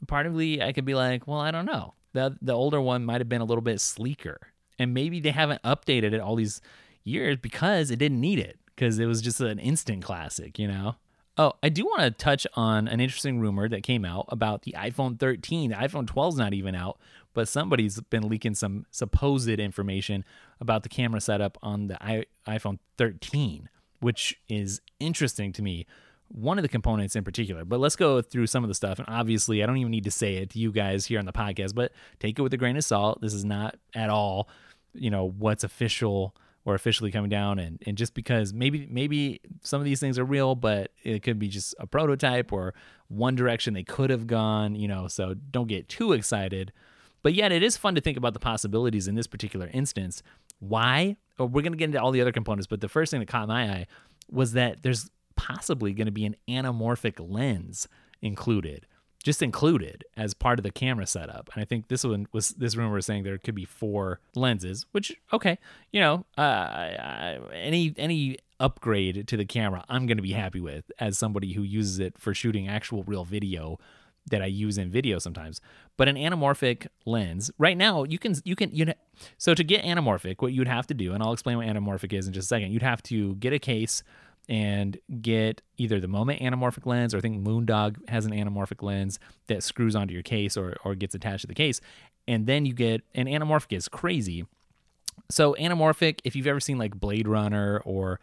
part 0.07 0.25
of 0.25 0.33
me 0.33 0.61
I 0.61 0.73
could 0.73 0.83
be 0.83 0.95
like, 0.95 1.27
well, 1.27 1.39
I 1.39 1.51
don't 1.51 1.65
know. 1.65 1.93
The 2.13 2.37
the 2.41 2.53
older 2.53 2.81
one 2.81 3.05
might 3.05 3.21
have 3.21 3.29
been 3.29 3.41
a 3.41 3.45
little 3.45 3.61
bit 3.61 3.79
sleeker, 3.81 4.39
and 4.77 4.93
maybe 4.93 5.19
they 5.19 5.31
haven't 5.31 5.61
updated 5.63 6.13
it 6.13 6.19
all 6.19 6.35
these 6.35 6.61
years 7.03 7.37
because 7.37 7.91
it 7.91 7.97
didn't 7.97 8.19
need 8.19 8.39
it 8.39 8.59
because 8.75 8.99
it 8.99 9.05
was 9.05 9.21
just 9.21 9.39
an 9.41 9.59
instant 9.59 10.03
classic, 10.03 10.57
you 10.59 10.67
know. 10.67 10.95
Oh, 11.37 11.53
I 11.63 11.69
do 11.69 11.85
want 11.85 12.01
to 12.01 12.11
touch 12.11 12.45
on 12.55 12.87
an 12.87 12.99
interesting 12.99 13.39
rumor 13.39 13.69
that 13.69 13.83
came 13.83 14.03
out 14.03 14.25
about 14.27 14.63
the 14.63 14.75
iPhone 14.77 15.17
13. 15.17 15.69
The 15.69 15.77
iPhone 15.77 16.05
12 16.05 16.33
is 16.33 16.37
not 16.37 16.53
even 16.53 16.75
out, 16.75 16.99
but 17.33 17.47
somebody's 17.47 17.99
been 18.01 18.27
leaking 18.27 18.55
some 18.55 18.85
supposed 18.91 19.47
information 19.47 20.25
about 20.59 20.83
the 20.83 20.89
camera 20.89 21.21
setup 21.21 21.57
on 21.63 21.87
the 21.87 22.03
I- 22.03 22.25
iPhone 22.45 22.79
13, 22.97 23.69
which 24.01 24.39
is 24.49 24.81
interesting 24.99 25.53
to 25.53 25.61
me. 25.61 25.85
One 26.33 26.57
of 26.57 26.61
the 26.63 26.69
components 26.69 27.15
in 27.15 27.23
particular, 27.23 27.65
but 27.65 27.79
let's 27.79 27.95
go 27.95 28.21
through 28.21 28.47
some 28.47 28.63
of 28.63 28.67
the 28.67 28.73
stuff. 28.73 28.99
And 28.99 29.07
obviously, 29.09 29.61
I 29.61 29.65
don't 29.65 29.77
even 29.77 29.91
need 29.91 30.05
to 30.05 30.11
say 30.11 30.35
it 30.35 30.49
to 30.51 30.59
you 30.59 30.71
guys 30.71 31.05
here 31.05 31.19
on 31.19 31.25
the 31.25 31.33
podcast, 31.33 31.75
but 31.75 31.91
take 32.19 32.39
it 32.39 32.41
with 32.41 32.53
a 32.53 32.57
grain 32.57 32.77
of 32.77 32.85
salt. 32.85 33.21
This 33.21 33.33
is 33.33 33.43
not 33.43 33.75
at 33.95 34.09
all, 34.09 34.47
you 34.93 35.09
know, 35.09 35.25
what's 35.37 35.63
official 35.63 36.35
or 36.65 36.75
officially 36.75 37.11
coming 37.11 37.29
down 37.29 37.59
and, 37.59 37.81
and 37.85 37.97
just 37.97 38.13
because 38.13 38.53
maybe 38.53 38.87
maybe 38.89 39.41
some 39.63 39.81
of 39.81 39.85
these 39.85 39.99
things 39.99 40.19
are 40.19 40.25
real 40.25 40.55
but 40.55 40.91
it 41.03 41.23
could 41.23 41.39
be 41.39 41.47
just 41.47 41.73
a 41.79 41.87
prototype 41.87 42.51
or 42.51 42.73
one 43.07 43.35
direction 43.35 43.73
they 43.73 43.83
could 43.83 44.09
have 44.09 44.27
gone 44.27 44.75
you 44.75 44.87
know 44.87 45.07
so 45.07 45.33
don't 45.33 45.67
get 45.67 45.89
too 45.89 46.13
excited 46.13 46.71
but 47.23 47.33
yet 47.33 47.51
it 47.51 47.63
is 47.63 47.77
fun 47.77 47.95
to 47.95 48.01
think 48.01 48.17
about 48.17 48.33
the 48.33 48.39
possibilities 48.39 49.07
in 49.07 49.15
this 49.15 49.27
particular 49.27 49.69
instance 49.73 50.21
why 50.59 51.15
oh, 51.39 51.45
we're 51.45 51.61
going 51.61 51.73
to 51.73 51.77
get 51.77 51.85
into 51.85 52.01
all 52.01 52.11
the 52.11 52.21
other 52.21 52.31
components 52.31 52.67
but 52.67 52.81
the 52.81 52.89
first 52.89 53.11
thing 53.11 53.19
that 53.19 53.27
caught 53.27 53.47
my 53.47 53.63
eye 53.63 53.87
was 54.29 54.53
that 54.53 54.83
there's 54.83 55.09
possibly 55.35 55.93
going 55.93 56.05
to 56.05 56.11
be 56.11 56.25
an 56.25 56.35
anamorphic 56.47 57.15
lens 57.19 57.87
included 58.21 58.85
just 59.23 59.41
included 59.41 60.03
as 60.17 60.33
part 60.33 60.59
of 60.59 60.63
the 60.63 60.71
camera 60.71 61.05
setup. 61.05 61.49
And 61.53 61.61
I 61.61 61.65
think 61.65 61.87
this 61.87 62.03
one 62.03 62.27
was 62.31 62.49
this 62.49 62.75
rumor 62.75 62.93
was 62.93 63.05
saying 63.05 63.23
there 63.23 63.37
could 63.37 63.55
be 63.55 63.65
four 63.65 64.19
lenses, 64.35 64.85
which 64.91 65.15
okay, 65.31 65.57
you 65.91 65.99
know, 65.99 66.25
uh, 66.37 67.37
any 67.53 67.93
any 67.97 68.37
upgrade 68.59 69.27
to 69.27 69.37
the 69.37 69.45
camera, 69.45 69.83
I'm 69.89 70.05
going 70.05 70.17
to 70.17 70.23
be 70.23 70.33
happy 70.33 70.59
with 70.59 70.91
as 70.99 71.17
somebody 71.17 71.53
who 71.53 71.63
uses 71.63 71.99
it 71.99 72.17
for 72.17 72.33
shooting 72.33 72.67
actual 72.67 73.03
real 73.03 73.25
video 73.25 73.79
that 74.29 74.41
I 74.41 74.45
use 74.45 74.77
in 74.77 74.91
video 74.91 75.17
sometimes. 75.17 75.61
But 75.97 76.07
an 76.07 76.15
anamorphic 76.15 76.87
lens, 77.05 77.51
right 77.57 77.77
now 77.77 78.03
you 78.03 78.17
can 78.17 78.35
you 78.43 78.55
can 78.55 78.73
you 78.73 78.85
know, 78.85 78.93
so 79.37 79.53
to 79.53 79.63
get 79.63 79.83
anamorphic, 79.83 80.41
what 80.41 80.53
you'd 80.53 80.67
have 80.67 80.87
to 80.87 80.93
do, 80.93 81.13
and 81.13 81.21
I'll 81.21 81.33
explain 81.33 81.57
what 81.57 81.67
anamorphic 81.67 82.13
is 82.13 82.27
in 82.27 82.33
just 82.33 82.45
a 82.45 82.49
second. 82.49 82.71
You'd 82.71 82.81
have 82.81 83.03
to 83.03 83.35
get 83.35 83.53
a 83.53 83.59
case 83.59 84.03
and 84.51 84.97
get 85.21 85.61
either 85.77 86.01
the 86.01 86.09
Moment 86.09 86.41
anamorphic 86.41 86.85
lens 86.85 87.13
or 87.13 87.19
I 87.19 87.21
think 87.21 87.41
Moondog 87.41 88.09
has 88.09 88.25
an 88.25 88.33
anamorphic 88.33 88.83
lens 88.83 89.17
that 89.47 89.63
screws 89.63 89.95
onto 89.95 90.13
your 90.13 90.23
case 90.23 90.57
or, 90.57 90.75
or 90.83 90.93
gets 90.93 91.15
attached 91.15 91.41
to 91.41 91.47
the 91.47 91.55
case. 91.55 91.79
And 92.27 92.45
then 92.45 92.65
you 92.65 92.73
get 92.73 93.01
an 93.15 93.27
anamorphic 93.27 93.71
is 93.71 93.87
crazy. 93.87 94.45
So 95.29 95.55
anamorphic, 95.57 96.19
if 96.25 96.35
you've 96.35 96.47
ever 96.47 96.59
seen 96.59 96.77
like 96.77 96.99
Blade 96.99 97.29
Runner 97.29 97.81
or 97.85 98.19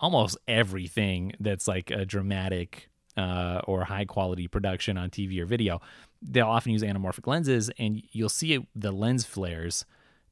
almost 0.00 0.36
everything 0.48 1.34
that's 1.38 1.68
like 1.68 1.92
a 1.92 2.04
dramatic 2.04 2.90
uh, 3.16 3.60
or 3.64 3.84
high 3.84 4.04
quality 4.04 4.48
production 4.48 4.98
on 4.98 5.10
TV 5.10 5.38
or 5.38 5.46
video, 5.46 5.80
they'll 6.20 6.48
often 6.48 6.72
use 6.72 6.82
anamorphic 6.82 7.28
lenses, 7.28 7.70
and 7.78 8.02
you'll 8.10 8.28
see 8.28 8.66
the 8.74 8.90
lens 8.90 9.24
flares 9.24 9.84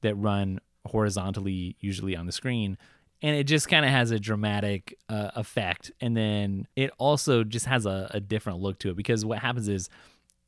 that 0.02 0.16
run 0.16 0.60
horizontally, 0.86 1.76
usually 1.78 2.16
on 2.16 2.26
the 2.26 2.32
screen, 2.32 2.76
and 3.22 3.36
it 3.36 3.44
just 3.44 3.68
kind 3.68 3.84
of 3.84 3.90
has 3.90 4.10
a 4.10 4.18
dramatic 4.18 4.98
uh, 5.08 5.30
effect. 5.34 5.90
And 6.00 6.16
then 6.16 6.66
it 6.76 6.90
also 6.98 7.44
just 7.44 7.66
has 7.66 7.86
a, 7.86 8.10
a, 8.12 8.20
different 8.20 8.60
look 8.60 8.78
to 8.80 8.90
it 8.90 8.96
because 8.96 9.24
what 9.24 9.38
happens 9.38 9.68
is 9.68 9.88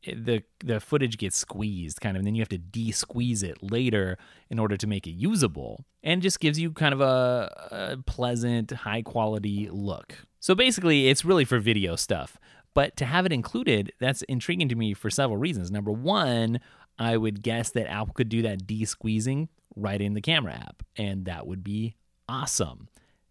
the 0.05 0.43
the 0.61 0.79
footage 0.79 1.19
gets 1.19 1.37
squeezed 1.37 2.01
kind 2.01 2.17
of 2.17 2.21
and 2.21 2.27
then 2.27 2.35
you 2.37 2.41
have 2.41 2.49
to 2.49 2.57
de-squeeze 2.59 3.43
it 3.43 3.61
later 3.61 4.17
in 4.49 4.59
order 4.59 4.77
to 4.77 4.87
make 4.87 5.09
it 5.09 5.13
usable 5.13 5.85
and 6.05 6.23
just 6.23 6.39
gives 6.39 6.57
you 6.59 6.71
kind 6.71 6.95
of 6.95 7.01
a, 7.01 7.69
a 7.73 7.97
pleasant 8.07 8.71
high 8.71 9.03
quality 9.03 9.69
look. 9.71 10.15
So 10.39 10.55
basically 10.55 11.09
it's 11.09 11.25
really 11.25 11.45
for 11.45 11.59
video 11.59 11.97
stuff. 11.97 12.39
But 12.75 12.97
to 12.99 13.07
have 13.07 13.27
it 13.27 13.33
included 13.33 13.93
that's 13.99 14.23
intriguing 14.23 14.69
to 14.69 14.77
me 14.77 14.95
for 14.95 15.11
several 15.11 15.37
reasons. 15.39 15.71
Number 15.71 15.93
one 15.93 16.61
i 17.01 17.17
would 17.17 17.43
guess 17.43 17.71
that 17.71 17.91
apple 17.91 18.13
could 18.15 18.29
do 18.29 18.43
that 18.43 18.67
de-squeezing 18.67 19.49
right 19.77 20.01
in 20.01 20.15
the 20.15 20.21
camera 20.21 20.53
app 20.53 20.83
and 20.97 21.25
that 21.27 21.47
would 21.47 21.63
be 21.63 21.95
awesome. 22.29 22.89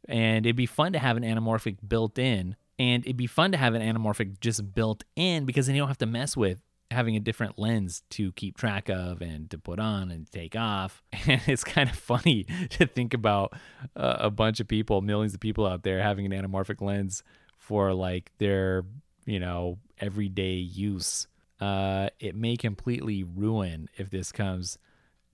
And 0.07 0.45
it'd 0.45 0.55
be 0.55 0.65
fun 0.65 0.93
to 0.93 0.99
have 0.99 1.17
an 1.17 1.23
anamorphic 1.23 1.77
built 1.87 2.17
in. 2.17 2.55
And 2.79 3.03
it'd 3.03 3.17
be 3.17 3.27
fun 3.27 3.51
to 3.51 3.57
have 3.57 3.73
an 3.73 3.81
anamorphic 3.81 4.39
just 4.39 4.73
built 4.73 5.03
in 5.15 5.45
because 5.45 5.65
then 5.65 5.75
you 5.75 5.81
don't 5.81 5.87
have 5.87 5.97
to 5.99 6.05
mess 6.05 6.37
with 6.37 6.61
having 6.91 7.15
a 7.15 7.19
different 7.19 7.59
lens 7.59 8.03
to 8.09 8.31
keep 8.33 8.57
track 8.57 8.87
of 8.89 9.21
and 9.21 9.49
to 9.49 9.57
put 9.57 9.79
on 9.79 10.11
and 10.11 10.31
take 10.31 10.55
off. 10.55 11.03
And 11.27 11.41
it's 11.47 11.63
kind 11.63 11.89
of 11.89 11.95
funny 11.95 12.43
to 12.71 12.85
think 12.85 13.13
about 13.13 13.53
uh, 13.95 14.17
a 14.19 14.29
bunch 14.29 14.59
of 14.59 14.67
people, 14.67 15.01
millions 15.01 15.33
of 15.33 15.39
people 15.39 15.65
out 15.65 15.83
there 15.83 16.01
having 16.01 16.31
an 16.31 16.31
anamorphic 16.31 16.81
lens 16.81 17.23
for 17.57 17.93
like 17.93 18.31
their, 18.37 18.85
you 19.25 19.39
know, 19.39 19.79
everyday 19.99 20.53
use. 20.53 21.27
Uh, 21.59 22.09
it 22.19 22.35
may 22.35 22.55
completely 22.55 23.23
ruin 23.23 23.89
if 23.97 24.09
this 24.09 24.31
comes 24.31 24.77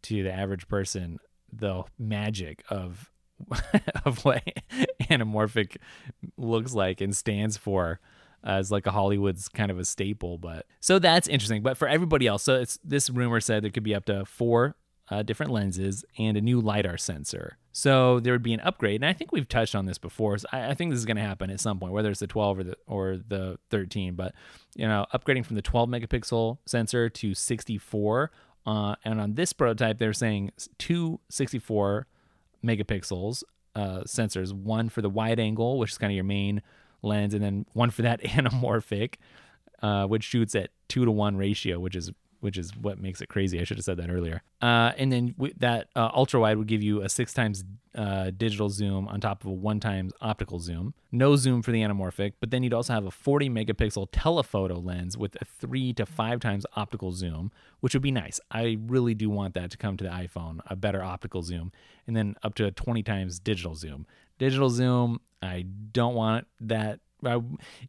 to 0.04 0.24
the 0.24 0.34
average 0.34 0.68
person 0.68 1.20
the 1.52 1.84
magic 2.00 2.64
of 2.70 3.12
of 4.06 4.24
what 4.26 4.44
anamorphic 5.04 5.78
looks 6.38 6.74
like 6.74 7.02
and 7.02 7.16
stands 7.16 7.58
for 7.58 8.00
as 8.44 8.72
like 8.72 8.86
a 8.86 8.92
Hollywood's 8.92 9.48
kind 9.48 9.72
of 9.72 9.80
a 9.80 9.86
staple. 9.86 10.38
But 10.38 10.66
so 10.80 11.00
that's 11.00 11.28
interesting. 11.28 11.62
But 11.62 11.78
for 11.78 11.88
everybody 11.88 12.28
else, 12.28 12.44
so 12.44 12.56
it's 12.56 12.80
this 12.84 13.10
rumor 13.10 13.40
said 13.40 13.64
there 13.64 13.72
could 13.72 13.84
be 13.84 13.96
up 13.96 14.06
to 14.06 14.26
four 14.26 14.76
uh, 15.10 15.24
different 15.24 15.52
lenses 15.52 16.06
and 16.18 16.38
a 16.38 16.42
new 16.42 16.60
lidar 16.60 16.98
sensor. 16.98 17.58
So 17.72 18.20
there 18.20 18.34
would 18.34 18.44
be 18.44 18.54
an 18.54 18.60
upgrade, 18.60 19.02
and 19.02 19.06
I 19.06 19.14
think 19.14 19.32
we've 19.32 19.50
touched 19.50 19.74
on 19.74 19.86
this 19.86 19.98
before. 19.98 20.38
So 20.38 20.48
I, 20.52 20.70
I 20.70 20.74
think 20.76 20.92
this 20.92 21.00
is 21.00 21.06
going 21.06 21.18
to 21.18 21.24
happen 21.24 21.50
at 21.50 21.60
some 21.60 21.80
point, 21.80 21.94
whether 21.94 22.12
it's 22.12 22.20
the 22.20 22.28
12 22.28 22.60
or 22.60 22.64
the 22.64 22.78
or 22.88 23.18
the 23.28 23.58
13. 23.72 24.16
But 24.16 24.34
you 24.76 24.88
know, 24.88 25.06
upgrading 25.14 25.46
from 25.46 25.56
the 25.56 25.62
12 25.62 25.90
megapixel 25.90 26.58
sensor 26.66 27.10
to 27.10 27.34
64. 27.34 28.32
Uh, 28.66 28.96
and 29.04 29.20
on 29.20 29.34
this 29.34 29.52
prototype, 29.54 29.98
they're 29.98 30.14
saying 30.14 30.52
two 30.78 31.20
64 31.30 32.08
megapixels 32.64 33.44
uh, 33.76 34.02
sensors, 34.02 34.54
one 34.54 34.90
for 34.90 35.02
the 35.02 35.10
wide 35.10 35.40
angle, 35.40 35.80
which 35.80 35.92
is 35.92 35.98
kind 35.98 36.12
of 36.12 36.16
your 36.16 36.24
main 36.24 36.62
lens, 37.02 37.34
and 37.34 37.44
then 37.44 37.66
one 37.74 37.90
for 37.90 38.04
that 38.04 38.22
anamorphic, 38.24 39.16
uh, 39.82 40.06
which 40.06 40.24
shoots 40.24 40.56
at 40.56 40.70
two 40.88 41.06
to 41.06 41.12
one 41.12 41.38
ratio, 41.38 41.80
which 41.80 41.96
is 41.96 42.12
which 42.44 42.58
is 42.58 42.76
what 42.76 43.00
makes 43.00 43.22
it 43.22 43.30
crazy. 43.30 43.62
I 43.62 43.64
should 43.64 43.78
have 43.78 43.86
said 43.86 43.96
that 43.98 44.10
earlier. 44.10 44.44
Uh, 44.62 44.92
and 44.98 45.10
then 45.12 45.28
w- 45.38 45.54
that 45.60 45.88
uh, 45.96 46.10
ultra 46.14 46.42
wide 46.42 46.58
would 46.58 46.68
give 46.68 46.84
you 46.84 47.02
a 47.02 47.08
six 47.08 47.34
times 47.34 47.64
uh, 47.96 48.32
digital 48.36 48.68
zoom 48.68 49.08
on 49.08 49.22
top 49.22 49.46
of 49.46 49.50
a 49.50 49.54
one 49.54 49.80
times 49.80 50.12
optical 50.20 50.60
zoom. 50.60 50.94
No 51.10 51.38
zoom 51.38 51.62
for 51.62 51.72
the 51.72 51.82
anamorphic, 51.82 52.34
but 52.42 52.52
then 52.52 52.62
you'd 52.62 52.74
also 52.74 52.92
have 52.92 53.06
a 53.06 53.12
40 53.12 53.50
megapixel 53.50 54.10
telephoto 54.12 54.76
lens 54.78 55.18
with 55.18 55.38
a 55.42 55.46
three 55.46 55.94
to 55.94 56.06
five 56.06 56.42
times 56.42 56.66
optical 56.76 57.14
zoom, 57.14 57.50
which 57.80 57.94
would 57.94 58.04
be 58.04 58.12
nice. 58.12 58.42
I 58.52 58.78
really 58.88 59.14
do 59.14 59.30
want 59.30 59.54
that 59.54 59.72
to 59.72 59.78
come 59.78 59.96
to 59.96 60.04
the 60.04 60.10
iPhone, 60.10 60.60
a 60.68 60.76
better 60.76 61.02
optical 61.02 61.44
zoom, 61.44 61.72
and 62.08 62.16
then 62.16 62.36
up 62.44 62.56
to 62.56 62.66
a 62.66 62.72
20 62.72 63.04
times 63.04 63.40
digital 63.40 63.76
zoom. 63.76 64.06
Digital 64.38 64.70
zoom, 64.70 65.22
I 65.42 65.62
don't 65.62 66.16
want 66.16 66.48
that. 66.60 67.00
I, 67.26 67.40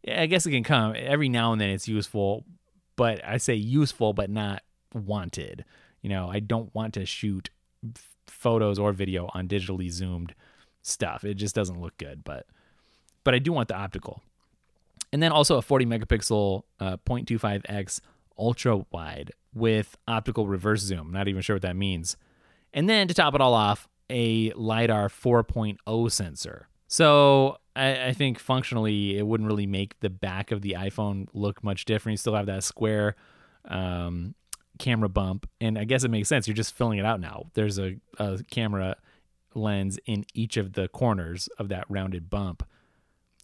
I 0.07 0.27
guess 0.27 0.47
it 0.47 0.53
can 0.53 0.63
come 0.63 0.95
every 0.97 1.29
now 1.29 1.51
and 1.51 1.61
then. 1.61 1.71
It's 1.71 1.89
useful, 1.89 2.45
but 2.97 3.25
I 3.25 3.39
say 3.39 3.55
useful, 3.55 4.13
but 4.13 4.31
not 4.31 4.63
wanted. 4.93 5.65
You 6.03 6.11
know, 6.11 6.29
I 6.31 6.41
don't 6.41 6.75
want 6.75 6.95
to 6.95 7.07
shoot 7.07 7.51
photos 8.27 8.79
or 8.79 8.93
video 8.93 9.31
on 9.35 9.49
digitally 9.49 9.91
zoomed 9.91 10.35
stuff. 10.83 11.25
It 11.25 11.35
just 11.35 11.55
doesn't 11.55 11.81
look 11.81 11.97
good, 11.99 12.25
but 12.25 12.47
but 13.25 13.35
I 13.35 13.39
do 13.39 13.53
want 13.53 13.69
the 13.69 13.77
optical. 13.77 14.23
And 15.13 15.23
then 15.23 15.33
also 15.33 15.57
a 15.57 15.63
40 15.63 15.87
megapixel 15.87 16.63
uh, 16.81 16.97
0.25x 17.07 18.01
ultra 18.39 18.85
wide 18.91 19.33
with 19.55 19.97
optical 20.09 20.47
reverse 20.47 20.81
zoom. 20.81 21.13
Not 21.13 21.29
even 21.29 21.41
sure 21.41 21.57
what 21.57 21.63
that 21.63 21.77
means. 21.77 22.17
And 22.73 22.89
then 22.89 23.09
to 23.09 23.15
top 23.15 23.35
it 23.35 23.41
all 23.41 23.55
off, 23.55 23.89
a 24.11 24.51
LiDAR 24.53 25.09
4.0 25.09 26.11
sensor. 26.11 26.69
So 26.95 27.57
I, 27.75 28.07
I, 28.07 28.13
think 28.13 28.39
functionally 28.39 29.19
it 29.19 29.27
wouldn't 29.27 29.49
really 29.49 29.67
make 29.67 29.99
the 29.99 30.09
back 30.09 30.53
of 30.53 30.63
the 30.63 30.77
iPhone 30.79 31.27
look 31.35 31.65
much 31.65 31.87
different. 31.87 32.13
You 32.13 32.19
still 32.19 32.37
have 32.37 32.47
that 32.47 32.63
square 32.63 33.17
um, 33.65 34.37
camera 34.79 35.09
bump, 35.09 35.49
and 35.61 35.77
I 35.77 35.83
guess 35.83 36.05
it 36.05 36.13
makes 36.13 36.29
sense. 36.29 36.47
You're 36.47 36.55
just 36.55 36.73
filling 36.73 37.01
it 37.01 37.05
out 37.05 37.19
now. 37.19 37.47
There's 37.55 37.81
a, 37.81 37.97
a 38.21 38.45
camera 38.49 38.95
lens 39.57 39.99
in 40.07 40.25
each 40.35 40.57
of 40.57 40.75
the 40.75 40.87
corners 40.87 41.49
of 41.59 41.69
that 41.71 41.85
rounded 41.89 42.31
bump, 42.31 42.63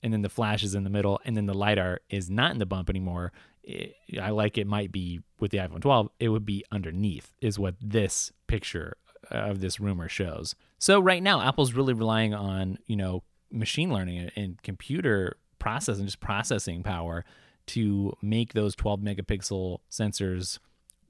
and 0.00 0.12
then 0.12 0.22
the 0.22 0.28
flash 0.28 0.62
is 0.62 0.76
in 0.76 0.84
the 0.84 0.88
middle, 0.88 1.20
and 1.24 1.36
then 1.36 1.46
the 1.46 1.52
lidar 1.52 2.02
is 2.08 2.30
not 2.30 2.52
in 2.52 2.58
the 2.58 2.66
bump 2.66 2.88
anymore. 2.88 3.32
It, 3.64 3.96
I 4.22 4.30
like 4.30 4.58
it 4.58 4.68
might 4.68 4.92
be 4.92 5.22
with 5.40 5.50
the 5.50 5.58
iPhone 5.58 5.80
12. 5.80 6.08
It 6.20 6.28
would 6.28 6.46
be 6.46 6.64
underneath, 6.70 7.32
is 7.40 7.58
what 7.58 7.74
this 7.80 8.30
picture 8.46 8.96
of 9.28 9.60
this 9.60 9.80
rumor 9.80 10.08
shows. 10.08 10.54
So 10.78 11.00
right 11.00 11.22
now, 11.22 11.42
Apple's 11.42 11.72
really 11.72 11.94
relying 11.94 12.32
on 12.32 12.78
you 12.86 12.94
know 12.94 13.24
machine 13.50 13.92
learning 13.92 14.30
and 14.36 14.62
computer 14.62 15.36
processing, 15.58 16.06
just 16.06 16.20
processing 16.20 16.82
power 16.82 17.24
to 17.66 18.16
make 18.22 18.52
those 18.52 18.74
12 18.74 19.00
megapixel 19.00 19.78
sensors 19.90 20.58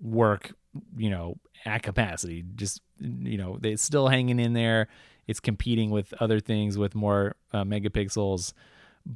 work, 0.01 0.53
you 0.97 1.11
know, 1.11 1.36
at 1.64 1.82
capacity. 1.82 2.45
Just, 2.55 2.82
you 2.99 3.38
know, 3.38 3.59
it's 3.62 3.82
still 3.82 4.09
hanging 4.09 4.38
in 4.38 4.53
there. 4.53 4.88
It's 5.26 5.41
competing 5.41 5.91
with 5.91 6.12
other 6.20 6.41
things 6.41 6.76
with 6.76 6.95
more 6.95 7.36
uh, 7.53 7.64
megapixels, 7.64 8.53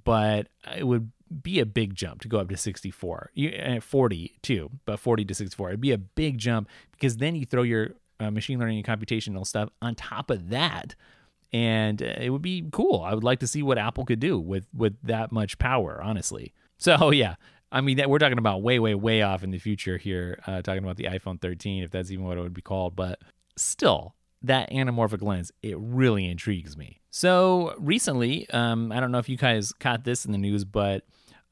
but 0.04 0.48
it 0.76 0.84
would 0.84 1.10
be 1.42 1.60
a 1.60 1.66
big 1.66 1.94
jump 1.94 2.20
to 2.20 2.28
go 2.28 2.38
up 2.38 2.48
to 2.48 2.56
64, 2.56 3.30
you, 3.34 3.80
40 3.80 4.38
too, 4.42 4.70
but 4.84 5.00
40 5.00 5.24
to 5.24 5.34
64. 5.34 5.70
It'd 5.70 5.80
be 5.80 5.92
a 5.92 5.98
big 5.98 6.38
jump 6.38 6.68
because 6.92 7.16
then 7.16 7.34
you 7.34 7.44
throw 7.44 7.62
your 7.62 7.90
uh, 8.20 8.30
machine 8.30 8.58
learning 8.58 8.84
and 8.84 8.86
computational 8.86 9.46
stuff 9.46 9.70
on 9.82 9.94
top 9.94 10.30
of 10.30 10.50
that 10.50 10.94
and 11.54 12.02
uh, 12.02 12.16
it 12.20 12.30
would 12.30 12.42
be 12.42 12.68
cool. 12.72 13.00
I 13.00 13.14
would 13.14 13.22
like 13.22 13.38
to 13.38 13.46
see 13.46 13.62
what 13.62 13.78
Apple 13.78 14.04
could 14.04 14.18
do 14.18 14.38
with 14.38 14.66
with 14.74 14.96
that 15.04 15.30
much 15.32 15.56
power, 15.58 16.00
honestly. 16.02 16.52
So 16.76 17.10
yeah, 17.12 17.36
I 17.70 17.80
mean 17.80 17.96
that, 17.98 18.10
we're 18.10 18.18
talking 18.18 18.38
about 18.38 18.62
way, 18.62 18.78
way, 18.80 18.94
way 18.94 19.22
off 19.22 19.44
in 19.44 19.52
the 19.52 19.58
future 19.58 19.96
here, 19.96 20.40
uh, 20.46 20.60
talking 20.62 20.82
about 20.82 20.96
the 20.96 21.04
iPhone 21.04 21.40
13, 21.40 21.84
if 21.84 21.92
that's 21.92 22.10
even 22.10 22.24
what 22.24 22.36
it 22.36 22.40
would 22.40 22.52
be 22.52 22.60
called. 22.60 22.96
But 22.96 23.20
still, 23.56 24.16
that 24.42 24.70
anamorphic 24.70 25.22
lens, 25.22 25.52
it 25.62 25.76
really 25.78 26.28
intrigues 26.28 26.76
me. 26.76 27.00
So 27.10 27.74
recently, 27.78 28.50
um, 28.50 28.90
I 28.90 28.98
don't 28.98 29.12
know 29.12 29.18
if 29.18 29.28
you 29.28 29.36
guys 29.36 29.72
caught 29.72 30.02
this 30.02 30.26
in 30.26 30.32
the 30.32 30.38
news, 30.38 30.64
but 30.64 31.04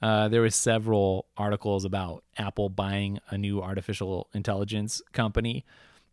uh, 0.03 0.26
there 0.28 0.42
was 0.42 0.57
several 0.57 1.26
articles 1.36 1.84
about 1.84 2.24
Apple 2.36 2.68
buying 2.68 3.20
a 3.30 3.38
new 3.38 3.62
artificial 3.62 4.28
intelligence 4.34 5.00
company 5.12 5.64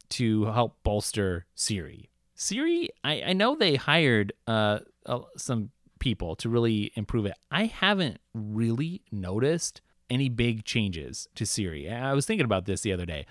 to 0.10 0.46
help 0.46 0.78
bolster 0.84 1.48
Siri. 1.56 2.09
Siri, 2.40 2.88
I, 3.04 3.22
I 3.28 3.34
know 3.34 3.54
they 3.54 3.76
hired 3.76 4.32
uh, 4.48 4.80
uh, 5.06 5.20
some 5.36 5.72
people 6.00 6.38
to 6.38 6.48
really 6.48 6.94
improve 6.96 7.26
it. 7.26 7.34
I 7.52 7.66
haven't 7.66 8.20
really 8.34 9.02
noticed 9.12 9.82
any 10.10 10.30
big 10.30 10.64
changes 10.64 11.28
to 11.36 11.46
Siri. 11.46 11.92
I 11.92 12.14
was 12.14 12.26
thinking 12.26 12.46
about 12.46 12.64
this 12.64 12.80
the 12.80 12.94
other 12.94 13.06
day. 13.06 13.26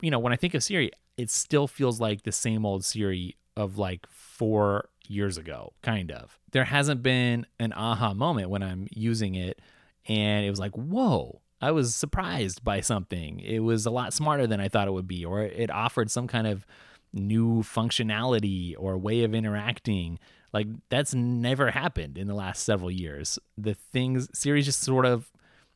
You 0.00 0.10
know, 0.10 0.18
when 0.18 0.32
I 0.32 0.36
think 0.36 0.54
of 0.54 0.64
Siri, 0.64 0.90
it 1.18 1.30
still 1.30 1.68
feels 1.68 2.00
like 2.00 2.22
the 2.22 2.32
same 2.32 2.64
old 2.64 2.82
Siri 2.82 3.36
of 3.58 3.76
like 3.76 4.06
four 4.08 4.88
years 5.06 5.36
ago, 5.36 5.74
kind 5.82 6.10
of. 6.10 6.40
There 6.52 6.64
hasn't 6.64 7.02
been 7.02 7.44
an 7.60 7.74
aha 7.74 8.14
moment 8.14 8.48
when 8.48 8.62
I'm 8.62 8.88
using 8.90 9.34
it 9.34 9.60
and 10.06 10.46
it 10.46 10.50
was 10.50 10.58
like, 10.58 10.72
whoa, 10.72 11.42
I 11.60 11.72
was 11.72 11.94
surprised 11.94 12.64
by 12.64 12.80
something. 12.80 13.40
It 13.40 13.58
was 13.58 13.84
a 13.84 13.90
lot 13.90 14.14
smarter 14.14 14.46
than 14.46 14.60
I 14.60 14.68
thought 14.68 14.88
it 14.88 14.92
would 14.92 15.08
be, 15.08 15.26
or 15.26 15.42
it 15.42 15.70
offered 15.70 16.10
some 16.10 16.26
kind 16.26 16.46
of 16.46 16.64
new 17.12 17.62
functionality 17.62 18.74
or 18.78 18.96
way 18.98 19.22
of 19.22 19.34
interacting. 19.34 20.18
Like 20.52 20.66
that's 20.88 21.14
never 21.14 21.70
happened 21.70 22.16
in 22.18 22.26
the 22.26 22.34
last 22.34 22.64
several 22.64 22.90
years. 22.90 23.38
The 23.56 23.74
things 23.74 24.28
Siri's 24.32 24.66
just 24.66 24.80
sort 24.80 25.06
of 25.06 25.30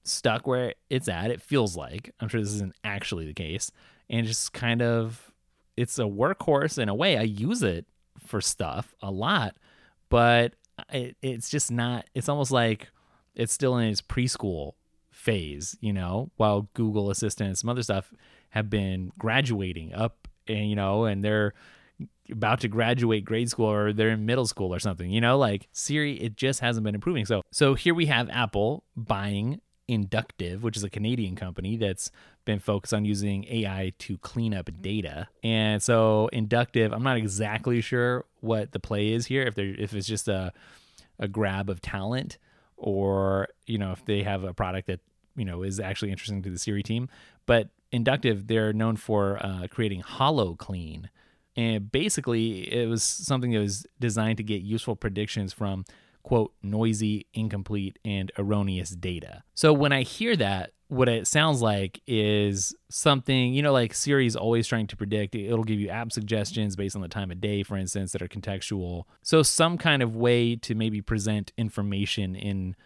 stuck 0.04 0.46
where 0.46 0.74
it's 0.90 1.08
at. 1.08 1.30
It 1.30 1.42
feels 1.42 1.76
like 1.76 2.14
I'm 2.20 2.28
sure 2.28 2.40
this 2.40 2.54
isn't 2.54 2.74
actually 2.84 3.26
the 3.26 3.34
case, 3.34 3.70
and 4.08 4.26
just 4.26 4.52
kind 4.52 4.82
of 4.82 5.32
it's 5.76 5.98
a 5.98 6.02
workhorse 6.02 6.78
in 6.78 6.88
a 6.88 6.94
way. 6.94 7.16
I 7.18 7.22
use 7.22 7.62
it 7.62 7.86
for 8.18 8.40
stuff 8.40 8.94
a 9.02 9.10
lot, 9.10 9.56
but 10.08 10.54
it, 10.90 11.16
it's 11.22 11.50
just 11.50 11.70
not. 11.70 12.06
It's 12.14 12.28
almost 12.28 12.50
like 12.50 12.88
it's 13.34 13.52
still 13.52 13.76
in 13.78 13.88
its 13.88 14.02
preschool 14.02 14.72
phase, 15.10 15.76
you 15.80 15.92
know, 15.92 16.30
while 16.36 16.68
Google 16.74 17.10
Assistant 17.10 17.48
and 17.48 17.58
some 17.58 17.70
other 17.70 17.82
stuff 17.82 18.12
have 18.50 18.68
been 18.68 19.12
graduating 19.18 19.94
up 19.94 20.28
and 20.52 20.68
you 20.68 20.76
know, 20.76 21.04
and 21.04 21.24
they're 21.24 21.54
about 22.30 22.60
to 22.60 22.68
graduate 22.68 23.24
grade 23.24 23.50
school 23.50 23.66
or 23.66 23.92
they're 23.92 24.10
in 24.10 24.26
middle 24.26 24.46
school 24.46 24.74
or 24.74 24.78
something. 24.78 25.10
You 25.10 25.20
know, 25.20 25.38
like 25.38 25.68
Siri, 25.72 26.14
it 26.14 26.36
just 26.36 26.60
hasn't 26.60 26.84
been 26.84 26.94
improving. 26.94 27.26
So, 27.26 27.42
so 27.50 27.74
here 27.74 27.94
we 27.94 28.06
have 28.06 28.28
Apple 28.30 28.84
buying 28.96 29.60
Inductiv, 29.88 30.60
which 30.60 30.76
is 30.76 30.84
a 30.84 30.90
Canadian 30.90 31.36
company 31.36 31.76
that's 31.76 32.10
been 32.44 32.58
focused 32.58 32.94
on 32.94 33.04
using 33.04 33.44
AI 33.48 33.92
to 33.98 34.16
clean 34.18 34.54
up 34.54 34.70
data. 34.80 35.28
And 35.42 35.82
so 35.82 36.30
Inductiv, 36.32 36.92
I'm 36.92 37.02
not 37.02 37.16
exactly 37.16 37.80
sure 37.80 38.24
what 38.40 38.72
the 38.72 38.80
play 38.80 39.10
is 39.10 39.26
here. 39.26 39.42
If 39.42 39.54
they 39.54 39.66
if 39.78 39.94
it's 39.94 40.06
just 40.06 40.28
a 40.28 40.52
a 41.18 41.28
grab 41.28 41.68
of 41.68 41.80
talent, 41.80 42.38
or 42.76 43.48
you 43.66 43.78
know 43.78 43.92
if 43.92 44.04
they 44.04 44.22
have 44.22 44.44
a 44.44 44.54
product 44.54 44.86
that 44.86 45.00
you 45.36 45.44
know 45.44 45.62
is 45.62 45.78
actually 45.78 46.10
interesting 46.10 46.42
to 46.42 46.50
the 46.50 46.58
Siri 46.58 46.82
team. 46.82 47.08
But 47.46 47.68
Inductiv, 47.92 48.46
they're 48.46 48.72
known 48.72 48.96
for 48.96 49.44
uh, 49.44 49.66
creating 49.70 50.02
HoloClean. 50.02 51.06
And 51.56 51.92
basically, 51.92 52.72
it 52.72 52.88
was 52.88 53.02
something 53.02 53.52
that 53.52 53.60
was 53.60 53.86
designed 54.00 54.38
to 54.38 54.42
get 54.42 54.62
useful 54.62 54.96
predictions 54.96 55.52
from, 55.52 55.84
quote, 56.22 56.54
noisy, 56.62 57.26
incomplete, 57.34 57.98
and 58.04 58.32
erroneous 58.38 58.90
data. 58.90 59.42
So 59.54 59.72
when 59.72 59.92
I 59.92 60.02
hear 60.02 60.34
that, 60.36 60.72
what 60.88 61.08
it 61.08 61.26
sounds 61.26 61.62
like 61.62 62.02
is 62.06 62.74
something, 62.90 63.54
you 63.54 63.62
know, 63.62 63.72
like 63.72 63.94
Siri's 63.94 64.36
always 64.36 64.66
trying 64.66 64.86
to 64.88 64.96
predict. 64.96 65.34
It'll 65.34 65.64
give 65.64 65.80
you 65.80 65.88
app 65.88 66.12
suggestions 66.12 66.76
based 66.76 66.94
on 66.94 67.00
the 67.00 67.08
time 67.08 67.30
of 67.30 67.40
day, 67.40 67.62
for 67.62 67.78
instance, 67.78 68.12
that 68.12 68.20
are 68.20 68.28
contextual. 68.28 69.04
So 69.22 69.42
some 69.42 69.78
kind 69.78 70.02
of 70.02 70.14
way 70.16 70.54
to 70.56 70.74
maybe 70.74 71.00
present 71.00 71.52
information 71.56 72.34
in 72.34 72.76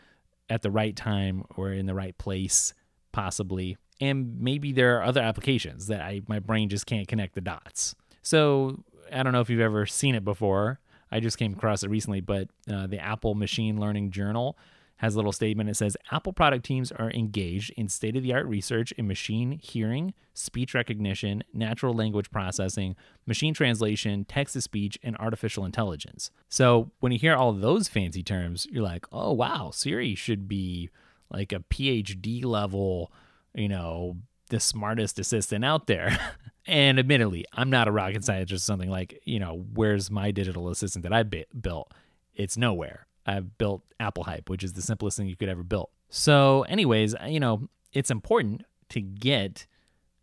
at 0.48 0.62
the 0.62 0.70
right 0.70 0.94
time 0.94 1.44
or 1.56 1.72
in 1.72 1.86
the 1.86 1.94
right 1.94 2.16
place, 2.16 2.74
possibly 3.10 3.76
and 4.00 4.40
maybe 4.40 4.72
there 4.72 4.98
are 4.98 5.02
other 5.02 5.20
applications 5.20 5.86
that 5.86 6.00
I 6.00 6.22
my 6.28 6.38
brain 6.38 6.68
just 6.68 6.86
can't 6.86 7.08
connect 7.08 7.34
the 7.34 7.40
dots. 7.40 7.94
So 8.22 8.82
I 9.12 9.22
don't 9.22 9.32
know 9.32 9.40
if 9.40 9.50
you've 9.50 9.60
ever 9.60 9.86
seen 9.86 10.14
it 10.14 10.24
before. 10.24 10.80
I 11.10 11.20
just 11.20 11.38
came 11.38 11.52
across 11.52 11.82
it 11.82 11.90
recently, 11.90 12.20
but 12.20 12.48
uh, 12.70 12.86
the 12.88 12.98
Apple 12.98 13.34
Machine 13.34 13.78
Learning 13.78 14.10
Journal 14.10 14.58
has 14.96 15.14
a 15.14 15.18
little 15.18 15.32
statement. 15.32 15.68
It 15.68 15.76
says 15.76 15.96
Apple 16.10 16.32
product 16.32 16.64
teams 16.64 16.90
are 16.90 17.10
engaged 17.10 17.70
in 17.76 17.88
state 17.88 18.16
of 18.16 18.22
the 18.22 18.32
art 18.32 18.46
research 18.46 18.92
in 18.92 19.06
machine 19.06 19.60
hearing, 19.62 20.14
speech 20.32 20.74
recognition, 20.74 21.44
natural 21.52 21.92
language 21.94 22.30
processing, 22.30 22.96
machine 23.26 23.52
translation, 23.52 24.24
text 24.24 24.54
to 24.54 24.60
speech, 24.60 24.98
and 25.02 25.16
artificial 25.18 25.64
intelligence. 25.64 26.30
So 26.48 26.90
when 27.00 27.12
you 27.12 27.18
hear 27.18 27.34
all 27.34 27.52
those 27.52 27.88
fancy 27.88 28.22
terms, 28.22 28.66
you're 28.70 28.82
like, 28.82 29.06
oh, 29.12 29.32
wow, 29.32 29.70
Siri 29.72 30.14
should 30.14 30.48
be 30.48 30.90
like 31.30 31.52
a 31.52 31.60
PhD 31.60 32.44
level 32.44 33.12
you 33.56 33.68
know, 33.68 34.16
the 34.50 34.60
smartest 34.60 35.18
assistant 35.18 35.64
out 35.64 35.86
there. 35.86 36.16
and 36.66 36.98
admittedly, 36.98 37.44
I'm 37.52 37.70
not 37.70 37.88
a 37.88 37.92
rocket 37.92 38.24
scientist 38.24 38.52
or 38.52 38.58
something 38.58 38.90
like, 38.90 39.20
you 39.24 39.40
know, 39.40 39.64
where's 39.74 40.10
my 40.10 40.30
digital 40.30 40.68
assistant 40.68 41.02
that 41.04 41.12
I 41.12 41.22
built? 41.24 41.92
It's 42.34 42.56
nowhere. 42.56 43.06
I've 43.26 43.58
built 43.58 43.82
Apple 43.98 44.24
Hype, 44.24 44.48
which 44.48 44.62
is 44.62 44.74
the 44.74 44.82
simplest 44.82 45.16
thing 45.16 45.26
you 45.26 45.36
could 45.36 45.48
ever 45.48 45.64
build. 45.64 45.88
So, 46.08 46.62
anyways, 46.62 47.14
uh, 47.14 47.26
you 47.26 47.40
know, 47.40 47.68
it's 47.92 48.10
important 48.10 48.64
to 48.90 49.00
get 49.00 49.66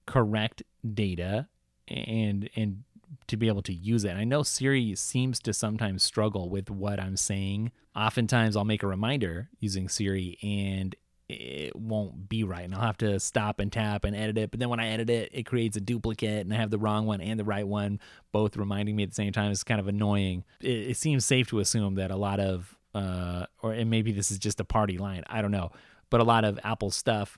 correct 0.05 0.63
data 0.93 1.47
and 1.87 2.49
and 2.55 2.83
to 3.27 3.37
be 3.37 3.47
able 3.47 3.61
to 3.63 3.73
use 3.73 4.03
it. 4.05 4.15
I 4.15 4.23
know 4.23 4.43
Siri 4.43 4.95
seems 4.95 5.39
to 5.41 5.53
sometimes 5.53 6.03
struggle 6.03 6.49
with 6.49 6.69
what 6.69 6.99
I'm 6.99 7.15
saying. 7.15 7.71
Oftentimes 7.95 8.55
I'll 8.55 8.65
make 8.65 8.83
a 8.83 8.87
reminder 8.87 9.49
using 9.59 9.87
Siri 9.87 10.37
and 10.41 10.95
it 11.29 11.75
won't 11.75 12.27
be 12.27 12.43
right 12.43 12.65
and 12.65 12.75
I'll 12.75 12.81
have 12.81 12.97
to 12.97 13.19
stop 13.19 13.59
and 13.59 13.71
tap 13.71 14.03
and 14.03 14.15
edit 14.15 14.37
it. 14.37 14.51
But 14.51 14.59
then 14.59 14.69
when 14.69 14.79
I 14.79 14.89
edit 14.89 15.09
it, 15.09 15.29
it 15.33 15.43
creates 15.43 15.77
a 15.77 15.81
duplicate 15.81 16.45
and 16.45 16.53
I 16.53 16.57
have 16.57 16.69
the 16.69 16.77
wrong 16.77 17.05
one 17.05 17.21
and 17.21 17.39
the 17.39 17.45
right 17.45 17.67
one 17.67 17.99
both 18.31 18.57
reminding 18.57 18.95
me 18.95 19.03
at 19.03 19.09
the 19.09 19.15
same 19.15 19.31
time. 19.31 19.51
It's 19.51 19.63
kind 19.63 19.79
of 19.79 19.87
annoying. 19.87 20.43
It, 20.61 20.89
it 20.89 20.97
seems 20.97 21.25
safe 21.25 21.47
to 21.49 21.59
assume 21.59 21.95
that 21.95 22.11
a 22.11 22.15
lot 22.15 22.39
of, 22.39 22.77
uh, 22.93 23.45
or 23.61 23.73
and 23.73 23.89
maybe 23.89 24.11
this 24.11 24.31
is 24.31 24.37
just 24.37 24.59
a 24.59 24.65
party 24.65 24.97
line, 24.97 25.23
I 25.27 25.41
don't 25.41 25.51
know, 25.51 25.71
but 26.09 26.19
a 26.19 26.25
lot 26.25 26.43
of 26.45 26.59
Apple 26.63 26.91
stuff 26.91 27.37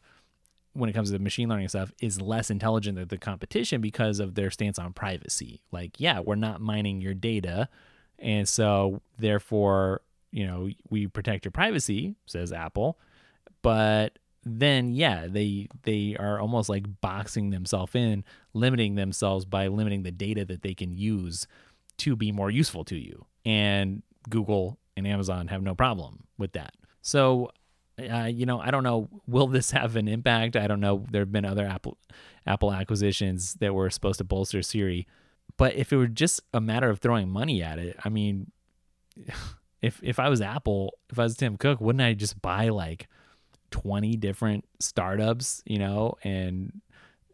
when 0.73 0.89
it 0.89 0.93
comes 0.93 1.11
to 1.11 1.19
machine 1.19 1.47
learning 1.47 1.69
stuff 1.69 1.93
is 2.01 2.19
less 2.19 2.49
intelligent 2.49 2.97
than 2.97 3.07
the 3.07 3.17
competition 3.17 3.79
because 3.79 4.19
of 4.19 4.35
their 4.35 4.51
stance 4.51 4.77
on 4.77 4.91
privacy. 4.91 5.61
Like, 5.71 5.99
yeah, 5.99 6.19
we're 6.19 6.35
not 6.35 6.59
mining 6.59 6.99
your 6.99 7.13
data. 7.13 7.69
And 8.19 8.49
so 8.49 9.01
therefore, 9.17 10.01
you 10.31 10.45
know, 10.45 10.69
we 10.89 11.07
protect 11.07 11.45
your 11.45 11.53
privacy, 11.53 12.15
says 12.25 12.51
Apple 12.51 12.97
but 13.65 14.19
then 14.43 14.93
yeah 14.93 15.25
they 15.27 15.67
they 15.83 16.15
are 16.19 16.39
almost 16.39 16.69
like 16.69 16.85
boxing 17.01 17.49
themselves 17.49 17.95
in 17.95 18.23
limiting 18.53 18.93
themselves 18.93 19.43
by 19.43 19.67
limiting 19.67 20.03
the 20.03 20.11
data 20.11 20.45
that 20.45 20.61
they 20.61 20.75
can 20.75 20.93
use 20.93 21.47
to 21.97 22.15
be 22.15 22.31
more 22.31 22.51
useful 22.51 22.83
to 22.85 22.95
you 22.95 23.25
and 23.43 24.03
google 24.29 24.77
and 24.95 25.07
amazon 25.07 25.47
have 25.47 25.63
no 25.63 25.73
problem 25.73 26.25
with 26.37 26.51
that 26.53 26.75
so 27.01 27.49
uh, 27.97 28.25
you 28.25 28.45
know, 28.45 28.59
I 28.59 28.71
don't 28.71 28.83
know. 28.83 29.07
Will 29.25 29.47
this 29.47 29.71
have 29.71 29.95
an 29.95 30.09
impact? 30.09 30.57
I 30.57 30.67
don't 30.67 30.81
know. 30.81 31.05
There 31.09 31.21
have 31.21 31.31
been 31.31 31.45
other 31.45 31.65
Apple 31.65 31.97
Apple 32.45 32.73
acquisitions 32.73 33.53
that 33.61 33.73
were 33.73 33.89
supposed 33.89 34.17
to 34.17 34.25
bolster 34.25 34.61
Siri, 34.61 35.07
but 35.55 35.75
if 35.75 35.93
it 35.93 35.95
were 35.95 36.07
just 36.07 36.41
a 36.53 36.59
matter 36.59 36.89
of 36.89 36.99
throwing 36.99 37.29
money 37.29 37.63
at 37.63 37.79
it, 37.79 37.95
I 38.03 38.09
mean, 38.09 38.51
if 39.81 40.01
if 40.03 40.19
I 40.19 40.27
was 40.27 40.41
Apple, 40.41 40.97
if 41.09 41.17
I 41.17 41.23
was 41.23 41.37
Tim 41.37 41.55
Cook, 41.55 41.79
wouldn't 41.79 42.01
I 42.01 42.13
just 42.15 42.41
buy 42.41 42.67
like 42.67 43.07
twenty 43.71 44.15
different 44.15 44.65
startups, 44.79 45.61
you 45.65 45.79
know, 45.79 46.15
and 46.23 46.81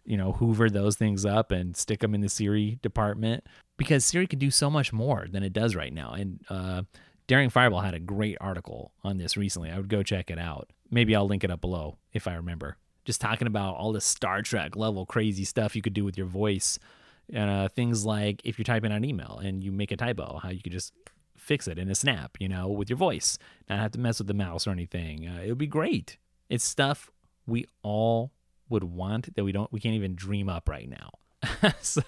you 0.06 0.18
know, 0.18 0.34
hoover 0.34 0.70
those 0.70 0.96
things 0.96 1.26
up 1.26 1.52
and 1.52 1.78
stick 1.78 2.00
them 2.00 2.16
in 2.16 2.22
the 2.22 2.30
Siri 2.30 2.80
department 2.82 3.46
because 3.78 4.04
Siri 4.04 4.28
can 4.28 4.40
do 4.40 4.50
so 4.50 4.70
much 4.70 4.92
more 4.92 5.28
than 5.32 5.44
it 5.44 5.54
does 5.54 5.76
right 5.76 5.94
now. 5.94 6.14
And 6.14 6.40
uh, 6.50 6.82
Daring 7.28 7.50
Fireball 7.50 7.82
had 7.82 7.94
a 7.94 8.00
great 8.00 8.38
article 8.42 8.92
on 9.04 9.18
this 9.18 9.38
recently. 9.38 9.70
I 9.70 9.78
would 9.78 9.90
go 9.90 10.04
check 10.04 10.32
it 10.32 10.40
out. 10.40 10.72
Maybe 10.90 11.16
I'll 11.16 11.28
link 11.28 11.44
it 11.44 11.52
up 11.52 11.62
below 11.62 11.98
if 12.14 12.28
I 12.28 12.34
remember. 12.34 12.78
Just 13.06 13.22
talking 13.22 13.48
about 13.48 13.76
all 13.76 13.94
the 13.94 14.02
Star 14.02 14.42
Trek 14.42 14.76
level 14.76 15.06
crazy 15.06 15.46
stuff 15.46 15.76
you 15.76 15.82
could 15.82 15.94
do 15.94 16.04
with 16.04 16.18
your 16.18 16.28
voice. 16.28 16.78
And 17.32 17.50
uh, 17.50 17.70
things 17.70 18.06
like 18.06 18.42
if 18.44 18.58
you're 18.58 18.66
typing 18.66 18.92
an 18.92 19.06
email 19.06 19.40
and 19.42 19.64
you 19.64 19.72
make 19.72 19.92
a 19.92 19.98
typo, 19.98 20.40
how 20.42 20.50
you 20.50 20.62
could 20.62 20.74
just 20.74 20.94
fix 21.38 21.68
it 21.68 21.80
in 21.80 21.90
a 21.90 21.96
snap, 21.96 22.38
you 22.40 22.50
know, 22.50 22.68
with 22.68 22.90
your 22.90 22.98
voice, 22.98 23.38
not 23.70 23.80
have 23.80 23.92
to 23.92 24.00
mess 24.00 24.20
with 24.20 24.28
the 24.28 24.34
mouse 24.34 24.68
or 24.68 24.72
anything. 24.72 25.28
Uh, 25.28 25.42
it 25.42 25.50
would 25.50 25.58
be 25.58 25.68
great. 25.68 26.18
It's 26.52 26.66
stuff 26.66 27.10
we 27.48 27.66
all 27.82 28.34
would 28.68 28.84
want 28.84 29.34
that 29.36 29.44
we 29.46 29.54
don't, 29.54 29.72
we 29.72 29.80
can't 29.80 29.96
even 29.96 30.16
dream 30.16 30.50
up 30.50 30.68
right 30.68 30.90
now. 30.90 31.72
so, 31.82 32.02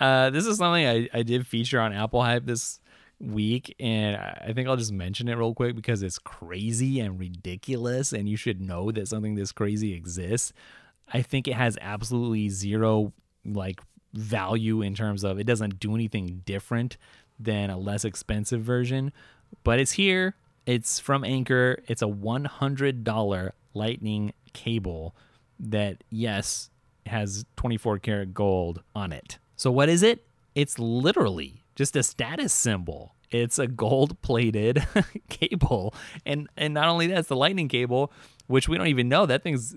uh, 0.00 0.30
this 0.30 0.46
is 0.46 0.56
something 0.56 0.86
I, 0.86 1.08
I 1.12 1.22
did 1.22 1.46
feature 1.46 1.78
on 1.78 1.92
Apple 1.92 2.22
Hype 2.22 2.46
this 2.46 2.80
week, 3.20 3.74
and 3.78 4.16
I 4.16 4.52
think 4.54 4.68
I'll 4.68 4.76
just 4.76 4.90
mention 4.90 5.28
it 5.28 5.34
real 5.34 5.54
quick 5.54 5.76
because 5.76 6.02
it's 6.02 6.18
crazy 6.18 6.98
and 6.98 7.20
ridiculous, 7.20 8.14
and 8.14 8.26
you 8.26 8.38
should 8.38 8.62
know 8.62 8.90
that 8.90 9.06
something 9.06 9.34
this 9.34 9.52
crazy 9.52 9.92
exists. 9.92 10.54
I 11.12 11.20
think 11.20 11.46
it 11.46 11.54
has 11.54 11.76
absolutely 11.82 12.48
zero 12.48 13.12
like 13.44 13.82
value 14.14 14.80
in 14.80 14.94
terms 14.94 15.24
of 15.24 15.38
it 15.38 15.44
doesn't 15.44 15.78
do 15.78 15.94
anything 15.94 16.40
different 16.46 16.96
than 17.38 17.68
a 17.68 17.76
less 17.76 18.04
expensive 18.06 18.62
version, 18.62 19.12
but 19.62 19.78
it's 19.78 19.92
here. 19.92 20.36
It's 20.66 20.98
from 20.98 21.24
Anker. 21.24 21.82
It's 21.88 22.02
a 22.02 22.06
$100 22.06 23.50
lightning 23.74 24.32
cable 24.52 25.14
that, 25.58 26.04
yes, 26.10 26.70
has 27.06 27.44
24 27.56 27.98
karat 27.98 28.34
gold 28.34 28.82
on 28.94 29.12
it. 29.12 29.38
So, 29.56 29.70
what 29.70 29.88
is 29.88 30.02
it? 30.02 30.24
It's 30.54 30.78
literally 30.78 31.62
just 31.74 31.96
a 31.96 32.02
status 32.02 32.52
symbol. 32.52 33.14
It's 33.30 33.58
a 33.58 33.66
gold 33.66 34.20
plated 34.22 34.86
cable. 35.28 35.94
And 36.26 36.48
and 36.56 36.74
not 36.74 36.88
only 36.88 37.06
that, 37.08 37.18
it's 37.18 37.28
the 37.28 37.36
lightning 37.36 37.68
cable, 37.68 38.12
which 38.46 38.68
we 38.68 38.76
don't 38.76 38.88
even 38.88 39.08
know. 39.08 39.26
That 39.26 39.42
thing's 39.42 39.74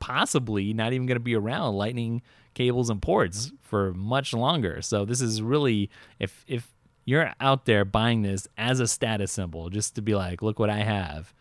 possibly 0.00 0.72
not 0.72 0.92
even 0.92 1.06
going 1.06 1.16
to 1.16 1.20
be 1.20 1.36
around 1.36 1.76
lightning 1.76 2.22
cables 2.54 2.90
and 2.90 3.00
ports 3.00 3.52
for 3.62 3.94
much 3.94 4.32
longer. 4.34 4.82
So 4.82 5.04
this 5.04 5.20
is 5.20 5.40
really 5.40 5.90
if 6.18 6.44
if 6.48 6.68
you're 7.08 7.32
out 7.40 7.64
there 7.64 7.86
buying 7.86 8.20
this 8.20 8.46
as 8.58 8.80
a 8.80 8.86
status 8.86 9.32
symbol 9.32 9.70
just 9.70 9.94
to 9.94 10.02
be 10.02 10.14
like, 10.14 10.42
look 10.42 10.58
what 10.58 10.68
I 10.68 10.80
have, 10.80 11.32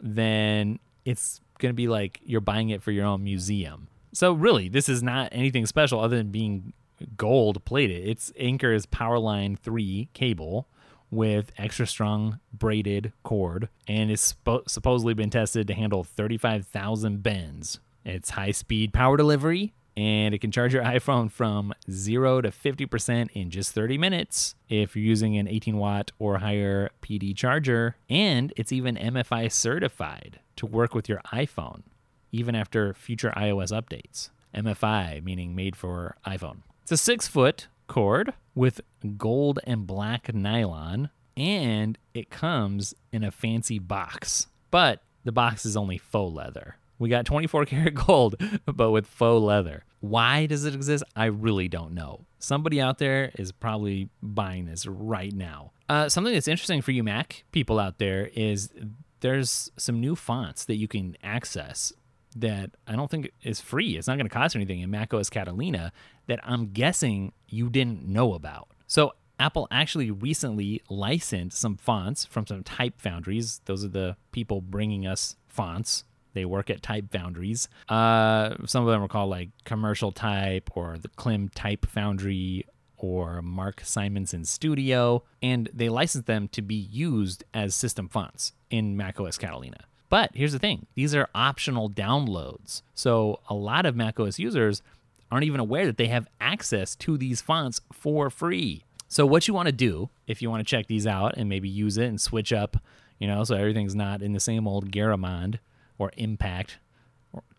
then 0.00 0.80
it's 1.04 1.40
going 1.60 1.70
to 1.70 1.76
be 1.76 1.86
like 1.86 2.20
you're 2.24 2.40
buying 2.40 2.70
it 2.70 2.82
for 2.82 2.90
your 2.90 3.06
own 3.06 3.22
museum. 3.22 3.86
So 4.12 4.32
really, 4.32 4.68
this 4.68 4.88
is 4.88 5.00
not 5.00 5.28
anything 5.30 5.64
special 5.66 6.00
other 6.00 6.16
than 6.16 6.32
being 6.32 6.72
gold 7.16 7.64
plated. 7.64 8.08
It's 8.08 8.32
Anker's 8.32 8.84
Powerline 8.84 9.56
3 9.56 10.08
cable 10.12 10.66
with 11.08 11.52
extra 11.56 11.86
strong 11.86 12.40
braided 12.52 13.12
cord 13.22 13.68
and 13.86 14.10
it's 14.10 14.34
spo- 14.34 14.68
supposedly 14.68 15.14
been 15.14 15.30
tested 15.30 15.68
to 15.68 15.74
handle 15.74 16.02
35,000 16.02 17.22
bends. 17.22 17.78
It's 18.04 18.30
high 18.30 18.50
speed 18.50 18.92
power 18.92 19.16
delivery 19.16 19.72
and 19.96 20.34
it 20.34 20.40
can 20.40 20.50
charge 20.50 20.74
your 20.74 20.82
iPhone 20.84 21.30
from 21.30 21.72
0 21.90 22.42
to 22.42 22.50
50% 22.50 23.30
in 23.32 23.50
just 23.50 23.72
30 23.72 23.98
minutes 23.98 24.54
if 24.68 24.96
you're 24.96 25.04
using 25.04 25.36
an 25.36 25.48
18 25.48 25.76
watt 25.76 26.10
or 26.18 26.38
higher 26.38 26.90
PD 27.02 27.36
charger. 27.36 27.96
And 28.08 28.52
it's 28.56 28.72
even 28.72 28.96
MFI 28.96 29.50
certified 29.50 30.40
to 30.56 30.66
work 30.66 30.94
with 30.94 31.08
your 31.08 31.20
iPhone, 31.32 31.82
even 32.30 32.54
after 32.54 32.94
future 32.94 33.32
iOS 33.36 33.72
updates. 33.72 34.30
MFI, 34.54 35.22
meaning 35.24 35.54
made 35.54 35.76
for 35.76 36.16
iPhone. 36.26 36.58
It's 36.82 36.92
a 36.92 36.96
six 36.96 37.26
foot 37.26 37.68
cord 37.86 38.34
with 38.54 38.80
gold 39.16 39.60
and 39.64 39.86
black 39.86 40.34
nylon, 40.34 41.10
and 41.36 41.96
it 42.12 42.30
comes 42.30 42.94
in 43.12 43.24
a 43.24 43.30
fancy 43.30 43.78
box. 43.78 44.48
But 44.70 45.02
the 45.24 45.32
box 45.32 45.64
is 45.64 45.76
only 45.76 45.98
faux 45.98 46.34
leather. 46.34 46.76
We 47.02 47.08
got 47.08 47.26
24 47.26 47.66
karat 47.66 47.94
gold, 47.94 48.36
but 48.64 48.92
with 48.92 49.08
faux 49.08 49.42
leather. 49.42 49.84
Why 49.98 50.46
does 50.46 50.64
it 50.64 50.74
exist? 50.74 51.02
I 51.16 51.26
really 51.26 51.66
don't 51.66 51.94
know. 51.94 52.26
Somebody 52.38 52.80
out 52.80 52.98
there 52.98 53.32
is 53.36 53.50
probably 53.50 54.08
buying 54.22 54.66
this 54.66 54.86
right 54.86 55.32
now. 55.32 55.72
Uh, 55.88 56.08
something 56.08 56.32
that's 56.32 56.46
interesting 56.46 56.80
for 56.80 56.92
you 56.92 57.02
Mac 57.02 57.42
people 57.50 57.80
out 57.80 57.98
there 57.98 58.30
is 58.34 58.70
there's 59.18 59.72
some 59.76 60.00
new 60.00 60.14
fonts 60.14 60.64
that 60.66 60.76
you 60.76 60.86
can 60.86 61.16
access 61.24 61.92
that 62.36 62.70
I 62.86 62.94
don't 62.94 63.10
think 63.10 63.32
is 63.42 63.60
free. 63.60 63.96
It's 63.96 64.06
not 64.06 64.16
going 64.16 64.28
to 64.28 64.32
cost 64.32 64.54
anything 64.54 64.80
in 64.80 64.88
macOS 64.88 65.28
Catalina 65.28 65.92
that 66.28 66.38
I'm 66.44 66.68
guessing 66.68 67.32
you 67.48 67.68
didn't 67.68 68.06
know 68.06 68.34
about. 68.34 68.68
So 68.86 69.12
Apple 69.40 69.66
actually 69.72 70.12
recently 70.12 70.80
licensed 70.88 71.58
some 71.58 71.76
fonts 71.76 72.24
from 72.24 72.46
some 72.46 72.62
type 72.62 73.00
foundries. 73.00 73.60
Those 73.64 73.84
are 73.84 73.88
the 73.88 74.16
people 74.30 74.60
bringing 74.60 75.04
us 75.04 75.34
fonts. 75.48 76.04
They 76.34 76.44
work 76.44 76.70
at 76.70 76.82
Type 76.82 77.10
Foundries. 77.12 77.68
Uh, 77.88 78.54
some 78.66 78.84
of 78.86 78.90
them 78.90 79.02
are 79.02 79.08
called 79.08 79.30
like 79.30 79.50
Commercial 79.64 80.12
Type 80.12 80.70
or 80.74 80.98
the 80.98 81.08
Klim 81.08 81.48
Type 81.48 81.86
Foundry 81.86 82.66
or 82.96 83.42
Mark 83.42 83.82
Simonson 83.84 84.44
Studio, 84.44 85.24
and 85.42 85.68
they 85.74 85.88
license 85.88 86.26
them 86.26 86.48
to 86.48 86.62
be 86.62 86.76
used 86.76 87.44
as 87.52 87.74
system 87.74 88.08
fonts 88.08 88.52
in 88.70 88.96
macOS 88.96 89.36
Catalina. 89.36 89.84
But 90.08 90.30
here's 90.34 90.52
the 90.52 90.58
thing 90.58 90.86
these 90.94 91.14
are 91.14 91.28
optional 91.34 91.90
downloads. 91.90 92.82
So 92.94 93.40
a 93.48 93.54
lot 93.54 93.86
of 93.86 93.96
macOS 93.96 94.38
users 94.38 94.82
aren't 95.30 95.44
even 95.44 95.60
aware 95.60 95.86
that 95.86 95.96
they 95.96 96.08
have 96.08 96.28
access 96.40 96.94
to 96.96 97.16
these 97.16 97.40
fonts 97.40 97.80
for 97.92 98.28
free. 98.30 98.84
So, 99.08 99.26
what 99.26 99.48
you 99.48 99.54
want 99.54 99.66
to 99.66 99.72
do 99.72 100.10
if 100.26 100.40
you 100.40 100.48
want 100.48 100.60
to 100.60 100.70
check 100.70 100.86
these 100.86 101.06
out 101.06 101.34
and 101.36 101.48
maybe 101.48 101.68
use 101.68 101.98
it 101.98 102.06
and 102.06 102.20
switch 102.20 102.52
up, 102.52 102.76
you 103.18 103.26
know, 103.26 103.44
so 103.44 103.56
everything's 103.56 103.94
not 103.94 104.22
in 104.22 104.32
the 104.32 104.40
same 104.40 104.66
old 104.66 104.90
Garamond 104.90 105.58
or 106.02 106.10
Impact, 106.16 106.78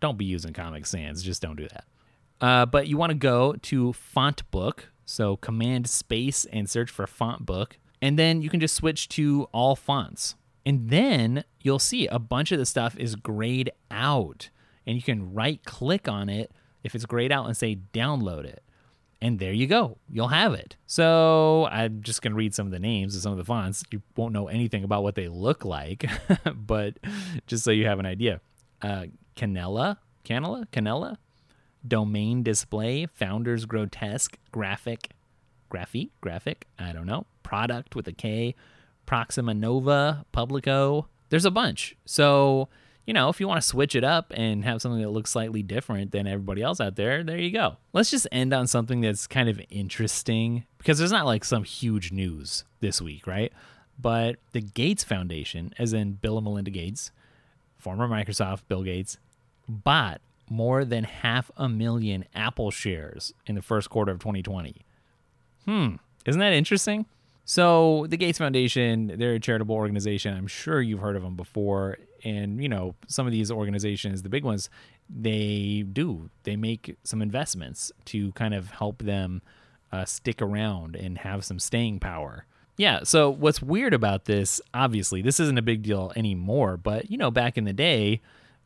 don't 0.01 0.17
be 0.17 0.25
using 0.25 0.53
Comic 0.53 0.85
Sans, 0.85 1.23
just 1.23 1.41
don't 1.41 1.55
do 1.55 1.67
that. 1.69 1.85
Uh, 2.41 2.65
but 2.65 2.87
you 2.87 2.97
want 2.97 3.11
to 3.11 3.17
go 3.17 3.53
to 3.53 3.93
Font 3.93 4.49
Book, 4.51 4.89
so 5.05 5.37
Command 5.37 5.89
Space 5.89 6.45
and 6.45 6.69
search 6.69 6.91
for 6.91 7.07
Font 7.07 7.45
Book, 7.45 7.77
and 8.01 8.19
then 8.19 8.41
you 8.41 8.49
can 8.49 8.59
just 8.59 8.75
switch 8.75 9.07
to 9.09 9.47
all 9.53 9.75
fonts. 9.75 10.35
And 10.65 10.89
then 10.89 11.45
you'll 11.61 11.79
see 11.79 12.07
a 12.07 12.19
bunch 12.19 12.51
of 12.51 12.59
the 12.59 12.65
stuff 12.65 12.97
is 12.97 13.15
grayed 13.15 13.71
out, 13.89 14.49
and 14.85 14.97
you 14.97 15.01
can 15.01 15.33
right 15.33 15.63
click 15.63 16.09
on 16.09 16.27
it 16.27 16.51
if 16.83 16.95
it's 16.95 17.05
grayed 17.05 17.31
out 17.31 17.45
and 17.45 17.55
say 17.55 17.77
download 17.93 18.43
it 18.43 18.61
and 19.23 19.39
there 19.39 19.53
you 19.53 19.67
go. 19.67 19.97
You'll 20.09 20.27
have 20.27 20.53
it. 20.53 20.75
So 20.85 21.65
I'm 21.71 22.01
just 22.01 22.21
going 22.21 22.33
to 22.33 22.37
read 22.37 22.53
some 22.53 22.65
of 22.65 22.73
the 22.73 22.79
names 22.79 23.15
of 23.15 23.21
some 23.21 23.31
of 23.31 23.37
the 23.37 23.45
fonts. 23.45 23.81
You 23.89 24.01
won't 24.17 24.33
know 24.33 24.49
anything 24.49 24.83
about 24.83 25.01
what 25.01 25.15
they 25.15 25.29
look 25.29 25.63
like, 25.63 26.05
but 26.53 26.97
just 27.47 27.63
so 27.63 27.71
you 27.71 27.87
have 27.87 27.99
an 27.99 28.05
idea. 28.05 28.41
Uh, 28.81 29.05
Canela, 29.37 29.97
Canela, 30.25 30.67
Canela, 30.73 31.15
Domain 31.87 32.43
Display, 32.43 33.05
Founders 33.05 33.65
Grotesk, 33.65 34.35
Graphic, 34.51 35.11
Graphy, 35.71 36.09
Graphic, 36.19 36.67
I 36.77 36.91
don't 36.91 37.05
know, 37.05 37.25
Product 37.43 37.95
with 37.95 38.09
a 38.09 38.13
K, 38.13 38.55
Proxima 39.05 39.53
Nova, 39.53 40.25
Publico. 40.33 41.07
There's 41.29 41.45
a 41.45 41.51
bunch. 41.51 41.95
So 42.03 42.67
you 43.05 43.13
know, 43.13 43.29
if 43.29 43.39
you 43.39 43.47
want 43.47 43.61
to 43.61 43.67
switch 43.67 43.95
it 43.95 44.03
up 44.03 44.31
and 44.35 44.63
have 44.63 44.81
something 44.81 45.01
that 45.01 45.09
looks 45.09 45.31
slightly 45.31 45.61
different 45.61 46.11
than 46.11 46.25
everybody 46.25 46.61
else 46.61 46.79
out 46.79 46.95
there, 46.95 47.23
there 47.23 47.37
you 47.37 47.51
go. 47.51 47.77
Let's 47.91 48.11
just 48.11 48.27
end 48.31 48.53
on 48.53 48.67
something 48.67 49.01
that's 49.01 49.27
kind 49.27 49.49
of 49.49 49.59
interesting 49.69 50.65
because 50.77 50.99
there's 50.99 51.11
not 51.11 51.25
like 51.25 51.43
some 51.43 51.63
huge 51.63 52.11
news 52.11 52.63
this 52.79 53.01
week, 53.01 53.27
right? 53.27 53.51
But 53.99 54.37
the 54.53 54.61
Gates 54.61 55.03
Foundation, 55.03 55.73
as 55.77 55.93
in 55.93 56.13
Bill 56.13 56.37
and 56.37 56.45
Melinda 56.45 56.71
Gates, 56.71 57.11
former 57.77 58.07
Microsoft 58.07 58.61
Bill 58.67 58.83
Gates, 58.83 59.17
bought 59.67 60.21
more 60.49 60.85
than 60.85 61.03
half 61.03 61.51
a 61.57 61.67
million 61.67 62.25
Apple 62.33 62.71
shares 62.71 63.33
in 63.45 63.55
the 63.55 63.61
first 63.61 63.89
quarter 63.89 64.11
of 64.11 64.19
2020. 64.19 64.75
Hmm, 65.65 65.95
isn't 66.25 66.39
that 66.39 66.53
interesting? 66.53 67.05
So, 67.45 68.05
the 68.07 68.15
Gates 68.15 68.37
Foundation, 68.37 69.15
they're 69.17 69.33
a 69.33 69.39
charitable 69.39 69.75
organization. 69.75 70.35
I'm 70.35 70.47
sure 70.47 70.81
you've 70.81 71.01
heard 71.01 71.17
of 71.17 71.23
them 71.23 71.35
before 71.35 71.97
and 72.23 72.61
you 72.61 72.69
know 72.69 72.95
some 73.07 73.25
of 73.25 73.31
these 73.31 73.51
organizations 73.51 74.21
the 74.21 74.29
big 74.29 74.43
ones 74.43 74.69
they 75.09 75.83
do 75.91 76.29
they 76.43 76.55
make 76.55 76.95
some 77.03 77.21
investments 77.21 77.91
to 78.05 78.31
kind 78.33 78.53
of 78.53 78.71
help 78.71 79.03
them 79.03 79.41
uh, 79.91 80.05
stick 80.05 80.41
around 80.41 80.95
and 80.95 81.19
have 81.19 81.43
some 81.45 81.59
staying 81.59 81.99
power 81.99 82.45
Yeah, 82.75 83.01
so 83.03 83.29
what's 83.29 83.61
weird 83.61 83.93
about 83.93 84.25
this, 84.25 84.59
obviously, 84.73 85.21
this 85.21 85.39
isn't 85.39 85.59
a 85.59 85.61
big 85.61 85.83
deal 85.83 86.11
anymore, 86.15 86.75
but 86.75 87.11
you 87.11 87.17
know, 87.17 87.29
back 87.29 87.55
in 87.55 87.65
the 87.65 87.73
day, 87.73 88.19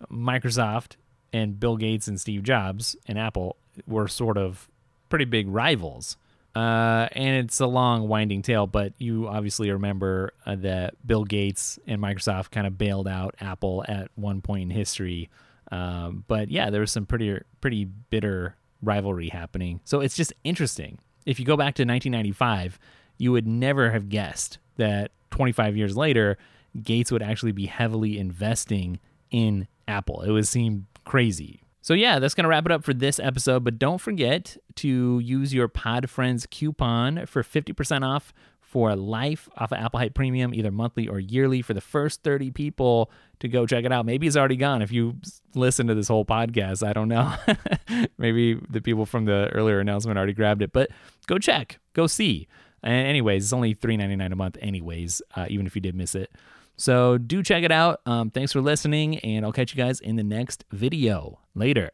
Microsoft 0.09 0.95
and 1.33 1.59
Bill 1.59 1.75
Gates 1.75 2.07
and 2.07 2.19
Steve 2.19 2.43
Jobs 2.43 2.95
and 3.05 3.19
Apple 3.19 3.57
were 3.85 4.07
sort 4.07 4.37
of 4.37 4.69
pretty 5.09 5.25
big 5.25 5.47
rivals. 5.49 6.15
Uh, 6.57 7.07
and 7.11 7.45
it's 7.45 7.59
a 7.59 7.67
long, 7.67 8.07
winding 8.07 8.41
tale, 8.41 8.65
but 8.65 8.91
you 8.97 9.27
obviously 9.27 9.69
remember 9.69 10.33
uh, 10.43 10.55
that 10.55 10.95
Bill 11.05 11.23
Gates 11.23 11.77
and 11.85 12.01
Microsoft 12.01 12.49
kind 12.49 12.65
of 12.65 12.79
bailed 12.79 13.07
out 13.07 13.35
Apple 13.39 13.85
at 13.87 14.09
one 14.15 14.41
point 14.41 14.63
in 14.63 14.69
history. 14.71 15.29
Um, 15.71 16.23
but 16.27 16.49
yeah, 16.49 16.71
there 16.71 16.81
was 16.81 16.91
some 16.91 17.05
pretty, 17.05 17.39
pretty 17.61 17.85
bitter 17.85 18.55
rivalry 18.81 19.29
happening. 19.29 19.81
So 19.83 19.99
it's 19.99 20.15
just 20.15 20.33
interesting. 20.43 20.97
If 21.27 21.39
you 21.39 21.45
go 21.45 21.57
back 21.57 21.75
to 21.75 21.83
1995, 21.83 22.79
you 23.19 23.31
would 23.33 23.45
never 23.45 23.91
have 23.91 24.09
guessed 24.09 24.57
that 24.77 25.11
25 25.29 25.77
years 25.77 25.95
later, 25.95 26.39
Gates 26.81 27.11
would 27.11 27.21
actually 27.21 27.51
be 27.51 27.67
heavily 27.67 28.17
investing 28.17 28.99
in 29.29 29.67
Apple. 29.87 30.23
It 30.23 30.31
would 30.31 30.47
seem 30.47 30.87
crazy. 31.05 31.61
So, 31.81 31.93
yeah, 31.93 32.19
that's 32.19 32.33
going 32.33 32.43
to 32.43 32.49
wrap 32.49 32.65
it 32.65 32.71
up 32.71 32.83
for 32.83 32.93
this 32.93 33.19
episode. 33.19 33.63
But 33.63 33.79
don't 33.79 33.99
forget 33.99 34.57
to 34.75 35.19
use 35.19 35.53
your 35.53 35.67
Pod 35.67 36.09
Friends 36.09 36.45
coupon 36.49 37.25
for 37.25 37.43
50% 37.43 38.03
off 38.05 38.33
for 38.67 38.95
life 38.97 39.47
off 39.55 39.71
of 39.71 39.77
Apple 39.77 39.99
Hype 39.99 40.13
Premium, 40.13 40.53
either 40.53 40.71
monthly 40.71 41.07
or 41.07 41.19
yearly, 41.19 41.61
for 41.61 41.73
the 41.73 41.79
first 41.79 42.21
30 42.23 42.51
people 42.51 43.09
to 43.39 43.47
go 43.47 43.65
check 43.65 43.85
it 43.85 43.93
out. 43.93 44.05
Maybe 44.05 44.27
it's 44.27 44.35
already 44.35 44.57
gone 44.57 44.81
if 44.81 44.91
you 44.91 45.15
listen 45.55 45.87
to 45.87 45.95
this 45.95 46.09
whole 46.09 46.25
podcast. 46.25 46.85
I 46.85 46.91
don't 46.91 47.07
know. 47.07 47.33
Maybe 48.17 48.59
the 48.69 48.81
people 48.81 49.05
from 49.05 49.23
the 49.23 49.49
earlier 49.53 49.79
announcement 49.79 50.17
already 50.17 50.33
grabbed 50.33 50.61
it, 50.61 50.73
but 50.73 50.89
go 51.27 51.37
check, 51.39 51.79
go 51.93 52.07
see. 52.07 52.49
And 52.83 53.07
anyways, 53.07 53.45
it's 53.45 53.53
only 53.53 53.73
$3.99 53.73 54.33
a 54.33 54.35
month, 54.35 54.57
anyways, 54.61 55.21
uh, 55.35 55.45
even 55.49 55.65
if 55.65 55.73
you 55.73 55.81
did 55.81 55.95
miss 55.95 56.13
it. 56.13 56.29
So 56.77 57.17
do 57.17 57.41
check 57.41 57.63
it 57.63 57.71
out. 57.71 58.01
Um, 58.05 58.29
thanks 58.29 58.53
for 58.53 58.61
listening, 58.61 59.17
and 59.19 59.43
I'll 59.43 59.51
catch 59.51 59.75
you 59.75 59.83
guys 59.83 59.99
in 59.99 60.15
the 60.15 60.23
next 60.23 60.63
video. 60.71 61.39
Later. 61.55 61.89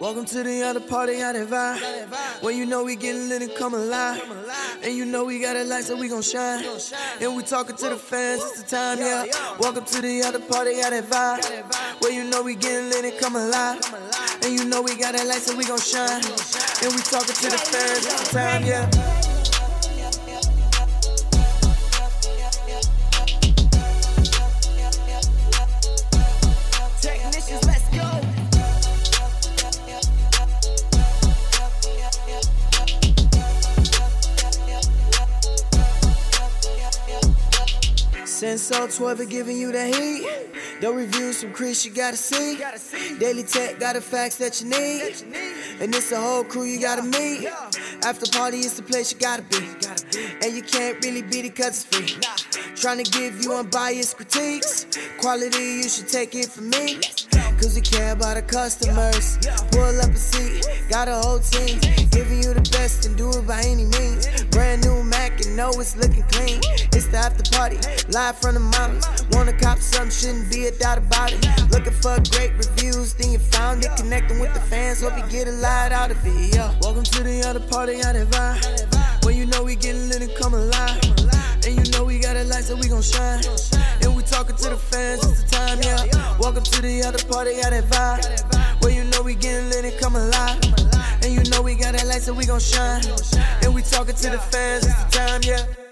Welcome 0.00 0.26
to 0.26 0.44
the 0.44 0.62
other 0.62 0.78
party, 0.78 1.18
how 1.18 1.32
that 1.32 1.48
vibe. 1.48 2.40
When 2.40 2.56
you 2.56 2.66
know 2.66 2.84
we 2.84 2.94
getting 2.94 3.28
lit 3.28 3.42
and 3.42 3.52
come 3.56 3.74
alive. 3.74 4.22
And 4.80 4.96
you 4.96 5.04
know 5.04 5.24
we 5.24 5.40
got 5.40 5.56
a 5.56 5.64
light, 5.64 5.82
so 5.82 5.96
we 5.96 6.08
gon' 6.08 6.22
shine. 6.22 6.64
And 7.20 7.36
we 7.36 7.42
talking 7.42 7.74
to 7.74 7.88
the 7.88 7.96
fans, 7.96 8.42
it's 8.44 8.62
the 8.62 8.68
time, 8.76 8.98
yeah. 8.98 9.24
Welcome 9.58 9.84
to 9.86 10.00
the 10.00 10.22
other 10.22 10.38
party, 10.38 10.80
how 10.80 10.90
that 10.90 11.02
vibe. 11.02 12.00
When 12.00 12.14
you 12.14 12.22
know 12.30 12.44
we 12.44 12.54
getting 12.54 12.90
lit 12.90 13.06
and 13.06 13.18
come 13.18 13.34
alive. 13.34 13.80
And 14.44 14.56
you 14.56 14.66
know 14.66 14.82
we 14.82 14.94
got 14.94 15.18
a 15.18 15.24
light, 15.24 15.42
so 15.42 15.56
we 15.56 15.64
gon' 15.64 15.80
shine. 15.80 16.22
And 16.84 16.94
we 16.94 17.02
talking 17.02 17.34
to 17.34 17.50
the 17.50 17.58
fans, 17.58 18.06
it's 18.06 18.30
the 18.30 18.38
time, 18.38 18.64
yeah. 18.64 19.17
Senso 38.58 38.96
12 38.96 39.28
giving 39.28 39.56
you 39.56 39.70
the 39.70 39.86
heat. 39.86 40.26
The 40.80 40.92
reviews 40.92 41.42
from 41.42 41.52
Chris 41.52 41.86
you 41.86 41.92
gotta 41.92 42.16
see. 42.16 42.58
Daily 43.18 43.44
Tech 43.44 43.78
got 43.78 43.94
the 43.94 44.00
facts 44.00 44.36
that 44.36 44.60
you 44.60 44.68
need. 44.68 45.14
And 45.80 45.94
it's 45.94 46.10
a 46.10 46.20
whole 46.20 46.42
crew 46.42 46.64
you 46.64 46.80
gotta 46.80 47.02
meet. 47.02 47.48
After 48.04 48.26
party 48.36 48.58
is 48.58 48.74
the 48.74 48.82
place 48.82 49.12
you 49.12 49.18
gotta 49.18 49.42
be. 49.42 49.58
And 50.42 50.56
you 50.56 50.62
can't 50.62 51.02
really 51.04 51.22
beat 51.22 51.44
it 51.44 51.54
cause 51.54 51.68
it's 51.68 51.84
free. 51.84 52.18
Trying 52.74 53.04
to 53.04 53.10
give 53.10 53.44
you 53.44 53.54
unbiased 53.54 54.16
critiques. 54.16 54.86
Quality, 55.18 55.82
you 55.82 55.88
should 55.88 56.08
take 56.08 56.34
it 56.34 56.46
from 56.46 56.70
me. 56.70 56.98
Cause 57.58 57.76
we 57.76 57.80
care 57.80 58.12
about 58.12 58.36
our 58.36 58.42
customers. 58.42 59.38
Pull 59.70 60.00
up 60.00 60.10
a 60.10 60.16
seat, 60.16 60.66
got 60.88 61.06
a 61.06 61.14
whole 61.14 61.38
team. 61.38 61.78
Giving 62.10 62.42
you 62.42 62.54
the 62.54 62.68
best 62.72 63.06
and 63.06 63.16
do 63.16 63.30
it 63.30 63.46
by 63.46 63.60
any 63.62 63.84
means. 63.84 64.26
Brand 64.50 64.84
new 64.84 65.02
Mac 65.02 65.44
and 65.44 65.56
know 65.56 65.70
it's 65.70 65.96
looking 65.96 66.22
clean. 66.24 66.60
It's 66.92 67.08
the 67.08 67.18
after 67.18 67.44
party, 67.56 67.78
live 68.08 68.38
from 68.38 68.54
the 68.54 68.60
mountains. 68.60 69.06
Wanna 69.32 69.52
cop 69.52 69.78
some, 69.78 70.10
shouldn't 70.10 70.50
be 70.52 70.66
a 70.66 70.72
doubt 70.72 70.98
about 70.98 71.32
it. 71.32 71.40
Looking 71.70 71.92
for 71.92 72.16
great 72.30 72.52
reviews, 72.56 73.14
then 73.14 73.32
you 73.32 73.38
found 73.38 73.84
it. 73.84 73.90
Connecting 73.96 74.38
with 74.38 74.54
the 74.54 74.60
fans, 74.60 75.02
hope 75.02 75.16
you 75.16 75.26
get 75.30 75.48
a 75.48 75.52
lot 75.52 75.92
out 75.92 76.10
of 76.10 76.18
it. 76.24 76.54
Yeah. 76.54 76.74
Welcome 76.82 77.04
to 77.04 77.22
the 77.22 77.44
other 77.46 77.60
party, 77.60 78.00
how 78.00 78.12
that 78.12 78.26
vibe. 78.28 79.24
When 79.24 79.36
you 79.36 79.46
know 79.46 79.62
we 79.62 79.76
getting 79.76 80.08
lit 80.08 80.22
and 80.22 80.34
come 80.36 80.54
alive. 80.54 81.00
And 81.66 81.74
you 81.76 81.92
know 81.92 82.04
we 82.04 82.18
got 82.18 82.36
a 82.36 82.44
light, 82.44 82.64
so 82.64 82.76
we 82.76 82.88
gon' 82.88 83.02
shine. 83.02 83.42
And 84.02 84.16
we 84.16 84.22
talking 84.22 84.56
to 84.56 84.70
the 84.70 84.76
fans, 84.76 85.24
it's 85.24 85.42
the 85.42 85.50
time, 85.50 85.78
yeah. 85.82 86.38
Welcome 86.38 86.62
to 86.62 86.82
the 86.82 87.02
other 87.04 87.22
party, 87.24 87.60
how 87.60 87.70
that 87.70 87.84
vibe. 87.84 88.82
Where 88.82 88.92
you 88.92 89.04
know 89.04 89.22
we 89.22 89.34
getting 89.34 89.68
lit 89.70 89.84
and 89.84 90.00
come 90.00 90.16
alive. 90.16 90.87
And 91.28 91.36
you 91.36 91.50
know 91.52 91.60
we 91.60 91.74
got 91.74 91.92
that 91.92 92.06
light, 92.06 92.22
so 92.22 92.32
we 92.32 92.46
gon' 92.46 92.58
shine. 92.58 93.02
And 93.62 93.74
we 93.74 93.82
talking 93.82 94.14
to 94.14 94.30
the 94.30 94.38
fans, 94.38 94.86
it's 94.86 95.04
the 95.04 95.10
time, 95.10 95.42
yeah. 95.44 95.87